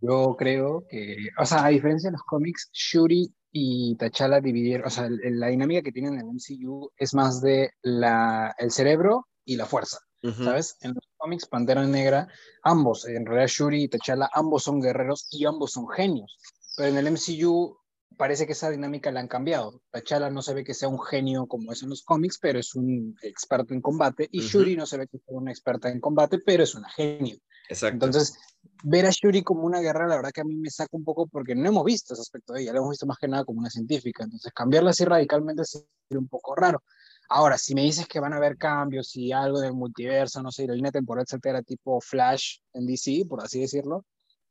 Yo 0.00 0.34
creo 0.38 0.86
que, 0.88 1.28
o 1.38 1.44
sea, 1.44 1.66
a 1.66 1.68
diferencia 1.68 2.08
de 2.08 2.12
los 2.12 2.22
cómics, 2.22 2.70
Shuri 2.72 3.30
y 3.52 3.94
T'Challa 3.96 4.40
dividieron, 4.40 4.86
o 4.86 4.90
sea, 4.90 5.06
la 5.10 5.48
dinámica 5.48 5.82
que 5.82 5.92
tienen 5.92 6.14
en 6.14 6.20
el 6.20 6.26
MCU 6.28 6.90
es 6.96 7.12
más 7.12 7.42
de 7.42 7.72
la, 7.82 8.54
el 8.56 8.70
cerebro 8.70 9.28
y 9.44 9.56
la 9.56 9.66
fuerza, 9.66 9.98
¿sabes? 10.22 10.78
En 10.80 10.94
los 10.94 11.04
cómics 11.18 11.44
Pantera 11.44 11.86
Negra, 11.86 12.26
ambos, 12.62 13.06
en 13.06 13.26
realidad 13.26 13.48
Shuri 13.48 13.82
y 13.82 13.88
T'Challa, 13.88 14.30
ambos 14.32 14.62
son 14.62 14.80
guerreros 14.80 15.28
y 15.30 15.44
ambos 15.44 15.72
son 15.72 15.86
genios, 15.90 16.38
pero 16.74 16.88
en 16.88 16.96
el 16.96 17.12
MCU 17.12 17.76
parece 18.16 18.46
que 18.46 18.52
esa 18.52 18.70
dinámica 18.70 19.10
la 19.10 19.20
han 19.20 19.28
cambiado. 19.28 19.82
T'Challa 19.92 20.30
no 20.30 20.42
se 20.42 20.54
ve 20.54 20.64
que 20.64 20.74
sea 20.74 20.88
un 20.88 21.00
genio 21.00 21.46
como 21.46 21.72
es 21.72 21.82
en 21.82 21.90
los 21.90 22.02
cómics, 22.02 22.38
pero 22.40 22.58
es 22.58 22.74
un 22.74 23.16
experto 23.22 23.74
en 23.74 23.80
combate, 23.80 24.28
y 24.30 24.40
Shuri 24.40 24.76
no 24.76 24.86
se 24.86 24.98
ve 24.98 25.06
que 25.06 25.18
sea 25.18 25.36
una 25.36 25.50
experta 25.50 25.88
en 25.88 26.00
combate, 26.00 26.38
pero 26.38 26.62
es 26.62 26.74
una 26.74 26.88
genio. 26.90 27.38
Exacto. 27.68 27.94
Entonces, 27.94 28.36
ver 28.82 29.06
a 29.06 29.10
Shuri 29.10 29.42
como 29.42 29.62
una 29.62 29.80
guerrera, 29.80 30.06
la 30.06 30.16
verdad 30.16 30.32
que 30.32 30.42
a 30.42 30.44
mí 30.44 30.54
me 30.56 30.70
saca 30.70 30.96
un 30.96 31.04
poco 31.04 31.26
porque 31.26 31.54
no 31.54 31.68
hemos 31.68 31.84
visto 31.84 32.12
ese 32.12 32.20
aspecto 32.20 32.52
de 32.52 32.62
ella, 32.62 32.72
la 32.72 32.78
hemos 32.78 32.90
visto 32.90 33.06
más 33.06 33.18
que 33.18 33.28
nada 33.28 33.44
como 33.44 33.60
una 33.60 33.70
científica. 33.70 34.24
Entonces, 34.24 34.52
cambiarla 34.52 34.90
así 34.90 35.04
radicalmente 35.04 35.64
sería 35.64 35.86
un 36.10 36.28
poco 36.28 36.54
raro. 36.54 36.82
Ahora, 37.28 37.56
si 37.56 37.74
me 37.74 37.82
dices 37.82 38.06
que 38.06 38.20
van 38.20 38.34
a 38.34 38.36
haber 38.36 38.58
cambios 38.58 39.16
y 39.16 39.32
algo 39.32 39.60
del 39.60 39.72
multiverso, 39.72 40.42
no 40.42 40.52
sé, 40.52 40.66
la 40.66 40.74
línea 40.74 40.92
temporal 40.92 41.24
se 41.26 41.36
altera 41.36 41.62
tipo 41.62 42.00
Flash 42.00 42.58
en 42.74 42.86
DC, 42.86 43.24
por 43.26 43.42
así 43.42 43.60
decirlo, 43.60 44.04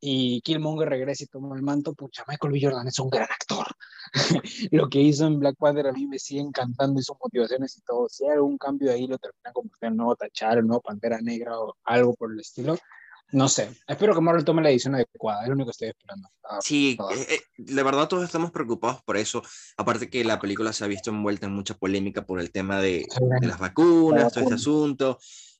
y 0.05 0.41
Killmonger 0.41 0.89
regresa 0.89 1.23
y 1.23 1.27
toma 1.27 1.55
el 1.55 1.61
manto, 1.61 1.93
pucha, 1.93 2.25
Michael 2.27 2.51
B. 2.51 2.59
Jordan 2.61 2.85
es 2.89 2.99
un 2.99 3.09
gran 3.09 3.23
actor. 3.23 3.65
lo 4.71 4.89
que 4.89 4.99
hizo 4.99 5.25
en 5.25 5.39
Black 5.39 5.55
Panther 5.57 5.87
a 5.87 5.93
mí 5.93 6.07
me 6.07 6.19
sigue 6.19 6.41
encantando 6.41 6.99
y 6.99 7.03
sus 7.03 7.15
motivaciones 7.23 7.77
y 7.77 7.81
todo. 7.83 8.09
Si 8.09 8.25
hay 8.25 8.31
algún 8.31 8.57
cambio 8.57 8.91
ahí, 8.91 9.07
lo 9.07 9.17
termina 9.17 9.53
convirtiendo 9.53 9.93
en 9.93 9.97
nuevo 9.97 10.15
Tachar, 10.17 10.61
nuevo 10.61 10.81
Pantera 10.81 11.21
Negra 11.21 11.57
o 11.57 11.77
algo 11.85 12.15
por 12.15 12.33
el 12.33 12.39
estilo. 12.41 12.77
No 13.31 13.47
sé, 13.47 13.69
espero 13.87 14.13
que 14.13 14.19
Marvel 14.19 14.43
tome 14.43 14.61
la 14.61 14.71
edición 14.71 14.93
adecuada, 14.93 15.43
es 15.43 15.47
lo 15.47 15.55
único 15.55 15.67
que 15.67 15.71
estoy 15.71 15.87
esperando. 15.87 16.27
Ah, 16.43 16.59
sí, 16.61 16.97
eh, 17.15 17.27
eh, 17.29 17.39
de 17.57 17.83
verdad 17.83 18.09
todos 18.09 18.25
estamos 18.25 18.51
preocupados 18.51 19.01
por 19.03 19.15
eso, 19.15 19.41
aparte 19.77 20.09
que 20.09 20.23
la 20.25 20.39
película 20.39 20.73
se 20.73 20.83
ha 20.83 20.87
visto 20.87 21.11
envuelta 21.11 21.47
en 21.47 21.53
mucha 21.53 21.75
polémica 21.75 22.25
por 22.25 22.41
el 22.41 22.51
tema 22.51 22.79
de, 22.79 23.07
de 23.39 23.47
las 23.47 23.57
vacunas, 23.57 24.33
todo 24.33 24.43
este 24.43 24.55
asunto, 24.55 25.17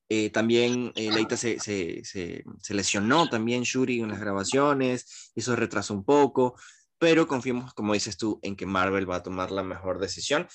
eh, 0.10 0.30
también 0.30 0.92
eh, 0.96 1.12
Leita 1.12 1.38
se, 1.38 1.60
se, 1.60 2.04
se, 2.04 2.74
lesionó 2.74 3.30
también 3.30 3.63
Shuri 3.63 4.02
en 4.02 4.10
las 4.10 4.20
grabaciones, 4.20 5.32
eso 5.36 5.56
retrasó 5.56 5.94
un 5.94 6.04
poco, 6.04 6.56
pero 6.98 7.28
confiemos, 7.28 7.74
como 7.74 7.94
dices 7.94 8.18
tú, 8.18 8.39
en 8.44 8.56
que 8.56 8.66
Marvel 8.66 9.10
va 9.10 9.18
a 9.18 9.24
tomar 9.24 9.52
la 9.52 9.63
mejor 9.63 10.00
decisión 10.00 10.48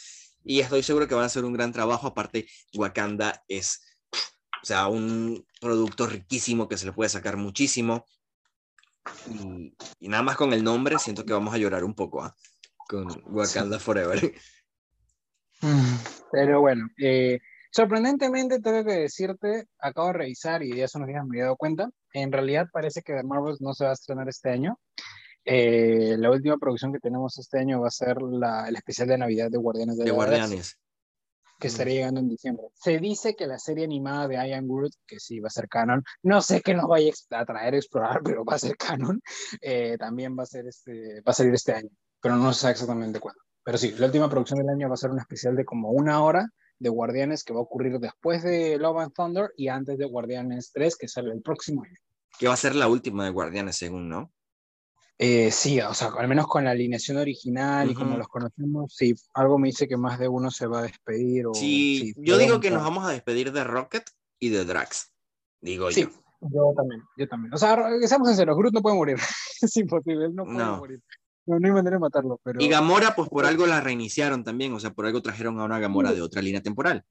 y 0.44 0.60
estoy 0.60 0.82
seguro 0.82 1.06
que 1.06 1.14
van 1.14 1.24
a 1.24 1.26
hacer 1.26 1.44
un 1.44 1.52
gran 1.52 1.72
trabajo. 1.72 2.06
Aparte, 2.06 2.46
Wakanda 2.74 3.44
es, 3.48 3.82
o 4.62 4.64
sea, 4.64 4.86
un 4.88 5.46
producto 5.60 6.06
riquísimo 6.06 6.68
que 6.68 6.78
se 6.78 6.86
le 6.86 6.92
puede 6.92 7.10
sacar 7.10 7.36
muchísimo. 7.36 8.06
Y, 10.00 10.08
nada 10.08 10.22
más 10.22 10.36
con 10.36 10.52
el 10.52 10.64
nombre, 10.64 10.98
siento 10.98 11.24
que 11.24 11.32
vamos 11.32 11.52
a 11.54 11.58
llorar 11.58 11.84
un 11.84 11.94
poco 11.94 12.22
¿ah? 12.22 12.34
con 12.88 13.08
Wakanda 13.26 13.78
Forever. 13.78 14.32
Pero 16.32 16.60
bueno, 16.60 16.88
eh, 16.98 17.40
Sorprendentemente, 17.70 18.60
tengo 18.60 18.84
que 18.84 19.00
decirte, 19.00 19.66
acabo 19.78 20.08
de 20.08 20.14
revisar 20.14 20.62
y 20.62 20.74
ya 20.74 20.86
hace 20.86 20.98
unos 20.98 21.08
días 21.08 21.24
me 21.26 21.38
he 21.38 21.42
dado 21.42 21.56
cuenta, 21.56 21.90
en 22.12 22.32
realidad 22.32 22.66
parece 22.72 23.02
que 23.02 23.12
The 23.12 23.22
Marvels 23.22 23.60
no 23.60 23.74
se 23.74 23.84
va 23.84 23.90
a 23.90 23.94
estrenar 23.94 24.28
este 24.28 24.50
año. 24.50 24.78
Eh, 25.44 26.16
la 26.18 26.30
última 26.30 26.58
producción 26.58 26.92
que 26.92 26.98
tenemos 26.98 27.38
este 27.38 27.58
año 27.58 27.80
va 27.80 27.88
a 27.88 27.90
ser 27.90 28.20
la, 28.20 28.68
el 28.68 28.76
especial 28.76 29.08
de 29.08 29.18
Navidad 29.18 29.50
de 29.50 29.58
Guardianes 29.58 29.96
de, 29.96 30.04
de 30.04 30.10
Guardianes. 30.10 30.78
que 31.58 31.68
estaría 31.68 31.94
llegando 31.94 32.20
en 32.20 32.28
diciembre. 32.28 32.66
Se 32.74 32.98
dice 32.98 33.34
que 33.34 33.46
la 33.46 33.58
serie 33.58 33.84
animada 33.84 34.28
de 34.28 34.34
Ian 34.34 34.66
Groot, 34.66 34.92
que 35.06 35.18
sí 35.18 35.40
va 35.40 35.48
a 35.48 35.50
ser 35.50 35.68
canon, 35.68 36.02
no 36.22 36.40
sé 36.40 36.60
qué 36.62 36.74
nos 36.74 36.86
vaya 36.86 37.12
a 37.30 37.44
traer 37.44 37.74
a 37.74 37.76
explorar, 37.76 38.20
pero 38.24 38.44
va 38.44 38.54
a 38.54 38.58
ser 38.58 38.76
canon, 38.76 39.20
eh, 39.60 39.96
también 39.98 40.36
va 40.38 40.42
a, 40.42 40.46
ser 40.46 40.66
este, 40.66 41.20
va 41.20 41.30
a 41.30 41.34
salir 41.34 41.54
este 41.54 41.72
año, 41.72 41.90
pero 42.20 42.36
no 42.36 42.52
sé 42.52 42.70
exactamente 42.70 43.20
cuándo. 43.20 43.40
Pero 43.62 43.76
sí, 43.76 43.94
la 43.98 44.06
última 44.06 44.30
producción 44.30 44.58
del 44.58 44.70
año 44.70 44.88
va 44.88 44.94
a 44.94 44.98
ser 44.98 45.10
un 45.10 45.18
especial 45.18 45.54
de 45.54 45.64
como 45.64 45.90
una 45.90 46.22
hora 46.22 46.48
de 46.78 46.88
Guardianes 46.88 47.44
que 47.44 47.52
va 47.52 47.60
a 47.60 47.62
ocurrir 47.62 47.98
después 47.98 48.42
de 48.42 48.78
Love 48.78 48.98
and 48.98 49.12
Thunder 49.12 49.50
y 49.56 49.68
antes 49.68 49.98
de 49.98 50.06
Guardianes 50.06 50.70
3, 50.72 50.96
que 50.96 51.08
sale 51.08 51.32
el 51.32 51.42
próximo 51.42 51.82
año. 51.82 51.96
Que 52.38 52.48
va 52.48 52.54
a 52.54 52.58
ser 52.58 52.74
la 52.74 52.88
última 52.88 53.24
de 53.24 53.30
Guardianes, 53.30 53.76
según, 53.76 54.08
¿no? 54.08 54.32
Eh, 55.20 55.50
sí, 55.50 55.80
o 55.80 55.92
sea, 55.94 56.10
al 56.16 56.28
menos 56.28 56.46
con 56.46 56.64
la 56.64 56.70
alineación 56.70 57.16
original 57.16 57.90
y 57.90 57.94
como 57.94 58.16
los 58.16 58.28
conocemos, 58.28 58.94
sí, 58.94 59.16
algo 59.34 59.58
me 59.58 59.66
dice 59.66 59.88
que 59.88 59.96
más 59.96 60.20
de 60.20 60.28
uno 60.28 60.48
se 60.48 60.68
va 60.68 60.78
a 60.78 60.82
despedir. 60.82 61.48
O, 61.48 61.54
sí, 61.54 62.14
yo 62.18 62.38
digo 62.38 62.60
que 62.60 62.70
nos 62.70 62.84
vamos 62.84 63.04
a 63.04 63.10
despedir 63.10 63.50
de 63.50 63.64
Rocket 63.64 64.04
y 64.38 64.50
de 64.50 64.64
Drax, 64.64 65.12
digo 65.60 65.90
sí, 65.90 66.02
yo. 66.02 66.08
Yo 66.40 66.72
también, 66.76 67.02
yo 67.16 67.26
también. 67.26 67.52
O 67.52 67.58
sea, 67.58 67.76
seamos 68.06 68.28
sinceros, 68.28 68.56
Groot 68.56 68.72
no 68.72 68.80
puede 68.80 68.94
morir. 68.94 69.16
es 69.60 69.76
imposible, 69.76 70.28
no 70.32 70.44
puede 70.44 70.64
morir. 70.64 71.02
No, 71.48 71.58
no 71.58 71.66
hay 71.66 71.72
manera 71.72 71.96
de 71.96 72.00
matarlo, 72.00 72.38
pero... 72.44 72.60
Y 72.60 72.68
Gamora, 72.68 73.14
pues 73.16 73.30
por 73.30 73.46
algo 73.46 73.66
la 73.66 73.80
reiniciaron 73.80 74.44
también, 74.44 74.74
o 74.74 74.80
sea, 74.80 74.92
por 74.92 75.06
algo 75.06 75.22
trajeron 75.22 75.58
a 75.58 75.64
una 75.64 75.78
Gamora 75.78 76.12
de 76.12 76.20
otra 76.20 76.42
línea 76.42 76.60
temporal. 76.60 77.06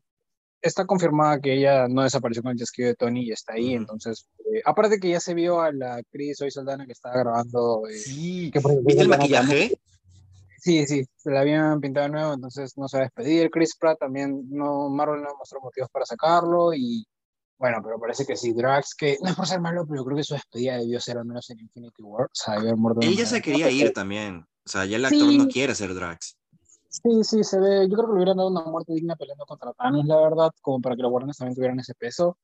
Está 0.62 0.86
confirmada 0.86 1.41
que 1.41 1.56
ella 1.56 1.88
no 1.88 2.04
desapareció 2.04 2.43
con 2.43 2.52
el 2.52 2.58
chasquido 2.60 2.89
de 2.89 2.95
Tony 2.95 3.23
y 3.23 3.32
está 3.32 3.54
ahí, 3.54 3.73
entonces, 3.73 4.28
eh, 4.39 4.62
aparte 4.63 5.00
que 5.00 5.10
ya 5.10 5.19
se 5.19 5.34
vio 5.34 5.60
a 5.60 5.71
la 5.71 5.95
actriz 5.95 6.39
Hoy 6.41 6.52
Soldana 6.52 6.86
que 6.86 6.91
estaba 6.91 7.17
grabando... 7.17 7.82
Eh, 7.89 7.97
sí, 7.97 8.52
¿viste 8.84 9.02
el 9.02 9.10
maquillaje? 9.10 9.80
Sí, 10.60 10.86
sí, 10.86 11.04
se 11.15 11.32
la 11.32 11.39
habían 11.39 11.82
pintado 11.82 12.06
de 12.06 12.12
nuevo, 12.12 12.34
entonces 12.34 12.78
no 12.78 12.88
se 12.88 12.97
va 12.97 13.04
a 13.04 13.06
despedir. 13.06 13.50
Chris 13.50 13.76
Pratt 13.76 13.97
también, 13.97 14.47
no, 14.52 14.88
Marvel 14.89 15.23
no 15.23 15.30
mostró 15.39 15.62
motivos 15.62 15.89
para 15.89 16.06
sacarlo 16.06 16.76
y 16.76 17.08
bueno, 17.58 17.80
pero 17.84 18.00
parece 18.00 18.26
que 18.26 18.36
sí, 18.36 18.54
Drax, 18.54 18.93
que 18.96 19.17
no 19.22 19.30
es 19.30 19.36
por 19.36 19.48
ser 19.48 19.60
malo, 19.60 19.86
pero 19.88 20.06
creo 20.06 20.17
que 20.17 20.24
su 20.24 20.36
despedida 20.36 20.78
debió 20.78 21.00
ser 21.00 21.17
al 21.17 21.26
menos 21.26 21.50
en 21.50 21.60
Infinity 21.60 22.04
War. 22.04 22.26
O 22.26 22.30
sea, 22.32 22.56
Él 22.56 23.15
ya 23.15 23.26
se 23.26 23.41
quería 23.41 23.70
ir 23.72 23.93
también. 23.93 24.46
O 24.65 24.70
sea, 24.70 24.86
ya 24.86 24.98
el 24.98 25.06
actor 25.06 25.34
no 25.34 25.48
quiere 25.48 25.74
ser 25.74 25.93
Drax. 25.93 26.38
Sí, 26.89 27.24
sí, 27.24 27.43
se 27.43 27.60
ve. 27.60 27.88
Yo 27.89 27.96
creo 27.96 28.08
que 28.08 28.13
le 28.13 28.17
hubieran 28.17 28.38
dado 28.38 28.50
una 28.50 28.62
muerte 28.63 28.93
digna 28.93 29.15
peleando 29.15 29.46
contra 29.46 29.74
Thanos, 29.74 30.06
la 30.06 30.22
verdad, 30.22 30.52
como 30.62 30.82
para 30.82 30.96
que 30.96 31.02
los 31.02 31.12
Guardianes 31.12 31.38
también 31.38 31.56
tuvieran 31.56 31.80
ese 31.80 31.93
peso. 31.96 32.38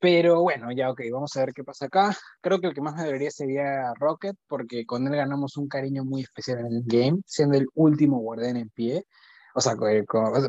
Pero 0.00 0.42
bueno, 0.42 0.70
ya 0.72 0.90
ok, 0.90 1.00
vamos 1.10 1.34
a 1.36 1.40
ver 1.40 1.52
qué 1.54 1.64
pasa 1.64 1.86
acá. 1.86 2.16
Creo 2.40 2.60
que 2.60 2.66
el 2.66 2.74
que 2.74 2.82
más 2.82 2.94
me 2.96 3.04
debería 3.04 3.30
sería 3.30 3.94
Rocket, 3.94 4.36
porque 4.46 4.84
con 4.84 5.06
él 5.06 5.16
ganamos 5.16 5.56
un 5.56 5.68
cariño 5.68 6.04
muy 6.04 6.22
especial 6.22 6.60
en 6.60 6.66
el 6.66 6.82
game, 6.84 7.20
siendo 7.26 7.56
el 7.56 7.66
último 7.74 8.18
guardián 8.18 8.56
en 8.56 8.68
pie. 8.70 9.06
O 9.54 9.60
sea, 9.60 9.74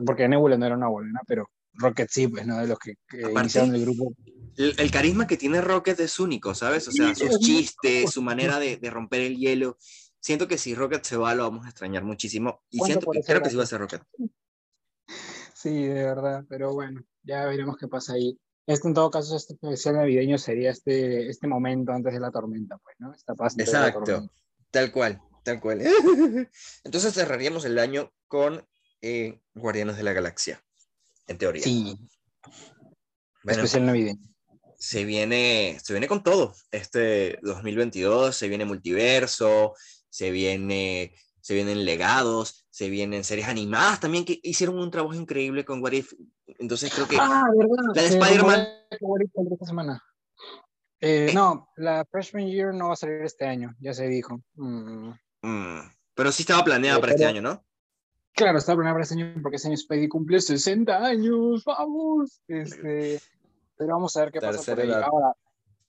porque 0.06 0.28
Nebula 0.28 0.58
no 0.58 0.65
era 0.65 0.76
una 0.76 0.88
guardiana, 0.88 1.22
pero 1.26 1.50
Rocket 1.77 2.09
sí, 2.09 2.27
pues, 2.27 2.45
¿no? 2.45 2.57
De 2.57 2.67
los 2.67 2.79
que, 2.79 2.95
iniciaron 3.11 3.75
el 3.75 3.81
grupo. 3.81 4.13
El, 4.57 4.91
carisma 4.91 5.27
que 5.27 5.37
tiene 5.37 5.61
Rocket 5.61 5.99
es 5.99 6.19
único, 6.19 6.55
¿sabes? 6.55 6.87
O 6.87 6.91
sea, 6.91 7.13
sus 7.13 7.39
chistes, 7.39 8.11
su 8.11 8.21
manera 8.21 8.59
de, 8.59 8.77
de, 8.77 8.89
romper 8.89 9.21
el 9.21 9.37
hielo. 9.37 9.77
Siento 10.19 10.47
que 10.47 10.57
si 10.57 10.73
Rocket 10.73 11.03
se 11.03 11.15
va, 11.15 11.35
lo 11.35 11.43
vamos 11.43 11.65
a 11.65 11.69
extrañar 11.69 12.03
muchísimo. 12.03 12.63
Y 12.69 12.79
siento 12.79 13.11
que 13.11 13.21
creo 13.21 13.41
que 13.41 13.49
sí 13.49 13.55
va 13.55 13.63
a 13.63 13.67
ser 13.67 13.79
Rocket. 13.79 14.01
Sí, 15.53 15.87
de 15.87 16.03
verdad, 16.03 16.45
pero 16.47 16.71
bueno, 16.71 17.03
ya 17.23 17.43
veremos 17.45 17.77
qué 17.77 17.87
pasa 17.87 18.13
ahí. 18.13 18.39
Este, 18.67 18.87
en 18.87 18.93
todo 18.93 19.09
caso, 19.09 19.35
este 19.35 19.55
especial 19.55 19.95
navideño 19.95 20.37
sería 20.37 20.69
este, 20.69 21.29
este 21.29 21.47
momento 21.47 21.93
antes 21.93 22.13
de 22.13 22.19
la 22.19 22.29
tormenta, 22.29 22.77
pues, 22.77 22.95
¿no? 22.99 23.11
Esta 23.11 23.33
paz 23.33 23.57
Exacto, 23.57 24.29
tal 24.69 24.91
cual, 24.91 25.19
tal 25.43 25.59
cual. 25.59 25.81
Entonces 26.83 27.11
cerraríamos 27.11 27.65
el 27.65 27.79
año 27.79 28.13
con 28.27 28.67
eh, 29.01 29.41
Guardianes 29.55 29.97
de 29.97 30.03
la 30.03 30.13
Galaxia 30.13 30.63
en 31.27 31.37
teoría. 31.37 31.63
Sí. 31.63 31.97
Especial 33.45 33.85
navideño. 33.85 34.21
Se 34.77 35.05
viene, 35.05 35.77
se 35.81 35.93
viene 35.93 36.07
con 36.07 36.23
todo. 36.23 36.53
Este 36.71 37.39
2022 37.41 38.35
se 38.35 38.47
viene 38.47 38.65
multiverso, 38.65 39.73
se 40.09 40.31
viene 40.31 41.13
se 41.47 41.53
vienen 41.53 41.85
legados, 41.85 42.67
se 42.69 42.89
vienen 42.89 43.23
series 43.23 43.47
animadas 43.47 44.01
también 44.01 44.25
que 44.25 44.37
hicieron 44.43 44.79
un 44.79 44.91
trabajo 44.91 45.13
increíble 45.13 45.63
con 45.63 45.81
What 45.81 45.93
If. 45.93 46.11
Entonces 46.45 46.93
creo 46.93 47.07
que 47.07 47.15
ah, 47.17 47.45
¿verdad? 47.57 47.93
la 47.95 48.01
de 48.01 48.07
Spider-Man 48.09 48.67
semana. 49.65 50.03
Eh, 50.99 51.27
eh. 51.29 51.33
No, 51.33 51.69
la 51.77 52.05
Freshman 52.11 52.47
Year 52.47 52.73
no 52.73 52.87
va 52.87 52.93
a 52.95 52.97
salir 52.97 53.21
este 53.21 53.45
año, 53.45 53.73
ya 53.79 53.93
se 53.93 54.07
dijo. 54.09 54.41
Mm. 54.55 55.11
Mm, 55.41 55.79
pero 56.13 56.33
sí 56.33 56.43
estaba 56.43 56.65
planeada 56.65 56.99
para 56.99 57.13
este 57.13 57.25
año, 57.25 57.41
¿no? 57.41 57.65
Claro, 58.38 58.60
está 58.60 58.78
este 59.02 59.15
año 59.15 59.34
porque 59.41 59.56
este 59.56 59.67
año 59.67 59.78
Spidey 59.78 60.08
cumple 60.08 60.39
60 60.39 60.95
años, 60.95 61.63
vamos. 61.65 62.39
Este, 62.47 63.19
pero 63.76 63.95
vamos 63.95 64.15
a 64.15 64.21
ver 64.21 64.32
qué 64.32 64.39
pasa 64.39 64.76
por 64.76 64.80
ahí. 64.80 64.91
Ahora, 64.91 65.34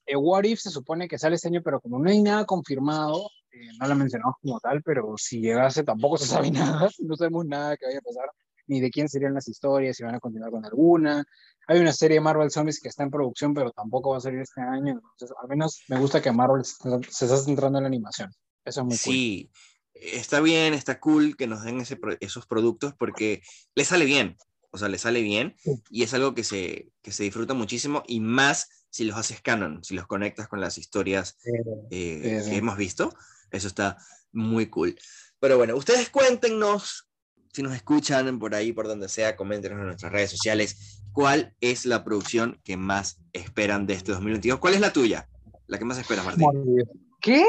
eh, 0.06 0.16
What 0.16 0.44
If 0.44 0.60
se 0.60 0.70
supone 0.70 1.08
que 1.08 1.18
sale 1.18 1.36
este 1.36 1.48
año, 1.48 1.60
pero 1.62 1.78
como 1.78 1.98
no 1.98 2.08
hay 2.08 2.22
nada 2.22 2.46
confirmado, 2.46 3.28
eh, 3.52 3.68
no 3.78 3.86
lo 3.86 3.94
mencionamos 3.96 4.36
como 4.40 4.58
tal, 4.60 4.82
pero 4.82 5.12
si 5.18 5.42
llegase 5.42 5.84
tampoco 5.84 6.16
se 6.16 6.24
sabe 6.24 6.50
nada, 6.80 6.88
no 7.00 7.16
sabemos 7.16 7.44
nada 7.44 7.76
que 7.76 7.84
vaya 7.84 7.98
a 7.98 8.00
pasar, 8.00 8.30
ni 8.66 8.80
de 8.80 8.90
quién 8.90 9.10
serían 9.10 9.34
las 9.34 9.46
historias, 9.46 9.98
si 9.98 10.02
van 10.02 10.14
a 10.14 10.20
continuar 10.20 10.50
con 10.50 10.64
alguna. 10.64 11.22
Hay 11.66 11.80
una 11.80 11.92
serie 11.92 12.14
de 12.14 12.22
Marvel 12.22 12.50
Zombies 12.50 12.80
que 12.80 12.88
está 12.88 13.02
en 13.02 13.10
producción, 13.10 13.52
pero 13.52 13.72
tampoco 13.72 14.12
va 14.12 14.16
a 14.16 14.20
salir 14.20 14.40
este 14.40 14.62
año, 14.62 14.92
entonces 14.92 15.36
al 15.38 15.48
menos 15.48 15.84
me 15.88 16.00
gusta 16.00 16.22
que 16.22 16.32
Marvel 16.32 16.64
se 16.64 17.26
está 17.26 17.36
centrando 17.36 17.76
en 17.76 17.84
la 17.84 17.88
animación. 17.88 18.30
Eso 18.64 18.80
es 18.80 18.86
muy 18.86 18.96
Sí, 18.96 19.50
está 20.00 20.40
bien, 20.40 20.74
está 20.74 21.00
cool 21.00 21.36
que 21.36 21.46
nos 21.46 21.64
den 21.64 21.80
esos 22.20 22.46
productos 22.46 22.94
porque 22.98 23.42
le 23.74 23.84
sale 23.84 24.04
bien, 24.04 24.36
o 24.70 24.78
sea, 24.78 24.88
le 24.88 24.98
sale 24.98 25.22
bien 25.22 25.56
y 25.90 26.02
es 26.02 26.14
algo 26.14 26.34
que 26.34 26.44
se, 26.44 26.88
que 27.02 27.12
se 27.12 27.24
disfruta 27.24 27.54
muchísimo 27.54 28.02
y 28.06 28.20
más 28.20 28.68
si 28.90 29.04
los 29.04 29.16
haces 29.16 29.40
canon, 29.40 29.82
si 29.84 29.94
los 29.94 30.06
conectas 30.06 30.48
con 30.48 30.60
las 30.60 30.78
historias 30.78 31.36
eh, 31.90 32.40
sí, 32.40 32.44
sí. 32.44 32.50
que 32.50 32.56
hemos 32.56 32.76
visto. 32.76 33.14
Eso 33.50 33.68
está 33.68 33.96
muy 34.32 34.66
cool. 34.66 34.98
Pero 35.40 35.56
bueno, 35.56 35.76
ustedes 35.76 36.10
cuéntenos, 36.10 37.08
si 37.52 37.62
nos 37.62 37.74
escuchan 37.74 38.38
por 38.38 38.54
ahí, 38.54 38.72
por 38.72 38.88
donde 38.88 39.08
sea, 39.08 39.36
coméntenos 39.36 39.78
en 39.78 39.86
nuestras 39.86 40.12
redes 40.12 40.30
sociales, 40.30 41.02
cuál 41.12 41.54
es 41.60 41.86
la 41.86 42.04
producción 42.04 42.60
que 42.64 42.76
más 42.76 43.18
esperan 43.32 43.86
de 43.86 43.94
este 43.94 44.12
2022. 44.12 44.58
¿Cuál 44.58 44.74
es 44.74 44.80
la 44.80 44.92
tuya? 44.92 45.28
La 45.66 45.78
que 45.78 45.84
más 45.84 45.98
esperas, 45.98 46.24
Martín. 46.24 46.46
¿Qué? 47.20 47.44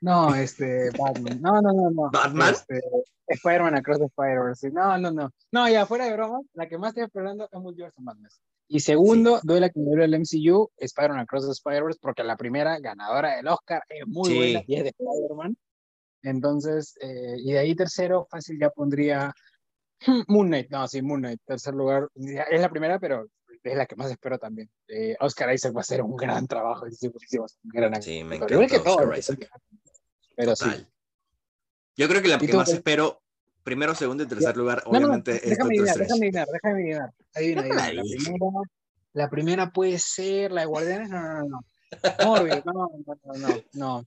No, 0.00 0.34
este, 0.34 0.90
Batman. 0.98 1.40
No, 1.40 1.60
no, 1.60 1.72
no, 1.72 1.90
no. 1.90 2.10
¿Batman? 2.10 2.52
Este, 2.52 2.80
Spider-Man 3.28 3.76
Across 3.76 3.98
the 3.98 4.04
Spider-Verse. 4.06 4.70
No, 4.70 4.98
no, 4.98 5.10
no. 5.10 5.30
No, 5.52 5.68
ya 5.68 5.86
fuera 5.86 6.06
de 6.06 6.12
bromas, 6.14 6.42
la 6.54 6.68
que 6.68 6.78
más 6.78 6.90
estoy 6.90 7.04
esperando 7.04 7.48
es 7.50 7.60
Multiverse 7.60 8.00
of 8.00 8.04
Madness. 8.04 8.40
Y 8.66 8.80
segundo, 8.80 9.40
doy 9.42 9.60
la 9.60 9.68
que 9.68 9.78
me 9.78 9.94
dio 9.94 10.04
el 10.04 10.14
MCU, 10.14 10.70
Spider-Man 10.76 11.20
Across 11.20 11.46
the 11.46 11.52
Spider-Verse, 11.52 11.98
porque 12.00 12.24
la 12.24 12.36
primera 12.36 12.78
ganadora 12.80 13.36
del 13.36 13.46
Oscar 13.48 13.82
es 13.88 14.06
muy 14.06 14.30
Sí. 14.30 14.36
buena 14.36 14.62
y 14.66 14.74
es 14.76 14.82
de 14.84 14.88
Spider-Man. 14.90 15.56
Entonces, 16.22 16.94
eh, 17.00 17.36
y 17.38 17.52
de 17.52 17.58
ahí 17.58 17.74
tercero, 17.74 18.26
fácil 18.30 18.58
ya 18.58 18.70
pondría 18.70 19.32
hmm, 20.06 20.22
Moon 20.28 20.48
Knight. 20.48 20.70
No, 20.70 20.88
sí, 20.88 21.02
Moon 21.02 21.20
Knight. 21.20 21.40
Tercer 21.44 21.74
lugar, 21.74 22.08
es 22.16 22.60
la 22.60 22.70
primera, 22.70 22.98
pero 22.98 23.26
es 23.64 23.76
la 23.76 23.86
que 23.86 23.96
más 23.96 24.10
espero 24.10 24.38
también. 24.38 24.70
Eh, 24.88 25.16
Oscar 25.20 25.52
Isaac 25.54 25.74
va 25.74 25.80
a 25.80 25.82
hacer 25.82 26.02
un 26.02 26.16
gran 26.16 26.46
trabajo, 26.46 26.86
es 26.86 27.02
un 27.02 27.12
gran 27.64 28.02
Sí, 28.02 28.22
me 28.24 28.36
actor. 28.36 28.52
Igual 28.52 28.68
que 28.68 28.76
encanta 28.76 28.90
todo, 28.90 29.02
Oscar 29.04 29.18
Isaac. 29.18 29.50
Pero 30.36 30.56
sí. 30.56 30.64
Total. 30.64 30.90
Yo 31.96 32.08
creo 32.08 32.22
que 32.22 32.28
la 32.28 32.36
¿Y 32.36 32.38
que 32.40 32.48
tú, 32.48 32.56
más 32.56 32.66
cuál? 32.68 32.76
espero, 32.78 33.22
primero, 33.62 33.94
segundo 33.94 34.24
y 34.24 34.26
tercer 34.26 34.56
lugar, 34.56 34.82
No, 34.86 34.92
no, 34.92 35.00
no, 35.00 35.06
obviamente, 35.06 35.36
es 35.36 35.50
déjame 35.50 35.76
Doctor 35.76 35.88
adivinar, 36.00 36.02
Strange. 36.02 36.12
déjame 36.12 36.26
adivinar, 36.26 36.48
déjame 36.52 36.74
adivinar. 36.74 37.14
Adivina, 37.34 37.62
Déjame 37.62 37.82
adivina. 37.82 38.04
La 38.04 38.20
primera, 38.24 38.62
la 39.12 39.30
primera 39.30 39.70
puede 39.72 39.98
ser 39.98 40.52
la 40.52 40.60
de 40.62 40.66
Guardianes, 40.66 41.08
no, 41.10 41.22
no, 41.22 41.34
no, 41.34 41.48
no. 41.48 41.60
Morbius, 42.26 42.66
no, 42.66 42.72
no, 42.72 43.18
no, 43.24 43.34
no, 43.48 43.62
no. 43.72 44.06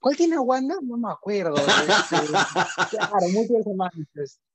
¿Cuál 0.00 0.16
tiene 0.16 0.36
a 0.36 0.40
Wanda? 0.40 0.76
No 0.82 0.96
me 0.96 1.12
acuerdo. 1.12 1.54
Claro, 2.90 3.28
muchos 3.32 3.66
más. 3.76 3.92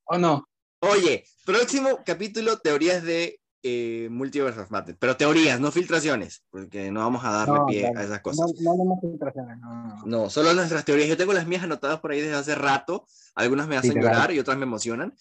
¿O 0.05 0.17
no? 0.17 0.47
Oye, 0.79 1.23
próximo 1.45 1.99
capítulo, 2.03 2.57
teorías 2.59 3.03
de 3.03 3.39
eh, 3.67 4.07
Multiverse 4.11 4.59
of 4.59 4.69
Madness. 4.69 4.95
Pero 4.99 5.17
teorías, 5.17 5.59
no 5.59 5.71
filtraciones, 5.71 6.43
porque 6.51 6.91
no 6.91 6.99
vamos 6.99 7.25
a 7.25 7.31
darle 7.31 7.55
No, 7.55 7.65
pie 7.65 7.81
claro. 7.81 7.99
a 7.99 8.03
esas 8.03 8.17
No, 8.17 8.21
cosas. 8.21 8.53
no 8.61 8.71
tenemos 8.73 8.99
filtraciones, 9.01 9.57
no, 9.59 9.73
no, 9.73 9.95
no. 9.97 10.03
No, 10.05 10.29
solo 10.29 10.53
nuestras 10.53 10.85
teorías. 10.85 11.09
Yo 11.09 11.17
tengo 11.17 11.33
las 11.33 11.47
mías 11.47 11.63
anotadas 11.63 11.99
por 11.99 12.11
ahí 12.11 12.21
desde 12.21 12.35
hace 12.35 12.53
rato. 12.53 13.07
Algunas 13.33 13.67
me 13.67 13.75
hacen 13.75 13.95
Literal. 13.95 14.13
llorar 14.13 14.31
y 14.33 14.39
otras 14.39 14.57
me 14.57 14.63
emocionan. 14.63 15.13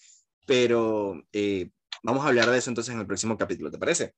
Pero 0.45 1.23
eh, 1.33 1.71
vamos 2.03 2.23
a 2.23 2.27
hablar 2.27 2.49
de 2.51 2.59
eso 2.59 2.69
entonces 2.69 2.93
en 2.93 2.99
el 2.99 3.07
próximo 3.07 3.35
capítulo, 3.35 3.71
¿te 3.71 3.79
parece? 3.79 4.13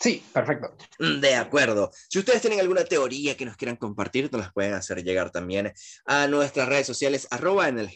Sí, 0.00 0.22
perfecto. 0.32 0.74
De 0.98 1.34
acuerdo. 1.36 1.90
Si 2.08 2.18
ustedes 2.18 2.42
tienen 2.42 2.60
alguna 2.60 2.84
teoría 2.84 3.36
que 3.36 3.44
nos 3.44 3.56
quieran 3.56 3.76
compartir, 3.76 4.30
nos 4.30 4.40
las 4.40 4.52
pueden 4.52 4.74
hacer 4.74 5.02
llegar 5.04 5.30
también 5.30 5.72
a 6.04 6.26
nuestras 6.26 6.68
redes 6.68 6.86
sociales, 6.86 7.28
arroba 7.30 7.68
en 7.68 7.78
el 7.78 7.90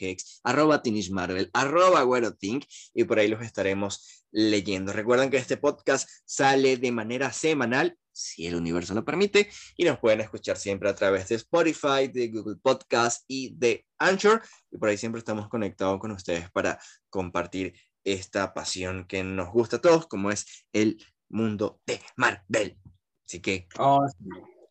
arroba 0.44 0.80
Teenage 0.80 1.10
Marvel, 1.10 1.50
arroba 1.52 2.06
Think, 2.38 2.64
y 2.94 3.04
por 3.04 3.18
ahí 3.18 3.28
los 3.28 3.42
estaremos 3.42 4.24
leyendo. 4.30 4.92
Recuerden 4.92 5.28
que 5.30 5.38
este 5.38 5.56
podcast 5.56 6.08
sale 6.24 6.76
de 6.76 6.92
manera 6.92 7.32
semanal, 7.32 7.98
si 8.12 8.46
el 8.46 8.54
universo 8.54 8.94
lo 8.94 9.04
permite, 9.04 9.50
y 9.76 9.84
nos 9.84 9.98
pueden 9.98 10.20
escuchar 10.20 10.56
siempre 10.56 10.88
a 10.88 10.94
través 10.94 11.28
de 11.28 11.34
Spotify, 11.34 12.08
de 12.12 12.28
Google 12.28 12.56
Podcast 12.62 13.24
y 13.26 13.54
de 13.56 13.84
Anchor, 13.98 14.42
y 14.70 14.78
por 14.78 14.88
ahí 14.88 14.96
siempre 14.96 15.18
estamos 15.18 15.48
conectados 15.48 15.98
con 15.98 16.12
ustedes 16.12 16.50
para 16.52 16.78
compartir 17.10 17.74
esta 18.04 18.54
pasión 18.54 19.06
que 19.06 19.22
nos 19.24 19.50
gusta 19.50 19.76
a 19.76 19.80
todos, 19.80 20.06
como 20.06 20.30
es 20.30 20.46
el 20.72 21.04
mundo 21.28 21.80
de 21.86 22.00
Marvel. 22.16 22.78
Así 23.26 23.40
que 23.40 23.68
Oh, 23.78 24.06
sí. 24.08 24.24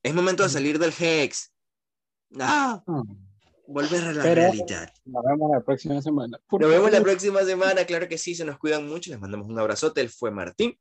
es 0.03 0.13
momento 0.13 0.43
de 0.43 0.49
salir 0.49 0.79
del 0.79 0.93
Hex. 0.97 1.53
Ah, 2.39 2.83
volver 3.67 4.03
a 4.03 4.13
la 4.13 4.23
Pero- 4.23 4.41
realidad. 4.41 4.91
Nos 5.05 5.23
vemos 5.23 5.51
la 5.51 5.61
próxima 5.61 6.01
semana. 6.01 6.39
Por 6.49 6.61
Nos 6.61 6.69
vemos 6.69 6.91
la 6.91 7.01
próxima 7.01 7.41
semana. 7.43 7.85
Claro 7.85 8.07
que 8.07 8.17
sí, 8.17 8.35
se 8.35 8.45
nos 8.45 8.57
cuidan 8.57 8.87
mucho. 8.87 9.11
Les 9.11 9.19
mandamos 9.19 9.47
un 9.47 9.59
abrazote. 9.59 10.01
Él 10.01 10.09
fue 10.09 10.31
Martín. 10.31 10.77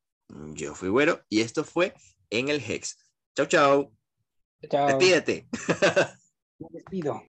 Yo 0.55 0.75
fui 0.75 0.89
Güero. 0.89 1.21
Y 1.29 1.41
esto 1.41 1.62
fue 1.65 1.95
En 2.31 2.49
el 2.49 2.61
Hex. 2.61 2.97
Chau, 3.37 3.47
chau. 3.47 3.93
Chao. 4.69 4.87
Despídete. 4.89 5.47
Me 6.59 6.69
despido. 6.71 7.23